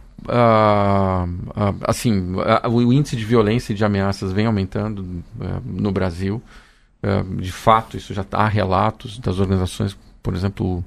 assim, 1.86 2.34
o 2.70 2.92
índice 2.92 3.16
de 3.16 3.24
violência 3.24 3.72
e 3.72 3.76
de 3.76 3.84
ameaças 3.84 4.32
vem 4.32 4.46
aumentando 4.46 5.22
é, 5.40 5.60
no 5.64 5.90
Brasil. 5.90 6.42
É, 7.02 7.22
de 7.22 7.52
fato, 7.52 7.96
isso 7.96 8.12
já 8.12 8.24
há 8.32 8.46
relatos 8.46 9.18
das 9.18 9.38
organizações, 9.38 9.96
por 10.22 10.34
exemplo, 10.34 10.84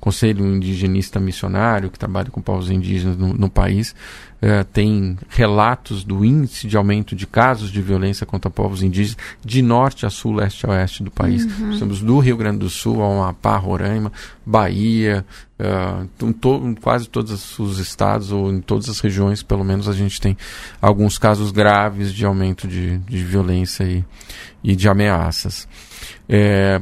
Conselho 0.00 0.46
Indigenista 0.46 1.20
Missionário, 1.20 1.90
que 1.90 1.98
trabalha 1.98 2.30
com 2.30 2.40
povos 2.40 2.70
indígenas 2.70 3.16
no, 3.16 3.32
no 3.32 3.50
país, 3.50 3.94
uh, 4.42 4.64
tem 4.72 5.18
relatos 5.28 6.04
do 6.04 6.24
índice 6.24 6.66
de 6.66 6.76
aumento 6.76 7.14
de 7.14 7.26
casos 7.26 7.70
de 7.70 7.80
violência 7.80 8.24
contra 8.24 8.50
povos 8.50 8.82
indígenas 8.82 9.16
de 9.44 9.62
norte 9.62 10.06
a 10.06 10.10
sul, 10.10 10.34
leste 10.34 10.66
a 10.66 10.70
oeste 10.70 11.02
do 11.02 11.10
país. 11.10 11.44
Uhum. 11.44 11.78
Temos 11.78 12.00
do 12.00 12.18
Rio 12.18 12.36
Grande 12.36 12.58
do 12.58 12.70
Sul 12.70 13.02
ao 13.02 13.12
Amapá, 13.12 13.56
Roraima, 13.56 14.12
Bahia, 14.44 15.24
uh, 15.58 16.26
em 16.26 16.32
to 16.32 16.76
quase 16.80 17.08
todos 17.08 17.58
os 17.58 17.78
estados 17.78 18.32
ou 18.32 18.52
em 18.52 18.60
todas 18.60 18.88
as 18.88 19.00
regiões, 19.00 19.42
pelo 19.42 19.64
menos 19.64 19.88
a 19.88 19.92
gente 19.92 20.20
tem 20.20 20.36
alguns 20.80 21.18
casos 21.18 21.50
graves 21.50 22.12
de 22.12 22.24
aumento 22.24 22.66
de, 22.66 22.98
de 22.98 23.24
violência 23.24 23.84
e, 23.84 24.04
e 24.62 24.74
de 24.74 24.88
ameaças. 24.88 25.68
É, 26.28 26.80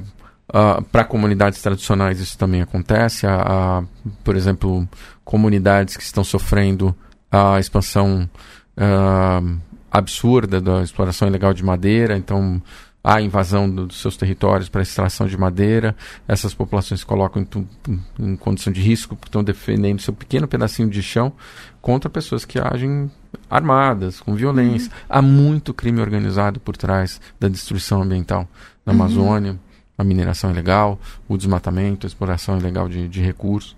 Uh, 0.48 0.80
para 0.92 1.04
comunidades 1.04 1.60
tradicionais 1.60 2.20
isso 2.20 2.38
também 2.38 2.62
acontece. 2.62 3.26
Uh, 3.26 3.86
por 4.22 4.36
exemplo, 4.36 4.88
comunidades 5.24 5.96
que 5.96 6.02
estão 6.02 6.22
sofrendo 6.22 6.94
a 7.30 7.58
expansão 7.58 8.28
uh, 8.76 9.58
absurda 9.90 10.60
da 10.60 10.82
exploração 10.82 11.26
ilegal 11.26 11.52
de 11.52 11.64
madeira, 11.64 12.16
então 12.16 12.62
a 13.02 13.20
invasão 13.20 13.68
do, 13.68 13.86
dos 13.86 14.00
seus 14.00 14.16
territórios 14.16 14.68
para 14.68 14.82
extração 14.82 15.26
de 15.26 15.36
madeira. 15.36 15.96
Essas 16.28 16.54
populações 16.54 17.00
se 17.00 17.06
colocam 17.06 17.46
em, 17.88 18.00
em, 18.18 18.36
condição 18.36 18.72
de 18.72 18.80
risco, 18.80 19.16
porque 19.16 19.28
estão 19.28 19.44
defendendo 19.44 20.00
seu 20.00 20.12
pequeno 20.12 20.46
pedacinho 20.46 20.90
de 20.90 21.02
chão 21.02 21.32
contra 21.80 22.10
pessoas 22.10 22.44
que 22.44 22.58
agem 22.58 23.10
armadas, 23.48 24.20
com 24.20 24.34
violência. 24.34 24.90
Uhum. 24.90 25.06
Há 25.08 25.22
muito 25.22 25.74
crime 25.74 26.00
organizado 26.00 26.58
por 26.58 26.76
trás 26.76 27.20
da 27.38 27.48
destruição 27.48 28.02
ambiental 28.02 28.48
na 28.84 28.92
uhum. 28.92 29.00
Amazônia 29.00 29.65
a 29.96 30.04
mineração 30.04 30.50
ilegal, 30.50 30.98
o 31.28 31.36
desmatamento, 31.36 32.06
a 32.06 32.08
exploração 32.08 32.58
ilegal 32.58 32.88
de, 32.88 33.08
de 33.08 33.20
recursos. 33.20 33.76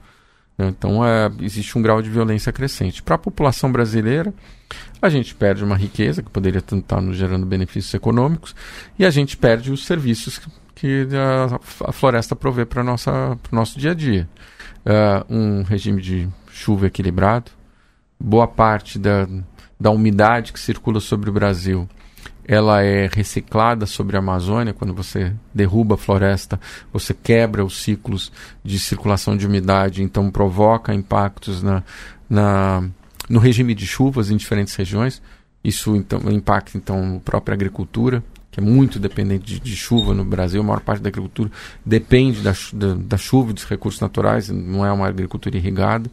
Né? 0.57 0.69
Então, 0.69 1.05
é, 1.05 1.31
existe 1.41 1.79
um 1.79 1.83
grau 1.83 2.03
de 2.03 2.11
violência 2.11 2.53
crescente. 2.53 3.03
Para 3.03 3.15
a 3.15 3.19
população 3.19 3.71
brasileira, 3.71 4.35
a 5.01 5.09
gente 5.09 5.35
perde 5.35 5.63
uma 5.63 5.77
riqueza 5.77 6.23
que 6.23 6.31
poderia 6.31 6.59
estar 6.59 7.01
nos 7.01 7.17
gerando 7.17 7.47
benefícios 7.47 7.95
econômicos 7.95 8.55
e 8.99 9.05
a 9.05 9.11
gente 9.11 9.37
perde 9.37 9.71
os 9.71 9.87
serviços 9.87 10.41
que 10.75 11.09
a, 11.13 11.89
a 11.89 11.93
floresta 11.93 12.35
provê 12.37 12.65
para 12.65 12.83
o 12.83 12.85
nosso 13.53 13.79
dia 13.79 13.93
a 13.93 13.95
dia. 13.95 14.29
Uh, 14.85 15.35
um 15.35 15.63
regime 15.63 16.01
de 16.01 16.29
chuva 16.51 16.87
equilibrado, 16.87 17.51
boa 18.19 18.49
parte 18.49 18.99
da, 18.99 19.29
da 19.79 19.91
umidade 19.91 20.53
que 20.53 20.59
circula 20.59 20.99
sobre 20.99 21.31
o 21.31 21.33
Brasil 21.33 21.89
ela 22.49 22.83
é 22.83 23.11
reciclada 23.13 23.85
sobre 23.85 24.17
a 24.17 24.21
Amazônia, 24.21 24.73
quando 24.73 24.95
você 24.95 25.35
derruba 25.53 25.97
a 25.97 25.99
floresta, 25.99 26.59
você 26.91 27.13
quebra 27.13 27.63
os 27.63 27.83
ciclos 27.83 28.33
de 28.65 28.79
circulação 28.79 29.37
de 29.37 29.47
umidade, 29.47 30.03
então 30.03 30.31
provoca 30.31 30.95
impactos 30.95 31.63
na, 31.63 31.85
na, 32.29 32.89
no 33.29 33.39
regime 33.39 33.75
de 33.75 33.87
chuvas 33.87 34.31
em 34.31 34.37
diferentes 34.39 34.75
regiões. 34.75 35.21
Isso 35.63 35.95
então 35.95 36.21
impacta 36.31 36.79
então 36.79 37.17
a 37.17 37.21
própria 37.21 37.53
agricultura, 37.53 38.25
que 38.51 38.59
é 38.59 38.63
muito 38.63 38.99
dependente 38.99 39.45
de, 39.45 39.61
de, 39.61 39.77
chuva 39.77 40.15
no 40.15 40.25
Brasil. 40.25 40.63
A 40.63 40.65
maior 40.65 40.81
parte 40.81 41.03
da 41.03 41.11
agricultura 41.11 41.51
depende 41.85 42.41
da, 42.41 42.55
da, 42.73 42.95
da 42.95 43.17
chuva, 43.19 43.53
dos 43.53 43.65
recursos 43.65 44.01
naturais, 44.01 44.49
não 44.49 44.87
é 44.87 44.91
uma 44.91 45.07
agricultura 45.07 45.59
irrigada. 45.59 46.11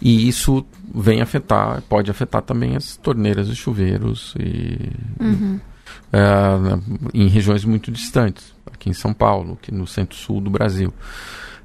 E 0.00 0.28
isso 0.28 0.64
vem 0.94 1.20
afetar, 1.20 1.82
pode 1.88 2.10
afetar 2.10 2.42
também 2.42 2.76
as 2.76 2.96
torneiras 2.96 3.48
e 3.48 3.56
chuveiros 3.56 4.34
e, 4.38 4.90
uhum. 5.20 5.60
é, 6.12 6.20
em 7.14 7.28
regiões 7.28 7.64
muito 7.64 7.90
distantes, 7.90 8.54
aqui 8.72 8.90
em 8.90 8.94
São 8.94 9.12
Paulo, 9.12 9.58
aqui 9.60 9.72
no 9.72 9.86
centro-sul 9.86 10.40
do 10.40 10.50
Brasil. 10.50 10.92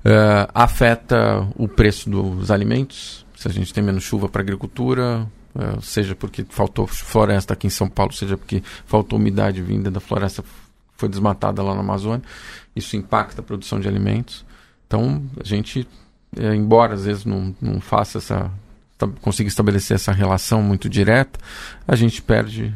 É, 0.05 0.47
afeta 0.53 1.47
o 1.55 1.67
preço 1.67 2.09
dos 2.09 2.51
alimentos, 2.51 3.25
se 3.35 3.47
a 3.47 3.51
gente 3.51 3.73
tem 3.73 3.83
menos 3.83 4.03
chuva 4.03 4.29
para 4.29 4.41
a 4.41 4.43
agricultura, 4.43 5.27
é, 5.55 5.81
seja 5.81 6.15
porque 6.15 6.45
faltou 6.49 6.87
floresta 6.87 7.53
aqui 7.53 7.67
em 7.67 7.71
São 7.71 7.89
Paulo, 7.89 8.13
seja 8.13 8.37
porque 8.37 8.63
faltou 8.85 9.19
umidade 9.19 9.61
vinda 9.61 9.91
da 9.91 9.99
floresta 9.99 10.43
foi 10.97 11.07
desmatada 11.07 11.61
lá 11.61 11.73
na 11.73 11.81
Amazônia, 11.81 12.23
isso 12.75 12.97
impacta 12.97 13.41
a 13.41 13.43
produção 13.43 13.79
de 13.79 13.87
alimentos. 13.87 14.45
Então, 14.87 15.23
a 15.39 15.43
gente 15.43 15.87
é, 16.35 16.55
embora 16.55 16.93
às 16.93 17.05
vezes 17.05 17.25
não, 17.25 17.55
não 17.61 17.79
faça 17.79 18.17
essa 18.17 18.51
consiga 19.21 19.47
estabelecer 19.47 19.95
essa 19.95 20.11
relação 20.11 20.61
muito 20.61 20.89
direta, 20.89 21.39
a 21.87 21.95
gente 21.95 22.21
perde 22.21 22.73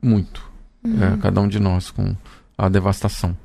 muito, 0.00 0.42
uhum. 0.82 1.02
é, 1.02 1.16
cada 1.18 1.40
um 1.40 1.48
de 1.48 1.60
nós, 1.60 1.90
com 1.90 2.16
a 2.56 2.68
devastação. 2.68 3.36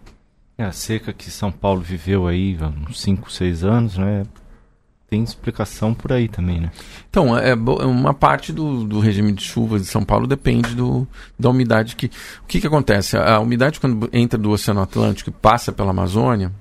É, 0.57 0.63
a 0.63 0.71
seca 0.71 1.13
que 1.13 1.29
São 1.29 1.51
Paulo 1.51 1.81
viveu 1.81 2.27
aí 2.27 2.57
há 2.59 2.67
uns 2.67 3.01
5, 3.01 3.31
6 3.31 3.63
anos, 3.63 3.97
né? 3.97 4.25
Tem 5.09 5.23
explicação 5.23 5.93
por 5.93 6.13
aí 6.13 6.27
também, 6.27 6.59
né? 6.59 6.71
Então, 7.09 7.35
é, 7.37 7.51
é 7.51 7.55
uma 7.55 8.13
parte 8.13 8.53
do, 8.53 8.83
do 8.83 8.99
regime 8.99 9.31
de 9.31 9.43
chuvas 9.43 9.81
de 9.81 9.87
São 9.87 10.03
Paulo 10.03 10.27
depende 10.27 10.75
do, 10.75 11.07
da 11.37 11.49
umidade 11.49 11.95
que... 11.95 12.07
O 12.43 12.45
que, 12.47 12.61
que 12.61 12.67
acontece? 12.67 13.17
A 13.17 13.39
umidade 13.39 13.79
quando 13.79 14.07
entra 14.13 14.37
do 14.37 14.51
Oceano 14.51 14.81
Atlântico 14.81 15.31
e 15.31 15.33
passa 15.33 15.71
pela 15.71 15.89
Amazônia, 15.89 16.51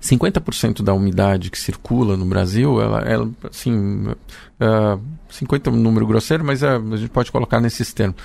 50% 0.00 0.82
da 0.82 0.92
umidade 0.92 1.50
que 1.50 1.58
circula 1.58 2.16
no 2.16 2.24
Brasil, 2.24 2.80
ela, 2.80 3.00
ela 3.00 3.30
assim, 3.48 4.06
uh, 4.08 4.16
é, 4.60 4.98
50 5.28 5.68
é 5.68 5.72
um 5.72 5.76
número 5.76 6.06
grosseiro, 6.06 6.44
mas 6.44 6.62
uh, 6.62 6.66
a 6.92 6.96
gente 6.96 7.10
pode 7.10 7.32
colocar 7.32 7.60
nesses 7.60 7.92
termos. 7.92 8.16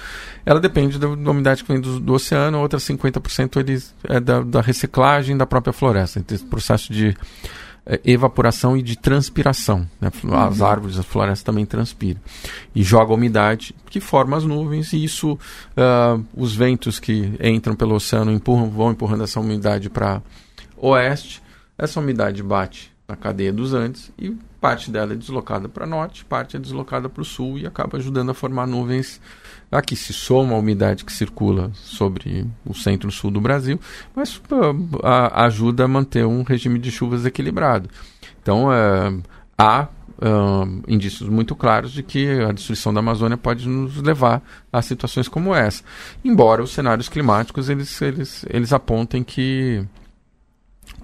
Ela 0.45 0.59
depende 0.59 0.99
da, 0.99 1.07
da 1.07 1.31
umidade 1.31 1.63
que 1.63 1.71
vem 1.71 1.81
do, 1.81 1.99
do 1.99 2.13
oceano, 2.13 2.59
outra 2.59 2.79
50% 2.79 3.57
ele, 3.57 3.81
é 4.03 4.19
da, 4.19 4.41
da, 4.41 4.61
reciclagem 4.61 5.35
da 5.35 5.45
própria 5.45 5.73
floresta, 5.73 6.19
então, 6.19 6.35
esse 6.35 6.45
processo 6.45 6.93
de 6.93 7.09
uh, 7.09 7.99
evaporação 8.05 8.77
e 8.77 8.81
de 8.81 8.97
transpiração. 8.97 9.87
Né? 9.99 10.11
As 10.47 10.59
uhum. 10.59 10.65
árvores, 10.65 10.99
a 10.99 11.03
floresta 11.03 11.45
também 11.51 11.65
transpira. 11.65 12.21
E 12.75 12.83
joga 12.83 13.11
a 13.11 13.15
umidade 13.15 13.75
que 13.89 13.99
forma 13.99 14.37
as 14.37 14.43
nuvens, 14.43 14.93
e 14.93 15.03
isso, 15.03 15.33
uh, 15.33 16.23
os 16.35 16.55
ventos 16.55 16.99
que 16.99 17.33
entram 17.41 17.75
pelo 17.75 17.95
oceano 17.95 18.31
empurram, 18.31 18.69
vão 18.69 18.91
empurrando 18.91 19.23
essa 19.23 19.39
umidade 19.39 19.89
para 19.89 20.21
oeste, 20.79 21.41
essa 21.77 21.99
umidade 21.99 22.41
bate 22.43 22.91
na 23.07 23.15
cadeia 23.15 23.51
dos 23.51 23.73
Andes 23.73 24.11
e 24.19 24.29
parte 24.61 24.91
dela 24.91 25.13
é 25.13 25.15
deslocada 25.15 25.67
para 25.67 25.85
norte, 25.87 26.23
parte 26.23 26.55
é 26.55 26.59
deslocada 26.59 27.09
para 27.09 27.21
o 27.21 27.25
sul 27.25 27.57
e 27.57 27.65
acaba 27.65 27.97
ajudando 27.97 28.29
a 28.29 28.33
formar 28.33 28.67
nuvens. 28.67 29.19
Aqui 29.71 29.95
se 29.95 30.13
soma 30.13 30.53
a 30.53 30.59
umidade 30.59 31.03
que 31.03 31.11
circula 31.11 31.71
sobre 31.73 32.45
o 32.65 32.73
centro-sul 32.73 33.31
do 33.31 33.41
Brasil, 33.41 33.79
mas 34.15 34.39
a, 35.01 35.45
ajuda 35.45 35.85
a 35.85 35.87
manter 35.87 36.25
um 36.25 36.43
regime 36.43 36.77
de 36.77 36.91
chuvas 36.91 37.25
equilibrado. 37.25 37.89
Então, 38.41 38.71
é, 38.71 39.17
há 39.57 39.87
Uh, 40.21 40.83
indícios 40.85 41.29
muito 41.29 41.55
claros 41.55 41.93
de 41.93 42.03
que 42.03 42.27
a 42.41 42.51
destruição 42.51 42.93
da 42.93 42.99
Amazônia 42.99 43.37
pode 43.37 43.69
nos 43.69 44.01
levar 44.01 44.43
a 44.69 44.81
situações 44.81 45.29
como 45.29 45.55
essa. 45.55 45.81
Embora 46.25 46.61
os 46.61 46.71
cenários 46.71 47.07
climáticos 47.07 47.69
eles, 47.69 48.01
eles, 48.01 48.45
eles 48.49 48.73
apontem 48.73 49.23
que 49.23 49.81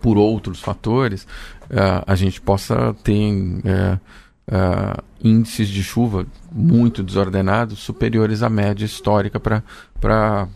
por 0.05 0.19
outros 0.19 0.59
fatores, 0.59 1.23
uh, 1.63 2.03
a 2.05 2.13
gente 2.13 2.39
possa 2.39 2.95
ter 3.03 3.33
uh, 3.33 3.99
uh, 4.47 5.03
índices 5.19 5.67
de 5.67 5.81
chuva 5.81 6.27
muito 6.51 7.01
desordenados, 7.01 7.79
superiores 7.79 8.43
à 8.43 8.49
média 8.49 8.85
histórica 8.85 9.39
para 9.39 10.47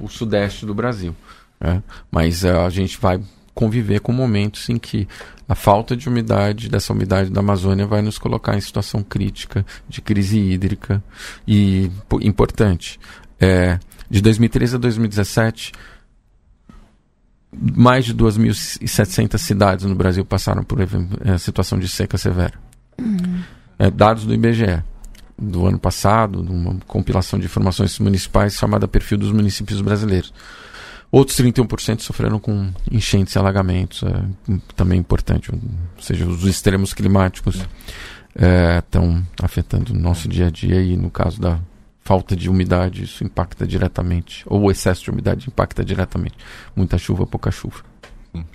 o 0.00 0.06
sudeste 0.06 0.64
do 0.64 0.72
Brasil. 0.72 1.16
Né? 1.60 1.82
Mas 2.12 2.44
a 2.44 2.70
gente 2.70 2.96
vai 3.00 3.20
conviver 3.52 3.98
com 3.98 4.12
momentos 4.12 4.68
em 4.68 4.78
que 4.78 5.08
a 5.48 5.56
falta 5.56 5.96
de 5.96 6.08
umidade, 6.08 6.68
dessa 6.68 6.92
umidade 6.92 7.28
da 7.28 7.40
Amazônia, 7.40 7.88
vai 7.88 8.02
nos 8.02 8.18
colocar 8.18 8.56
em 8.56 8.60
situação 8.60 9.02
crítica 9.02 9.66
de 9.88 10.00
crise 10.00 10.38
hídrica. 10.38 11.02
E 11.44 11.90
importante, 12.20 13.00
é, 13.40 13.80
de 14.08 14.22
2013 14.22 14.76
a 14.76 14.78
2017, 14.78 15.72
mais 17.52 18.04
de 18.04 18.14
2.700 18.14 19.38
cidades 19.38 19.84
no 19.84 19.94
Brasil 19.94 20.24
passaram 20.24 20.64
por 20.64 20.78
é, 20.80 21.38
situação 21.38 21.78
de 21.78 21.88
seca 21.88 22.16
severa. 22.16 22.54
Uhum. 22.98 23.42
É, 23.78 23.90
dados 23.90 24.24
do 24.24 24.32
IBGE 24.32 24.82
do 25.38 25.66
ano 25.66 25.78
passado, 25.78 26.40
uma 26.40 26.78
compilação 26.86 27.38
de 27.38 27.46
informações 27.46 27.98
municipais 27.98 28.54
chamada 28.54 28.88
Perfil 28.88 29.18
dos 29.18 29.32
Municípios 29.32 29.80
Brasileiros. 29.80 30.32
Outros 31.10 31.36
31% 31.38 32.00
sofreram 32.00 32.38
com 32.38 32.70
enchentes 32.90 33.34
e 33.34 33.38
alagamentos, 33.38 34.02
é, 34.02 34.54
também 34.74 34.98
importante, 34.98 35.50
ou 35.52 35.60
seja, 36.00 36.26
os 36.26 36.44
extremos 36.44 36.94
climáticos 36.94 37.66
estão 38.78 39.22
é, 39.40 39.44
afetando 39.44 39.92
o 39.92 39.98
nosso 39.98 40.26
dia 40.26 40.46
a 40.46 40.50
dia 40.50 40.80
e 40.80 40.96
no 40.96 41.10
caso 41.10 41.38
da 41.38 41.60
falta 42.02 42.34
de 42.36 42.50
umidade 42.50 43.04
isso 43.04 43.24
impacta 43.24 43.66
diretamente, 43.66 44.44
ou 44.46 44.62
o 44.62 44.70
excesso 44.70 45.04
de 45.04 45.10
umidade 45.10 45.48
impacta 45.48 45.84
diretamente. 45.84 46.36
Muita 46.74 46.98
chuva, 46.98 47.26
pouca 47.26 47.50
chuva. 47.50 47.82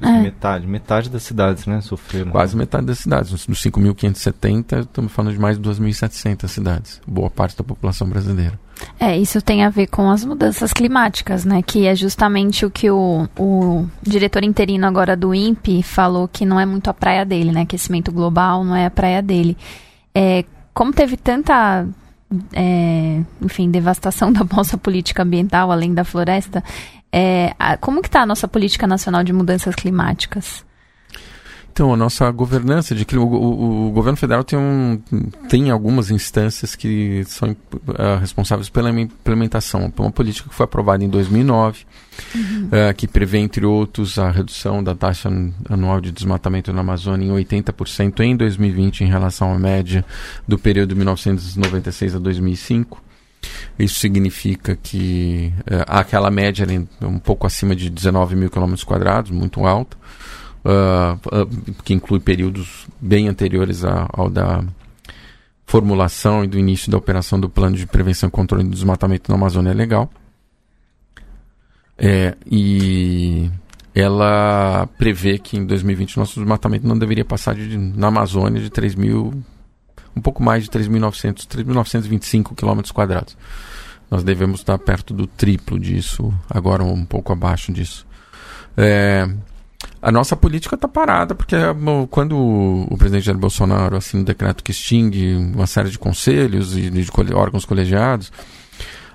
É. 0.01 0.21
Metade, 0.21 0.65
metade 0.65 1.09
das 1.09 1.21
cidades, 1.21 1.67
né, 1.67 1.81
sofreram. 1.81 2.31
Quase 2.31 2.57
metade 2.57 2.87
das 2.87 2.97
cidades. 2.97 3.31
Nos 3.31 3.45
5.570, 3.45 4.81
estamos 4.81 5.11
falando 5.11 5.33
de 5.33 5.39
mais 5.39 5.59
de 5.59 5.69
2.700 5.69 6.47
cidades. 6.47 7.01
Boa 7.07 7.29
parte 7.29 7.55
da 7.55 7.63
população 7.63 8.09
brasileira. 8.09 8.59
É, 8.99 9.15
isso 9.15 9.39
tem 9.39 9.63
a 9.63 9.69
ver 9.69 9.87
com 9.87 10.09
as 10.09 10.25
mudanças 10.25 10.73
climáticas, 10.73 11.45
né? 11.45 11.61
Que 11.61 11.85
é 11.85 11.95
justamente 11.95 12.65
o 12.65 12.71
que 12.71 12.89
o, 12.89 13.27
o 13.37 13.87
diretor 14.01 14.43
interino 14.43 14.87
agora 14.87 15.15
do 15.15 15.33
INPE 15.33 15.83
falou 15.83 16.27
que 16.27 16.45
não 16.45 16.59
é 16.59 16.65
muito 16.65 16.89
a 16.89 16.93
praia 16.93 17.23
dele, 17.23 17.51
né? 17.51 17.61
Aquecimento 17.61 18.11
global 18.11 18.63
não 18.63 18.75
é 18.75 18.87
a 18.87 18.91
praia 18.91 19.21
dele. 19.21 19.55
É, 20.13 20.43
como 20.73 20.91
teve 20.91 21.17
tanta 21.17 21.87
é, 22.53 23.21
enfim, 23.41 23.71
devastação 23.71 24.31
da 24.33 24.43
nossa 24.43 24.77
política 24.77 25.23
ambiental, 25.23 25.71
além 25.71 25.93
da 25.93 26.03
floresta, 26.03 26.63
é, 27.11 27.53
a, 27.57 27.77
como 27.77 28.01
que 28.01 28.07
está 28.07 28.21
a 28.21 28.25
nossa 28.25 28.47
política 28.47 28.85
nacional 28.85 29.23
de 29.23 29.33
mudanças 29.33 29.73
climáticas? 29.75 30.65
Então, 31.77 31.93
a 31.93 31.95
nossa 31.95 32.31
governança 32.31 32.95
de 32.95 33.05
clima, 33.05 33.23
o, 33.23 33.27
o, 33.27 33.87
o, 33.89 33.91
governo 33.91 34.17
federal 34.17 34.43
tem, 34.43 34.57
um, 34.57 34.99
tem 35.47 35.69
algumas 35.69 36.09
instâncias 36.09 36.73
que 36.73 37.23
são 37.25 37.51
uh, 37.51 38.19
responsáveis 38.19 38.67
pela 38.67 38.89
implementação. 38.89 39.93
Uma 39.95 40.09
política 40.09 40.49
que 40.49 40.55
foi 40.55 40.63
aprovada 40.63 41.03
em 41.03 41.07
2009, 41.07 41.85
uhum. 42.33 42.69
uh, 42.69 42.93
que 42.95 43.07
prevê, 43.07 43.37
entre 43.37 43.63
outros, 43.63 44.17
a 44.17 44.31
redução 44.31 44.83
da 44.83 44.95
taxa 44.95 45.29
anual 45.69 46.01
de 46.01 46.11
desmatamento 46.11 46.73
na 46.73 46.81
Amazônia 46.81 47.27
em 47.27 47.45
80% 47.45 48.21
em 48.21 48.35
2020 48.35 49.01
em 49.01 49.07
relação 49.07 49.53
à 49.53 49.59
média 49.59 50.03
do 50.47 50.57
período 50.57 50.89
de 50.89 50.95
1996 50.95 52.15
a 52.15 52.17
2005. 52.17 53.03
Isso 53.77 53.99
significa 53.99 54.75
que 54.75 55.53
uh, 55.59 55.85
aquela 55.85 56.31
média 56.31 56.65
é 56.65 57.05
um 57.05 57.19
pouco 57.19 57.45
acima 57.45 57.75
de 57.75 57.87
19 57.91 58.35
mil 58.35 58.49
quilômetros 58.49 58.83
quadrados, 58.83 59.29
muito 59.29 59.63
alta 59.63 59.95
uh, 60.67 61.41
uh, 61.41 61.73
que 61.83 61.93
inclui 61.93 62.19
períodos 62.19 62.87
bem 62.99 63.29
anteriores 63.29 63.85
a, 63.85 64.07
ao 64.11 64.29
da 64.29 64.63
formulação 65.65 66.43
e 66.43 66.47
do 66.47 66.57
início 66.57 66.91
da 66.91 66.97
operação 66.97 67.39
do 67.39 67.49
plano 67.49 67.75
de 67.75 67.85
prevenção 67.85 68.29
e 68.29 68.31
controle 68.31 68.63
do 68.63 68.69
desmatamento 68.69 69.31
na 69.31 69.37
Amazônia 69.37 69.73
Legal. 69.73 70.09
É, 71.97 72.35
e 72.45 73.49
ela 73.93 74.87
prevê 74.97 75.39
que 75.39 75.57
em 75.57 75.65
2020 75.65 76.17
nosso 76.17 76.39
desmatamento 76.39 76.87
não 76.87 76.97
deveria 76.97 77.25
passar 77.25 77.55
de, 77.55 77.75
na 77.77 78.07
Amazônia 78.07 78.61
de 78.61 78.69
3 78.69 78.95
mil, 78.95 79.33
um 80.15 80.21
pouco 80.21 80.43
mais 80.43 80.63
de 80.63 80.69
3.900, 80.69 81.47
3.925 81.47 82.55
quilômetros 82.55 82.91
quadrados. 82.91 83.35
Nós 84.09 84.23
devemos 84.23 84.61
estar 84.61 84.77
perto 84.77 85.13
do 85.13 85.27
triplo 85.27 85.77
disso, 85.77 86.33
agora 86.49 86.83
um 86.83 87.03
pouco 87.03 87.33
abaixo 87.33 87.73
disso. 87.73 88.07
É, 88.77 89.27
a 90.01 90.11
nossa 90.11 90.35
política 90.35 90.75
está 90.75 90.87
parada, 90.87 91.35
porque 91.35 91.55
quando 92.09 92.37
o 92.37 92.97
presidente 92.97 93.25
Jair 93.25 93.37
Bolsonaro 93.37 93.97
assina 93.97 94.21
um 94.21 94.25
decreto 94.25 94.63
que 94.63 94.71
extingue 94.71 95.35
uma 95.35 95.67
série 95.67 95.89
de 95.89 95.99
conselhos 95.99 96.77
e 96.77 96.89
de 96.89 97.07
órgãos 97.33 97.65
colegiados, 97.65 98.31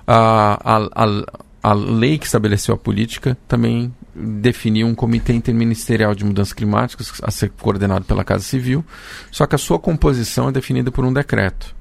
a, 0.05 0.59
a, 0.63 1.03
a, 1.03 1.23
a 1.63 1.73
lei 1.73 2.17
que 2.17 2.25
estabeleceu 2.25 2.75
a 2.75 2.77
política 2.77 3.37
também 3.47 3.93
definiu 4.13 4.85
um 4.87 4.93
comitê 4.93 5.33
interministerial 5.33 6.13
de 6.13 6.23
mudanças 6.25 6.53
climáticas 6.53 7.11
a 7.23 7.31
ser 7.31 7.49
coordenado 7.49 8.05
pela 8.05 8.23
Casa 8.23 8.43
Civil, 8.43 8.85
só 9.31 9.47
que 9.47 9.55
a 9.55 9.57
sua 9.57 9.79
composição 9.79 10.49
é 10.49 10.51
definida 10.51 10.91
por 10.91 11.05
um 11.05 11.13
decreto. 11.13 11.73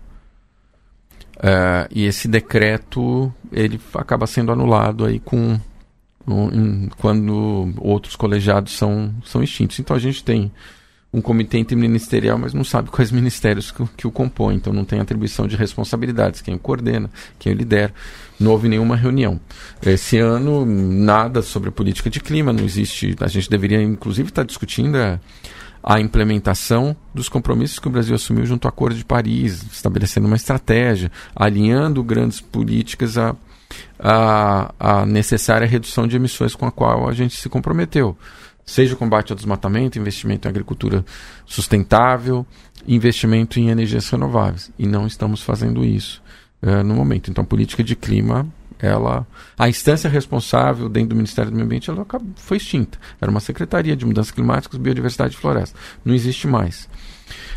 Uh, 1.36 1.90
e 1.90 2.04
esse 2.04 2.28
decreto 2.28 3.32
ele 3.50 3.80
acaba 3.94 4.28
sendo 4.28 4.52
anulado 4.52 5.04
aí 5.04 5.18
com 5.18 5.58
quando 6.98 7.72
outros 7.78 8.16
colegiados 8.16 8.76
são, 8.76 9.12
são 9.24 9.42
extintos. 9.42 9.78
Então 9.78 9.96
a 9.96 10.00
gente 10.00 10.22
tem 10.22 10.52
um 11.12 11.20
comitê 11.20 11.58
interministerial, 11.58 12.38
mas 12.38 12.54
não 12.54 12.64
sabe 12.64 12.88
quais 12.90 13.10
ministérios 13.10 13.70
que, 13.70 13.84
que, 13.96 14.06
o 14.06 14.10
compõem, 14.10 14.56
então 14.56 14.72
não 14.72 14.84
tem 14.84 14.98
atribuição 14.98 15.46
de 15.46 15.56
responsabilidades, 15.56 16.40
quem 16.40 16.54
o 16.54 16.58
coordena, 16.58 17.10
quem 17.38 17.52
o 17.52 17.56
lidera. 17.56 17.92
Não 18.40 18.50
houve 18.50 18.68
nenhuma 18.68 18.96
reunião. 18.96 19.38
Esse 19.84 20.18
ano, 20.18 20.64
nada 20.64 21.42
sobre 21.42 21.68
a 21.68 21.72
política 21.72 22.08
de 22.08 22.18
clima, 22.18 22.52
não 22.52 22.64
existe. 22.64 23.14
A 23.20 23.28
gente 23.28 23.48
deveria, 23.48 23.80
inclusive, 23.80 24.30
estar 24.30 24.42
discutindo 24.42 24.96
a, 24.96 25.20
a 25.82 26.00
implementação 26.00 26.96
dos 27.14 27.28
compromissos 27.28 27.78
que 27.78 27.86
o 27.86 27.90
Brasil 27.90 28.14
assumiu 28.14 28.44
junto 28.46 28.66
ao 28.66 28.70
Acordo 28.70 28.96
de 28.96 29.04
Paris, 29.04 29.62
estabelecendo 29.70 30.26
uma 30.26 30.36
estratégia, 30.36 31.12
alinhando 31.36 32.02
grandes 32.02 32.40
políticas 32.40 33.16
a 33.18 33.36
a, 33.98 34.74
a 34.78 35.06
necessária 35.06 35.66
redução 35.66 36.06
de 36.06 36.16
emissões 36.16 36.54
com 36.54 36.66
a 36.66 36.72
qual 36.72 37.08
a 37.08 37.12
gente 37.12 37.36
se 37.36 37.48
comprometeu. 37.48 38.16
Seja 38.64 38.94
o 38.94 38.96
combate 38.96 39.32
ao 39.32 39.36
desmatamento, 39.36 39.98
investimento 39.98 40.46
em 40.46 40.50
agricultura 40.50 41.04
sustentável, 41.44 42.46
investimento 42.86 43.58
em 43.58 43.70
energias 43.70 44.08
renováveis. 44.08 44.70
E 44.78 44.86
não 44.86 45.06
estamos 45.06 45.42
fazendo 45.42 45.84
isso 45.84 46.22
uh, 46.62 46.82
no 46.84 46.94
momento. 46.94 47.30
Então, 47.30 47.42
a 47.42 47.46
política 47.46 47.82
de 47.82 47.96
clima, 47.96 48.46
ela, 48.78 49.26
a 49.58 49.68
instância 49.68 50.08
responsável 50.08 50.88
dentro 50.88 51.10
do 51.10 51.16
Ministério 51.16 51.50
do 51.50 51.54
Meio 51.54 51.66
Ambiente, 51.66 51.90
ela 51.90 52.06
foi 52.36 52.56
extinta. 52.56 52.98
Era 53.20 53.30
uma 53.30 53.40
secretaria 53.40 53.96
de 53.96 54.06
mudanças 54.06 54.30
climáticas, 54.30 54.78
biodiversidade 54.78 55.34
e 55.34 55.38
floresta. 55.38 55.76
Não 56.04 56.14
existe 56.14 56.46
mais 56.46 56.88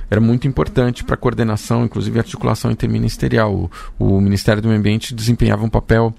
era 0.09 0.21
muito 0.21 0.47
importante 0.47 1.03
para 1.03 1.15
a 1.15 1.17
coordenação, 1.17 1.85
inclusive 1.85 2.19
articulação 2.19 2.71
interministerial. 2.71 3.69
O, 3.99 4.17
o 4.17 4.21
Ministério 4.21 4.61
do 4.61 4.67
Meio 4.67 4.79
Ambiente 4.79 5.13
desempenhava 5.13 5.63
um 5.63 5.69
papel 5.69 6.13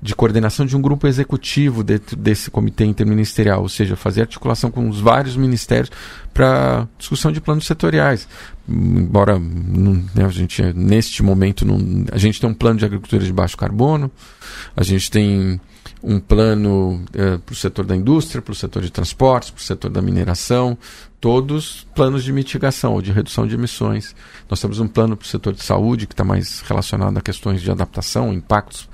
de 0.00 0.14
coordenação 0.14 0.66
de 0.66 0.76
um 0.76 0.80
grupo 0.80 1.06
executivo 1.06 1.82
dentro 1.82 2.16
desse 2.16 2.50
comitê 2.50 2.84
interministerial, 2.84 3.62
ou 3.62 3.68
seja, 3.68 3.96
fazer 3.96 4.22
articulação 4.22 4.70
com 4.70 4.88
os 4.88 5.00
vários 5.00 5.36
ministérios 5.36 5.90
para 6.34 6.86
discussão 6.98 7.32
de 7.32 7.40
planos 7.40 7.66
setoriais. 7.66 8.28
Embora 8.68 9.38
né, 9.38 10.24
a 10.24 10.28
gente 10.28 10.62
neste 10.74 11.22
momento 11.22 11.64
não, 11.64 12.04
a 12.12 12.18
gente 12.18 12.40
tem 12.40 12.48
um 12.48 12.54
plano 12.54 12.78
de 12.78 12.84
agricultura 12.84 13.24
de 13.24 13.32
baixo 13.32 13.56
carbono, 13.56 14.10
a 14.76 14.82
gente 14.82 15.10
tem 15.10 15.60
um 16.02 16.20
plano 16.20 17.04
é, 17.14 17.38
para 17.38 17.52
o 17.52 17.56
setor 17.56 17.84
da 17.84 17.96
indústria, 17.96 18.42
para 18.42 18.52
o 18.52 18.54
setor 18.54 18.82
de 18.82 18.90
transportes, 18.90 19.50
para 19.50 19.60
o 19.60 19.62
setor 19.62 19.90
da 19.90 20.02
mineração, 20.02 20.76
todos 21.20 21.86
planos 21.94 22.22
de 22.22 22.32
mitigação 22.32 22.92
ou 22.92 23.02
de 23.02 23.12
redução 23.12 23.46
de 23.46 23.54
emissões. 23.54 24.14
Nós 24.48 24.60
temos 24.60 24.78
um 24.78 24.86
plano 24.86 25.16
para 25.16 25.24
o 25.24 25.28
setor 25.28 25.54
de 25.54 25.64
saúde 25.64 26.06
que 26.06 26.12
está 26.12 26.22
mais 26.22 26.60
relacionado 26.60 27.16
a 27.16 27.20
questões 27.20 27.62
de 27.62 27.70
adaptação, 27.70 28.32
impactos 28.32 28.88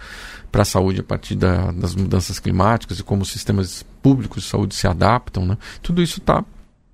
para 0.53 0.63
a 0.63 0.67
saúde 0.67 1.01
a 1.01 1.03
partir 1.03 1.35
da, 1.35 1.73
das 1.73 1.95
mudanças 1.95 2.39
climáticas 2.39 2.99
e 2.99 3.03
como 3.03 3.23
os 3.23 3.31
sistemas 3.31 3.85
públicos 4.03 4.45
de 4.45 4.51
saúde 4.51 4.75
se 4.75 4.87
adaptam. 4.87 5.47
Né? 5.47 5.59
Tudo 5.83 6.03
isso 6.03 6.19
está 6.19 6.45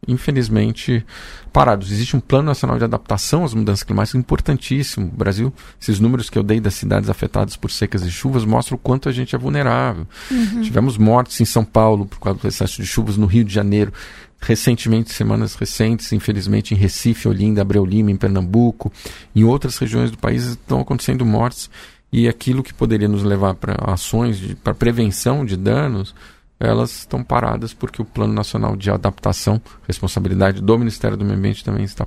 infelizmente, 0.07 1.05
parados. 1.53 1.91
Existe 1.91 2.17
um 2.17 2.21
plano 2.21 2.47
nacional 2.47 2.79
de 2.79 2.85
adaptação 2.85 3.45
às 3.45 3.53
mudanças 3.53 3.83
climáticas 3.83 4.19
importantíssimo. 4.19 5.07
O 5.07 5.17
Brasil, 5.17 5.53
esses 5.81 5.99
números 5.99 6.31
que 6.31 6.39
eu 6.39 6.43
dei 6.43 6.61
das 6.61 6.75
cidades 6.75 7.11
afetadas 7.11 7.57
por 7.57 7.71
secas 7.71 8.03
e 8.03 8.11
chuvas 8.11 8.45
mostram 8.45 8.77
o 8.77 8.79
quanto 8.79 9.09
a 9.09 9.13
gente 9.13 9.35
é 9.35 9.39
vulnerável. 9.39 10.07
Uhum. 10.31 10.63
Tivemos 10.63 10.97
mortes 10.97 11.41
em 11.41 11.45
São 11.45 11.65
Paulo 11.65 12.07
por 12.07 12.21
causa 12.21 12.39
do 12.39 12.49
excesso 12.49 12.81
de 12.81 12.87
chuvas, 12.87 13.17
no 13.17 13.27
Rio 13.27 13.45
de 13.45 13.53
Janeiro. 13.53 13.93
Recentemente, 14.41 15.13
semanas 15.13 15.57
recentes, 15.57 16.13
infelizmente, 16.13 16.73
em 16.73 16.77
Recife, 16.77 17.27
Olinda, 17.27 17.61
Abreu 17.61 17.85
Lima, 17.85 18.13
em 18.13 18.17
Pernambuco, 18.17 18.93
em 19.35 19.43
outras 19.43 19.77
regiões 19.79 20.13
do 20.13 20.17
país 20.17 20.45
estão 20.45 20.81
acontecendo 20.81 21.27
mortes 21.27 21.69
e 22.13 22.29
aquilo 22.29 22.63
que 22.63 22.73
poderia 22.73 23.09
nos 23.09 23.23
levar 23.23 23.55
para 23.55 23.75
ações 23.93 24.55
para 24.63 24.75
prevenção 24.75 25.45
de 25.45 25.57
danos 25.57 26.15
elas 26.61 26.91
estão 26.91 27.23
paradas 27.23 27.73
porque 27.73 28.03
o 28.03 28.05
Plano 28.05 28.33
Nacional 28.33 28.77
de 28.77 28.91
Adaptação, 28.91 29.61
responsabilidade 29.87 30.61
do 30.61 30.79
Ministério 30.79 31.17
do 31.17 31.25
Meio 31.25 31.39
Ambiente, 31.39 31.65
também 31.65 31.85
está 31.85 32.07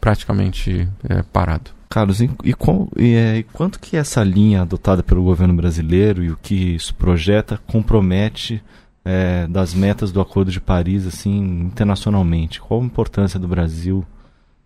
praticamente 0.00 0.88
é, 1.08 1.22
parado. 1.22 1.70
Carlos, 1.88 2.20
e, 2.20 2.30
e, 2.44 2.54
qual, 2.54 2.88
e, 2.96 3.14
é, 3.14 3.38
e, 3.38 3.42
quanto 3.42 3.80
que 3.80 3.96
essa 3.96 4.22
linha 4.22 4.62
adotada 4.62 5.02
pelo 5.02 5.24
governo 5.24 5.54
brasileiro 5.54 6.22
e 6.22 6.30
o 6.30 6.36
que 6.36 6.74
isso 6.76 6.94
projeta 6.94 7.58
compromete 7.66 8.62
é, 9.04 9.46
das 9.48 9.74
metas 9.74 10.12
do 10.12 10.20
Acordo 10.20 10.50
de 10.50 10.60
Paris 10.60 11.06
assim 11.06 11.62
internacionalmente? 11.62 12.60
Qual 12.60 12.80
a 12.80 12.84
importância 12.84 13.40
do 13.40 13.48
Brasil 13.48 14.04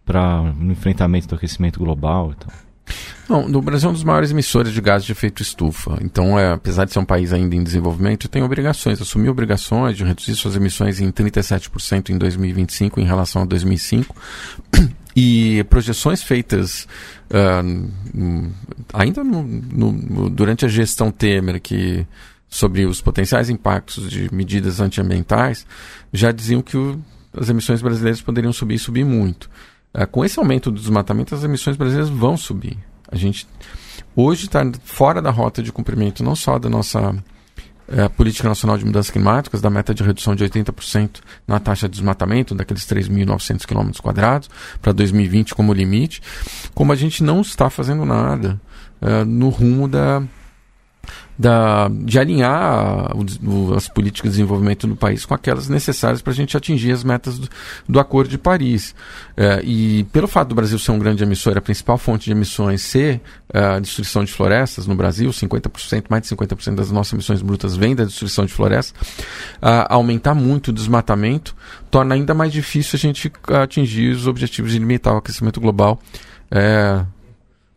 para 0.04 0.42
no 0.42 0.72
enfrentamento 0.72 1.28
do 1.28 1.36
aquecimento 1.36 1.78
global? 1.78 2.34
Então? 2.36 2.52
Não, 3.28 3.46
o 3.46 3.62
Brasil 3.62 3.88
é 3.88 3.90
um 3.90 3.94
dos 3.94 4.04
maiores 4.04 4.30
emissores 4.30 4.72
de 4.72 4.80
gases 4.80 5.06
de 5.06 5.12
efeito 5.12 5.42
estufa. 5.42 5.98
Então, 6.02 6.38
é, 6.38 6.52
apesar 6.52 6.84
de 6.84 6.92
ser 6.92 6.98
um 6.98 7.04
país 7.04 7.32
ainda 7.32 7.54
em 7.54 7.62
desenvolvimento, 7.62 8.28
tem 8.28 8.42
obrigações, 8.42 9.00
assumiu 9.00 9.32
obrigações 9.32 9.96
de 9.96 10.04
reduzir 10.04 10.34
suas 10.34 10.56
emissões 10.56 11.00
em 11.00 11.10
37% 11.10 12.10
em 12.10 12.18
2025 12.18 13.00
em 13.00 13.04
relação 13.04 13.42
a 13.42 13.44
2005. 13.44 14.14
E 15.14 15.62
projeções 15.64 16.22
feitas 16.22 16.88
uh, 17.28 18.72
ainda 18.94 19.22
no, 19.22 19.42
no, 19.42 20.30
durante 20.30 20.64
a 20.64 20.68
gestão 20.68 21.10
Temer, 21.10 21.60
que 21.60 22.06
sobre 22.48 22.84
os 22.84 23.00
potenciais 23.00 23.50
impactos 23.50 24.10
de 24.10 24.32
medidas 24.34 24.80
antiambientais, 24.80 25.66
já 26.12 26.32
diziam 26.32 26.62
que 26.62 26.78
o, 26.78 26.98
as 27.34 27.48
emissões 27.48 27.80
brasileiras 27.80 28.20
poderiam 28.20 28.52
subir 28.52 28.74
e 28.74 28.78
subir 28.78 29.04
muito. 29.04 29.50
Uh, 29.94 30.06
com 30.06 30.24
esse 30.24 30.38
aumento 30.38 30.70
do 30.70 30.80
desmatamento, 30.80 31.34
as 31.34 31.44
emissões 31.44 31.76
brasileiras 31.76 32.10
vão 32.10 32.36
subir. 32.36 32.78
A 33.10 33.16
gente 33.16 33.46
hoje 34.16 34.46
está 34.46 34.62
fora 34.84 35.20
da 35.20 35.30
rota 35.30 35.62
de 35.62 35.72
cumprimento 35.72 36.22
não 36.22 36.34
só 36.34 36.58
da 36.58 36.68
nossa 36.68 37.14
é, 37.88 38.08
Política 38.08 38.48
Nacional 38.48 38.78
de 38.78 38.84
Mudanças 38.84 39.10
Climáticas, 39.10 39.60
da 39.60 39.68
meta 39.68 39.94
de 39.94 40.02
redução 40.02 40.34
de 40.34 40.44
80% 40.44 41.20
na 41.46 41.60
taxa 41.60 41.88
de 41.88 41.92
desmatamento, 41.96 42.54
daqueles 42.54 42.84
3.900 42.86 43.66
km 43.66 43.90
para 44.80 44.92
2020 44.92 45.54
como 45.54 45.74
limite, 45.74 46.22
como 46.74 46.92
a 46.92 46.96
gente 46.96 47.22
não 47.22 47.40
está 47.42 47.68
fazendo 47.68 48.04
nada 48.04 48.60
é, 49.00 49.24
no 49.24 49.48
rumo 49.50 49.88
da 49.88 50.22
da, 51.38 51.88
de 51.88 52.18
alinhar 52.18 53.12
o, 53.16 53.74
as 53.74 53.88
políticas 53.88 54.32
de 54.32 54.38
desenvolvimento 54.38 54.86
do 54.86 54.96
país 54.96 55.24
com 55.24 55.34
aquelas 55.34 55.68
necessárias 55.68 56.22
para 56.22 56.32
a 56.32 56.36
gente 56.36 56.56
atingir 56.56 56.92
as 56.92 57.02
metas 57.02 57.38
do, 57.38 57.48
do 57.88 58.00
Acordo 58.00 58.30
de 58.30 58.38
Paris. 58.38 58.94
É, 59.36 59.60
e 59.64 60.04
pelo 60.12 60.28
fato 60.28 60.48
do 60.48 60.54
Brasil 60.54 60.78
ser 60.78 60.92
um 60.92 60.98
grande 60.98 61.22
emissor, 61.22 61.56
a 61.56 61.60
principal 61.60 61.98
fonte 61.98 62.26
de 62.26 62.32
emissões 62.32 62.82
ser 62.82 63.20
é, 63.52 63.58
a 63.58 63.78
destruição 63.78 64.24
de 64.24 64.32
florestas 64.32 64.86
no 64.86 64.94
Brasil, 64.94 65.30
50%, 65.30 66.04
mais 66.08 66.22
de 66.22 66.28
50% 66.34 66.74
das 66.74 66.90
nossas 66.90 67.12
emissões 67.12 67.42
brutas 67.42 67.76
vem 67.76 67.94
da 67.94 68.04
destruição 68.04 68.44
de 68.44 68.52
florestas, 68.52 68.94
aumentar 69.88 70.34
muito 70.34 70.68
o 70.68 70.72
desmatamento 70.72 71.54
torna 71.92 72.14
ainda 72.14 72.32
mais 72.32 72.50
difícil 72.50 72.96
a 72.96 72.98
gente 72.98 73.30
atingir 73.62 74.14
os 74.14 74.26
objetivos 74.26 74.72
de 74.72 74.78
limitar 74.78 75.14
o 75.14 75.18
aquecimento 75.18 75.60
global. 75.60 76.00
É, 76.50 77.04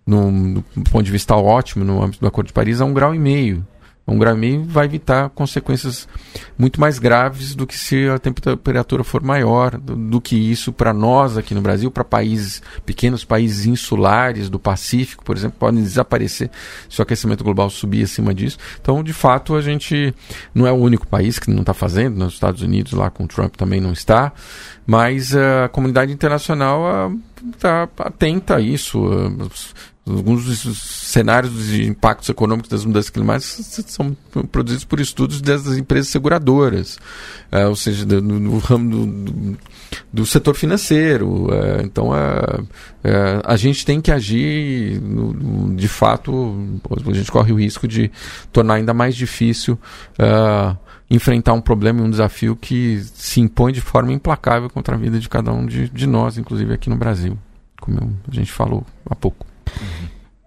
no, 0.06 0.32
no, 0.32 0.64
ponto 0.92 1.04
de 1.04 1.12
vista 1.12 1.36
ótimo, 1.36 1.84
no 1.84 2.02
âmbito 2.02 2.22
do 2.22 2.28
Acordo 2.28 2.48
de 2.48 2.54
Paris, 2.54 2.80
a 2.80 2.86
um 2.86 2.94
grau 2.94 3.16
e 3.16 3.20
meio. 3.20 3.66
Um 4.08 4.20
grau 4.20 4.36
e 4.36 4.38
meio 4.38 4.64
vai 4.64 4.86
evitar 4.86 5.30
consequências 5.30 6.08
muito 6.56 6.80
mais 6.80 7.00
graves 7.00 7.56
do 7.56 7.66
que 7.66 7.76
se 7.76 8.08
a 8.08 8.20
temperatura 8.20 9.04
for 9.04 9.24
maior 9.24 9.80
do, 9.80 9.96
do 9.96 10.22
que 10.22 10.36
isso 10.36 10.72
para 10.72 10.94
nós 10.94 11.38
aqui 11.38 11.56
no 11.56 11.62
Brasil, 11.62 11.90
para 11.90 12.04
países 12.04 12.62
pequenos, 12.86 13.26
países 13.26 13.66
insulares 13.66 14.48
do 14.48 14.60
Pacífico, 14.60 15.26
por 15.26 15.36
exemplo, 15.36 15.58
podem 15.60 15.82
desaparecer 15.82 16.52
se 16.88 17.02
o 17.02 17.04
aquecimento 17.04 17.44
global 17.44 17.68
subir 17.68 18.04
acima 18.04 18.32
disso. 18.32 18.60
Então, 18.80 19.04
de 19.04 19.12
fato, 19.12 19.56
a 19.56 19.62
gente 19.62 20.14
não 20.54 20.68
é 20.68 20.72
o 20.72 20.76
único 20.76 21.08
país 21.08 21.40
que 21.40 21.50
não 21.50 21.62
está 21.62 21.74
fazendo, 21.74 22.20
nos 22.20 22.36
Estados 22.36 22.62
Unidos 22.62 22.94
lá 22.94 23.10
com 23.10 23.24
o 23.24 23.28
Trump 23.28 23.56
também 23.56 23.82
não 23.82 23.92
está, 23.92 24.32
mas 24.86 25.36
a 25.36 25.68
comunidade 25.70 26.14
internacional 26.14 27.12
está 27.52 27.90
atenta 27.98 28.58
a 28.58 28.62
isso 28.62 29.04
alguns 30.08 30.46
dos 30.46 30.78
cenários 30.78 31.68
de 31.68 31.88
impactos 31.88 32.30
econômicos 32.30 32.70
das 32.70 32.86
mudanças 32.86 33.10
climáticas 33.10 33.84
são 33.88 34.16
produzidos 34.52 34.86
por 34.86 35.00
estudos 35.00 35.42
das 35.42 35.66
empresas 35.78 36.10
seguradoras, 36.10 37.00
é, 37.52 37.66
ou 37.66 37.76
seja, 37.76 38.06
no, 38.06 38.40
no 38.40 38.58
ramo 38.60 38.90
do, 38.90 39.06
do, 39.06 39.58
do, 40.14 40.26
setor 40.26 40.54
financeiro. 40.54 41.48
É, 41.52 41.82
então, 41.82 42.12
é, 42.16 43.42
a 43.44 43.56
gente 43.56 43.84
tem 43.84 44.00
que 44.00 44.12
agir, 44.12 45.02
de 45.76 45.88
fato, 45.88 46.80
a 47.08 47.14
gente 47.14 47.32
corre 47.32 47.52
o 47.52 47.56
risco 47.56 47.88
de 47.88 48.12
tornar 48.52 48.76
ainda 48.76 48.94
mais 48.94 49.16
difícil 49.16 49.78
enfrentar 51.10 51.54
um 51.54 51.62
problema 51.62 52.02
e 52.02 52.04
um 52.04 52.10
desafio 52.10 52.56
que 52.56 53.00
se 53.14 53.40
impõe 53.40 53.72
de 53.72 53.82
forma 53.82 54.12
implacável 54.12 54.70
contra 54.70 54.96
a 54.96 54.98
vida 54.98 55.20
de 55.20 55.30
cada 55.30 55.52
um 55.52 55.66
de, 55.66 55.88
de 55.90 56.08
nós, 56.08 56.38
inclusive 56.38 56.74
aqui 56.74 56.90
no 56.90 56.96
Brasil, 56.96 57.38
como 57.80 58.18
a 58.28 58.34
gente 58.34 58.52
falou 58.52 58.84
há 59.10 59.16
pouco. 59.16 59.46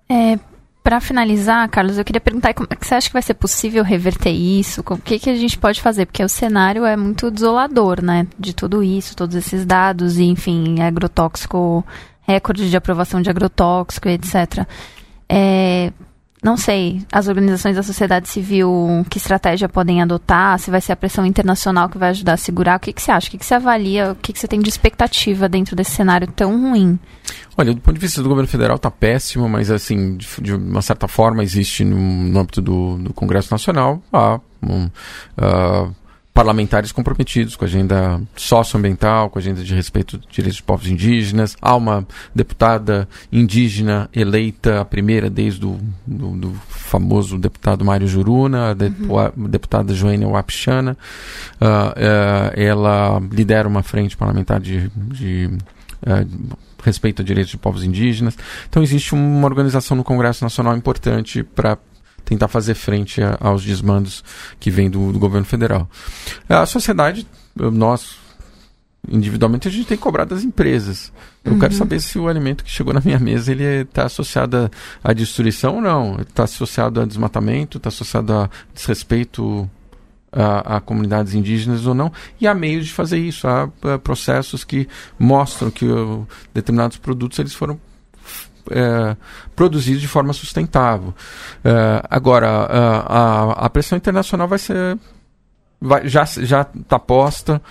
É, 0.08 0.38
para 0.82 1.00
finalizar, 1.00 1.68
Carlos, 1.68 1.98
eu 1.98 2.04
queria 2.04 2.20
perguntar 2.20 2.54
como 2.54 2.66
é 2.70 2.74
que 2.74 2.86
você 2.86 2.94
acha 2.94 3.08
que 3.08 3.12
vai 3.12 3.20
ser 3.20 3.34
possível 3.34 3.84
reverter 3.84 4.30
isso? 4.30 4.80
O 4.80 4.96
que, 4.96 5.18
que 5.18 5.28
a 5.28 5.36
gente 5.36 5.58
pode 5.58 5.82
fazer? 5.82 6.06
Porque 6.06 6.24
o 6.24 6.28
cenário 6.28 6.84
é 6.86 6.96
muito 6.96 7.30
desolador, 7.30 8.02
né? 8.02 8.26
De 8.38 8.54
tudo 8.54 8.82
isso, 8.82 9.14
todos 9.14 9.36
esses 9.36 9.66
dados, 9.66 10.18
e 10.18 10.24
enfim, 10.24 10.80
agrotóxico, 10.80 11.84
recorde 12.22 12.70
de 12.70 12.76
aprovação 12.76 13.20
de 13.20 13.28
agrotóxico, 13.28 14.08
etc. 14.08 14.66
É, 15.28 15.92
não 16.42 16.56
sei, 16.56 17.02
as 17.10 17.26
organizações 17.26 17.74
da 17.74 17.82
sociedade 17.82 18.28
civil, 18.28 19.04
que 19.10 19.18
estratégia 19.18 19.68
podem 19.68 20.00
adotar, 20.00 20.58
se 20.58 20.70
vai 20.70 20.80
ser 20.80 20.92
a 20.92 20.96
pressão 20.96 21.26
internacional 21.26 21.88
que 21.88 21.98
vai 21.98 22.10
ajudar 22.10 22.34
a 22.34 22.36
segurar, 22.36 22.76
o 22.76 22.80
que, 22.80 22.92
que 22.92 23.02
você 23.02 23.10
acha? 23.10 23.28
O 23.28 23.30
que, 23.32 23.38
que 23.38 23.44
você 23.44 23.54
avalia, 23.54 24.12
o 24.12 24.14
que, 24.14 24.32
que 24.32 24.38
você 24.38 24.46
tem 24.46 24.60
de 24.60 24.68
expectativa 24.68 25.48
dentro 25.48 25.74
desse 25.74 25.90
cenário 25.90 26.28
tão 26.28 26.60
ruim? 26.60 26.98
Olha, 27.56 27.74
do 27.74 27.80
ponto 27.80 27.94
de 27.94 28.00
vista 28.00 28.22
do 28.22 28.28
governo 28.28 28.48
federal 28.48 28.76
está 28.76 28.90
péssimo, 28.90 29.48
mas 29.48 29.68
assim, 29.68 30.16
de, 30.16 30.28
de, 30.40 30.54
uma 30.54 30.80
certa 30.80 31.08
forma 31.08 31.42
existe 31.42 31.84
no, 31.84 31.96
no 31.96 32.38
âmbito 32.38 32.62
do, 32.62 32.98
do 32.98 33.12
Congresso 33.12 33.50
Nacional 33.50 34.00
ah, 34.12 34.38
um, 34.62 34.84
uh, 34.84 35.94
parlamentares 36.38 36.92
comprometidos 36.92 37.56
com 37.56 37.64
a 37.64 37.66
agenda 37.66 38.20
socioambiental, 38.36 39.28
com 39.28 39.40
a 39.40 39.42
agenda 39.42 39.64
de 39.64 39.74
respeito 39.74 40.18
dos 40.18 40.28
direitos 40.30 40.58
dos 40.58 40.64
povos 40.64 40.86
indígenas. 40.86 41.56
Há 41.60 41.74
uma 41.74 42.06
deputada 42.32 43.08
indígena 43.32 44.08
eleita, 44.14 44.80
a 44.80 44.84
primeira 44.84 45.28
desde 45.28 45.66
o 45.66 45.80
do, 46.06 46.36
do 46.36 46.52
famoso 46.68 47.36
deputado 47.38 47.84
Mário 47.84 48.06
Juruna, 48.06 48.70
a 48.70 49.32
uhum. 49.36 49.48
deputada 49.48 49.92
Joênia 49.92 50.28
Wapichana. 50.28 50.96
Uh, 51.60 51.66
uh, 51.66 52.52
ela 52.54 53.20
lidera 53.32 53.66
uma 53.66 53.82
frente 53.82 54.16
parlamentar 54.16 54.60
de, 54.60 54.88
de 54.94 55.50
uh, 56.06 56.56
respeito 56.84 57.20
a 57.20 57.24
direitos 57.24 57.50
de 57.50 57.58
povos 57.58 57.82
indígenas. 57.82 58.38
Então 58.68 58.80
existe 58.80 59.12
uma 59.12 59.46
organização 59.46 59.96
no 59.96 60.04
Congresso 60.04 60.44
Nacional 60.44 60.76
importante 60.76 61.42
para 61.42 61.76
tentar 62.28 62.48
fazer 62.48 62.74
frente 62.74 63.22
a, 63.22 63.38
aos 63.40 63.64
desmandos 63.64 64.22
que 64.60 64.70
vêm 64.70 64.90
do, 64.90 65.12
do, 65.12 65.18
governo 65.18 65.46
federal. 65.46 65.88
A 66.46 66.66
sociedade, 66.66 67.26
nós, 67.56 68.16
individualmente, 69.08 69.66
a 69.66 69.70
gente 69.70 69.86
tem 69.86 69.96
que 69.96 70.02
cobrar 70.02 70.26
das 70.26 70.44
empresas. 70.44 71.10
Eu 71.42 71.52
uhum. 71.52 71.58
quero 71.58 71.72
saber 71.72 72.00
se 72.00 72.18
o 72.18 72.28
alimento 72.28 72.62
que 72.62 72.70
chegou 72.70 72.92
na 72.92 73.00
minha 73.00 73.18
mesa 73.18 73.50
ele 73.50 73.64
está 73.64 74.04
associado 74.04 74.70
à 75.02 75.12
destruição 75.14 75.76
ou 75.76 75.80
não. 75.80 76.20
Está 76.20 76.44
associado 76.44 77.00
a 77.00 77.06
desmatamento, 77.06 77.78
está 77.78 77.88
associado 77.88 78.32
a 78.34 78.50
desrespeito 78.74 79.68
a, 80.30 80.76
a, 80.76 80.80
comunidades 80.80 81.32
indígenas 81.32 81.86
ou 81.86 81.94
não, 81.94 82.12
e 82.38 82.46
há 82.46 82.54
meios 82.54 82.88
de 82.88 82.92
fazer 82.92 83.18
isso, 83.18 83.48
há, 83.48 83.70
há 83.82 83.98
processos 83.98 84.62
que 84.62 84.86
mostram 85.18 85.70
que 85.70 85.86
uh, 85.86 86.28
determinados 86.52 86.98
produtos 86.98 87.38
eles 87.38 87.54
foram 87.54 87.80
é, 88.70 89.16
produzidos 89.54 90.00
de 90.00 90.08
forma 90.08 90.32
sustentável. 90.32 91.14
É, 91.64 92.02
agora, 92.08 92.48
a, 92.48 93.66
a, 93.66 93.70
pressão 93.70 93.96
internacional 93.96 94.48
vai 94.48 94.58
ser. 94.58 94.98
Vai, 95.80 96.08
já 96.08 96.24
está 96.24 96.98
posta. 96.98 97.62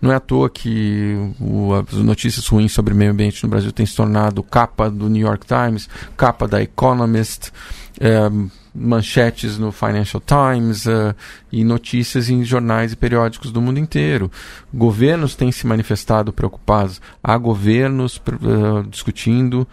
Não 0.00 0.12
é 0.12 0.16
à 0.16 0.20
toa 0.20 0.48
que 0.48 1.16
o, 1.40 1.74
as 1.74 1.94
notícias 1.98 2.46
ruins 2.46 2.72
sobre 2.72 2.94
meio 2.94 3.10
ambiente 3.10 3.42
no 3.42 3.50
Brasil 3.50 3.72
têm 3.72 3.84
se 3.84 3.96
tornado 3.96 4.42
capa 4.42 4.88
do 4.88 5.08
New 5.08 5.26
York 5.26 5.46
Times, 5.46 5.88
capa 6.16 6.46
da 6.46 6.62
Economist. 6.62 7.52
É, 7.98 8.30
manchetes 8.76 9.58
no 9.58 9.72
Financial 9.72 10.20
Times 10.20 10.84
uh, 10.86 11.14
e 11.50 11.64
notícias 11.64 12.28
em 12.28 12.44
jornais 12.44 12.92
e 12.92 12.96
periódicos 12.96 13.50
do 13.50 13.60
mundo 13.60 13.80
inteiro. 13.80 14.30
Governos 14.72 15.34
têm 15.34 15.50
se 15.50 15.66
manifestado 15.66 16.32
preocupados. 16.32 17.00
Há 17.22 17.36
governos 17.38 18.18
uh, 18.18 18.86
discutindo, 18.88 19.66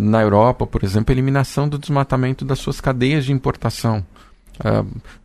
na 0.00 0.20
Europa, 0.20 0.66
por 0.66 0.84
exemplo, 0.84 1.10
a 1.10 1.14
eliminação 1.14 1.68
do 1.68 1.78
desmatamento 1.78 2.44
das 2.44 2.58
suas 2.58 2.80
cadeias 2.80 3.24
de 3.24 3.32
importação 3.32 4.04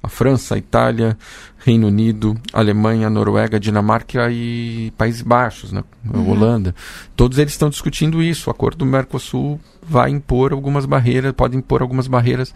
a 0.02 0.08
França, 0.08 0.56
a 0.56 0.58
Itália, 0.58 1.18
Reino 1.58 1.88
Unido, 1.88 2.38
Alemanha, 2.54 3.10
Noruega, 3.10 3.60
Dinamarca 3.60 4.30
e 4.32 4.92
Países 4.98 5.22
Baixos, 5.22 5.72
né? 5.72 5.84
Uhum. 6.06 6.30
Holanda. 6.30 6.74
Todos 7.16 7.38
eles 7.38 7.54
estão 7.54 7.70
discutindo 7.70 8.24
isso. 8.24 8.50
O 8.50 8.52
acordo 8.52 8.78
do 8.80 8.86
Mercosul 8.86 9.60
vai 9.84 10.10
impor 10.10 10.54
algumas 10.54 10.86
barreiras, 10.86 11.34
pode 11.34 11.58
impor 11.58 11.82
algumas 11.82 12.08
barreiras 12.08 12.54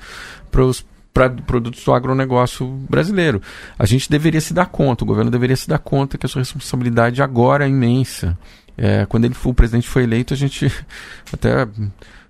para 0.52 0.64
para 1.12 1.28
produtos 1.28 1.84
do 1.84 1.92
agronegócio 1.92 2.68
brasileiro. 2.88 3.42
A 3.80 3.86
gente 3.86 4.10
deveria 4.10 4.40
se 4.40 4.54
dar 4.54 4.68
conta, 4.68 5.04
o 5.04 5.08
governo 5.08 5.32
deveria 5.32 5.56
se 5.56 5.68
dar 5.68 5.80
conta 5.80 6.20
que 6.20 6.26
a 6.26 6.30
sua 6.30 6.40
responsabilidade 6.40 7.22
agora 7.22 7.66
é 7.66 7.68
imensa. 7.70 8.38
É, 8.82 9.06
quando 9.06 9.26
ele, 9.26 9.36
o 9.44 9.54
presidente 9.54 9.90
foi 9.90 10.04
eleito, 10.04 10.34
a 10.34 10.38
gente 10.38 10.72
até 11.34 11.68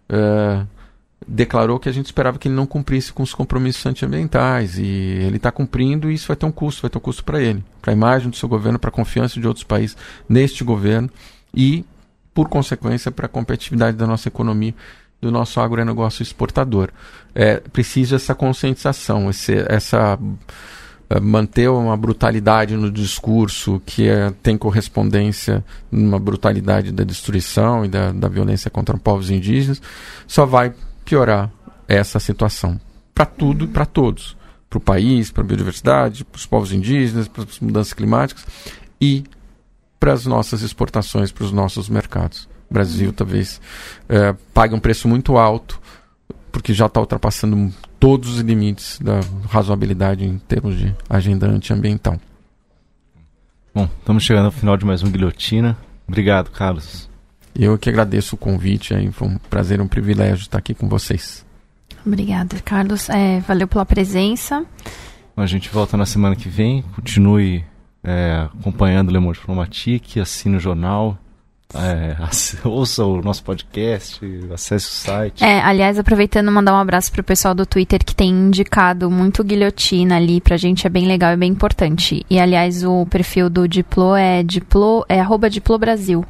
é, 0.09 0.65
declarou 1.27 1.79
que 1.79 1.87
a 1.87 1.91
gente 1.91 2.07
esperava 2.07 2.39
que 2.39 2.47
ele 2.47 2.55
não 2.55 2.65
cumprisse 2.65 3.13
com 3.13 3.21
os 3.21 3.35
compromissos 3.35 3.85
antiambientais. 3.85 4.79
E 4.79 4.83
ele 4.83 5.37
está 5.37 5.51
cumprindo 5.51 6.09
e 6.09 6.15
isso 6.15 6.27
vai 6.27 6.35
ter 6.35 6.47
um 6.47 6.51
custo, 6.51 6.81
vai 6.81 6.89
ter 6.89 6.97
um 6.97 7.01
custo 7.01 7.23
para 7.23 7.39
ele, 7.39 7.63
para 7.79 7.91
a 7.91 7.95
imagem 7.95 8.31
do 8.31 8.35
seu 8.35 8.49
governo, 8.49 8.79
para 8.79 8.89
a 8.89 8.91
confiança 8.91 9.39
de 9.39 9.47
outros 9.47 9.63
países 9.63 9.95
neste 10.27 10.63
governo 10.63 11.07
e, 11.53 11.85
por 12.33 12.49
consequência, 12.49 13.11
para 13.11 13.27
a 13.27 13.29
competitividade 13.29 13.95
da 13.95 14.07
nossa 14.07 14.27
economia 14.27 14.73
do 15.21 15.31
nosso 15.31 15.59
agronegócio 15.59 16.23
exportador. 16.23 16.89
É 17.35 17.57
preciso 17.57 18.15
essa 18.15 18.33
conscientização, 18.33 19.29
esse, 19.29 19.53
essa 19.67 20.17
manter 21.19 21.67
uma 21.69 21.97
brutalidade 21.97 22.75
no 22.75 22.91
discurso 22.91 23.81
que 23.83 24.07
é, 24.07 24.31
tem 24.43 24.55
correspondência 24.55 25.65
numa 25.91 26.19
brutalidade 26.19 26.91
da 26.91 27.03
destruição 27.03 27.83
e 27.83 27.87
da, 27.87 28.11
da 28.11 28.27
violência 28.27 28.69
contra 28.69 28.95
povos 28.97 29.31
indígenas, 29.31 29.81
só 30.27 30.45
vai 30.45 30.71
piorar 31.03 31.49
essa 31.87 32.19
situação. 32.19 32.79
Para 33.15 33.25
tudo 33.25 33.65
e 33.65 33.67
para 33.67 33.87
todos. 33.87 34.37
Para 34.69 34.77
o 34.77 34.81
país, 34.81 35.31
para 35.31 35.41
a 35.41 35.47
biodiversidade, 35.47 36.23
para 36.23 36.37
os 36.37 36.45
povos 36.45 36.71
indígenas, 36.71 37.27
para 37.27 37.43
as 37.43 37.59
mudanças 37.59 37.93
climáticas 37.93 38.45
e 39.01 39.23
para 39.99 40.13
as 40.13 40.27
nossas 40.27 40.61
exportações, 40.61 41.31
para 41.31 41.43
os 41.43 41.51
nossos 41.51 41.89
mercados. 41.89 42.47
O 42.69 42.73
Brasil 42.73 43.11
talvez 43.11 43.59
é, 44.07 44.35
pague 44.53 44.75
um 44.75 44.79
preço 44.79 45.07
muito 45.07 45.37
alto, 45.37 45.81
porque 46.51 46.71
já 46.71 46.85
está 46.85 46.99
ultrapassando 46.99 47.73
todos 47.99 48.35
os 48.35 48.39
limites 48.39 48.99
da 48.99 49.19
razoabilidade 49.49 50.25
em 50.25 50.37
termos 50.37 50.77
de 50.77 50.95
agenda 51.09 51.47
antiambiental. 51.47 52.17
Bom, 53.73 53.87
estamos 53.99 54.23
chegando 54.23 54.45
ao 54.45 54.51
final 54.51 54.77
de 54.77 54.85
mais 54.85 55.03
um 55.03 55.11
Guilhotina. 55.11 55.77
Obrigado, 56.07 56.49
Carlos. 56.49 57.09
Eu 57.55 57.77
que 57.77 57.89
agradeço 57.89 58.35
o 58.35 58.37
convite, 58.37 58.93
aí, 58.93 59.11
foi 59.11 59.27
um 59.27 59.37
prazer, 59.37 59.81
um 59.81 59.87
privilégio 59.87 60.43
estar 60.43 60.57
aqui 60.57 60.73
com 60.73 60.87
vocês. 60.87 61.45
Obrigada, 62.05 62.57
Carlos. 62.63 63.09
É, 63.09 63.41
valeu 63.41 63.67
pela 63.67 63.85
presença. 63.85 64.65
A 65.35 65.45
gente 65.45 65.69
volta 65.69 65.97
na 65.97 66.05
semana 66.05 66.35
que 66.35 66.49
vem. 66.49 66.81
Continue 66.95 67.63
é, 68.03 68.47
acompanhando 68.59 69.09
o 69.09 69.11
Le 69.11 69.19
Monde 69.19 69.39
Diplomatique, 69.39 70.19
assine 70.19 70.55
o 70.57 70.59
jornal, 70.59 71.17
é, 71.73 72.17
ouça 72.67 73.05
o 73.05 73.21
nosso 73.21 73.43
podcast, 73.43 74.19
acesse 74.51 74.87
o 74.87 74.91
site. 74.91 75.43
É, 75.43 75.61
aliás, 75.61 75.99
aproveitando, 75.99 76.51
mandar 76.51 76.73
um 76.73 76.79
abraço 76.79 77.11
pro 77.11 77.23
pessoal 77.23 77.53
do 77.53 77.65
Twitter 77.65 78.03
que 78.03 78.15
tem 78.15 78.29
indicado 78.29 79.09
muito 79.11 79.43
guilhotina 79.43 80.17
ali 80.17 80.41
pra 80.41 80.57
gente, 80.57 80.87
é 80.87 80.89
bem 80.89 81.07
legal 81.07 81.33
e 81.33 81.37
bem 81.37 81.51
importante. 81.51 82.25
E 82.29 82.39
aliás, 82.39 82.83
o 82.83 83.05
perfil 83.05 83.49
do 83.49 83.67
Diplo 83.67 84.15
é 84.15 84.41
Diplo, 84.41 85.05
é 85.07 85.19
arroba 85.19 85.49
Diplo 85.49 85.77
Brasil. 85.77 86.25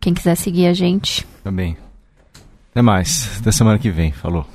Quem 0.00 0.12
quiser 0.12 0.36
seguir 0.36 0.66
a 0.66 0.74
gente. 0.74 1.26
Também. 1.42 1.76
Até 2.70 2.82
mais. 2.82 3.38
Até 3.40 3.50
semana 3.50 3.78
que 3.78 3.90
vem. 3.90 4.12
Falou. 4.12 4.46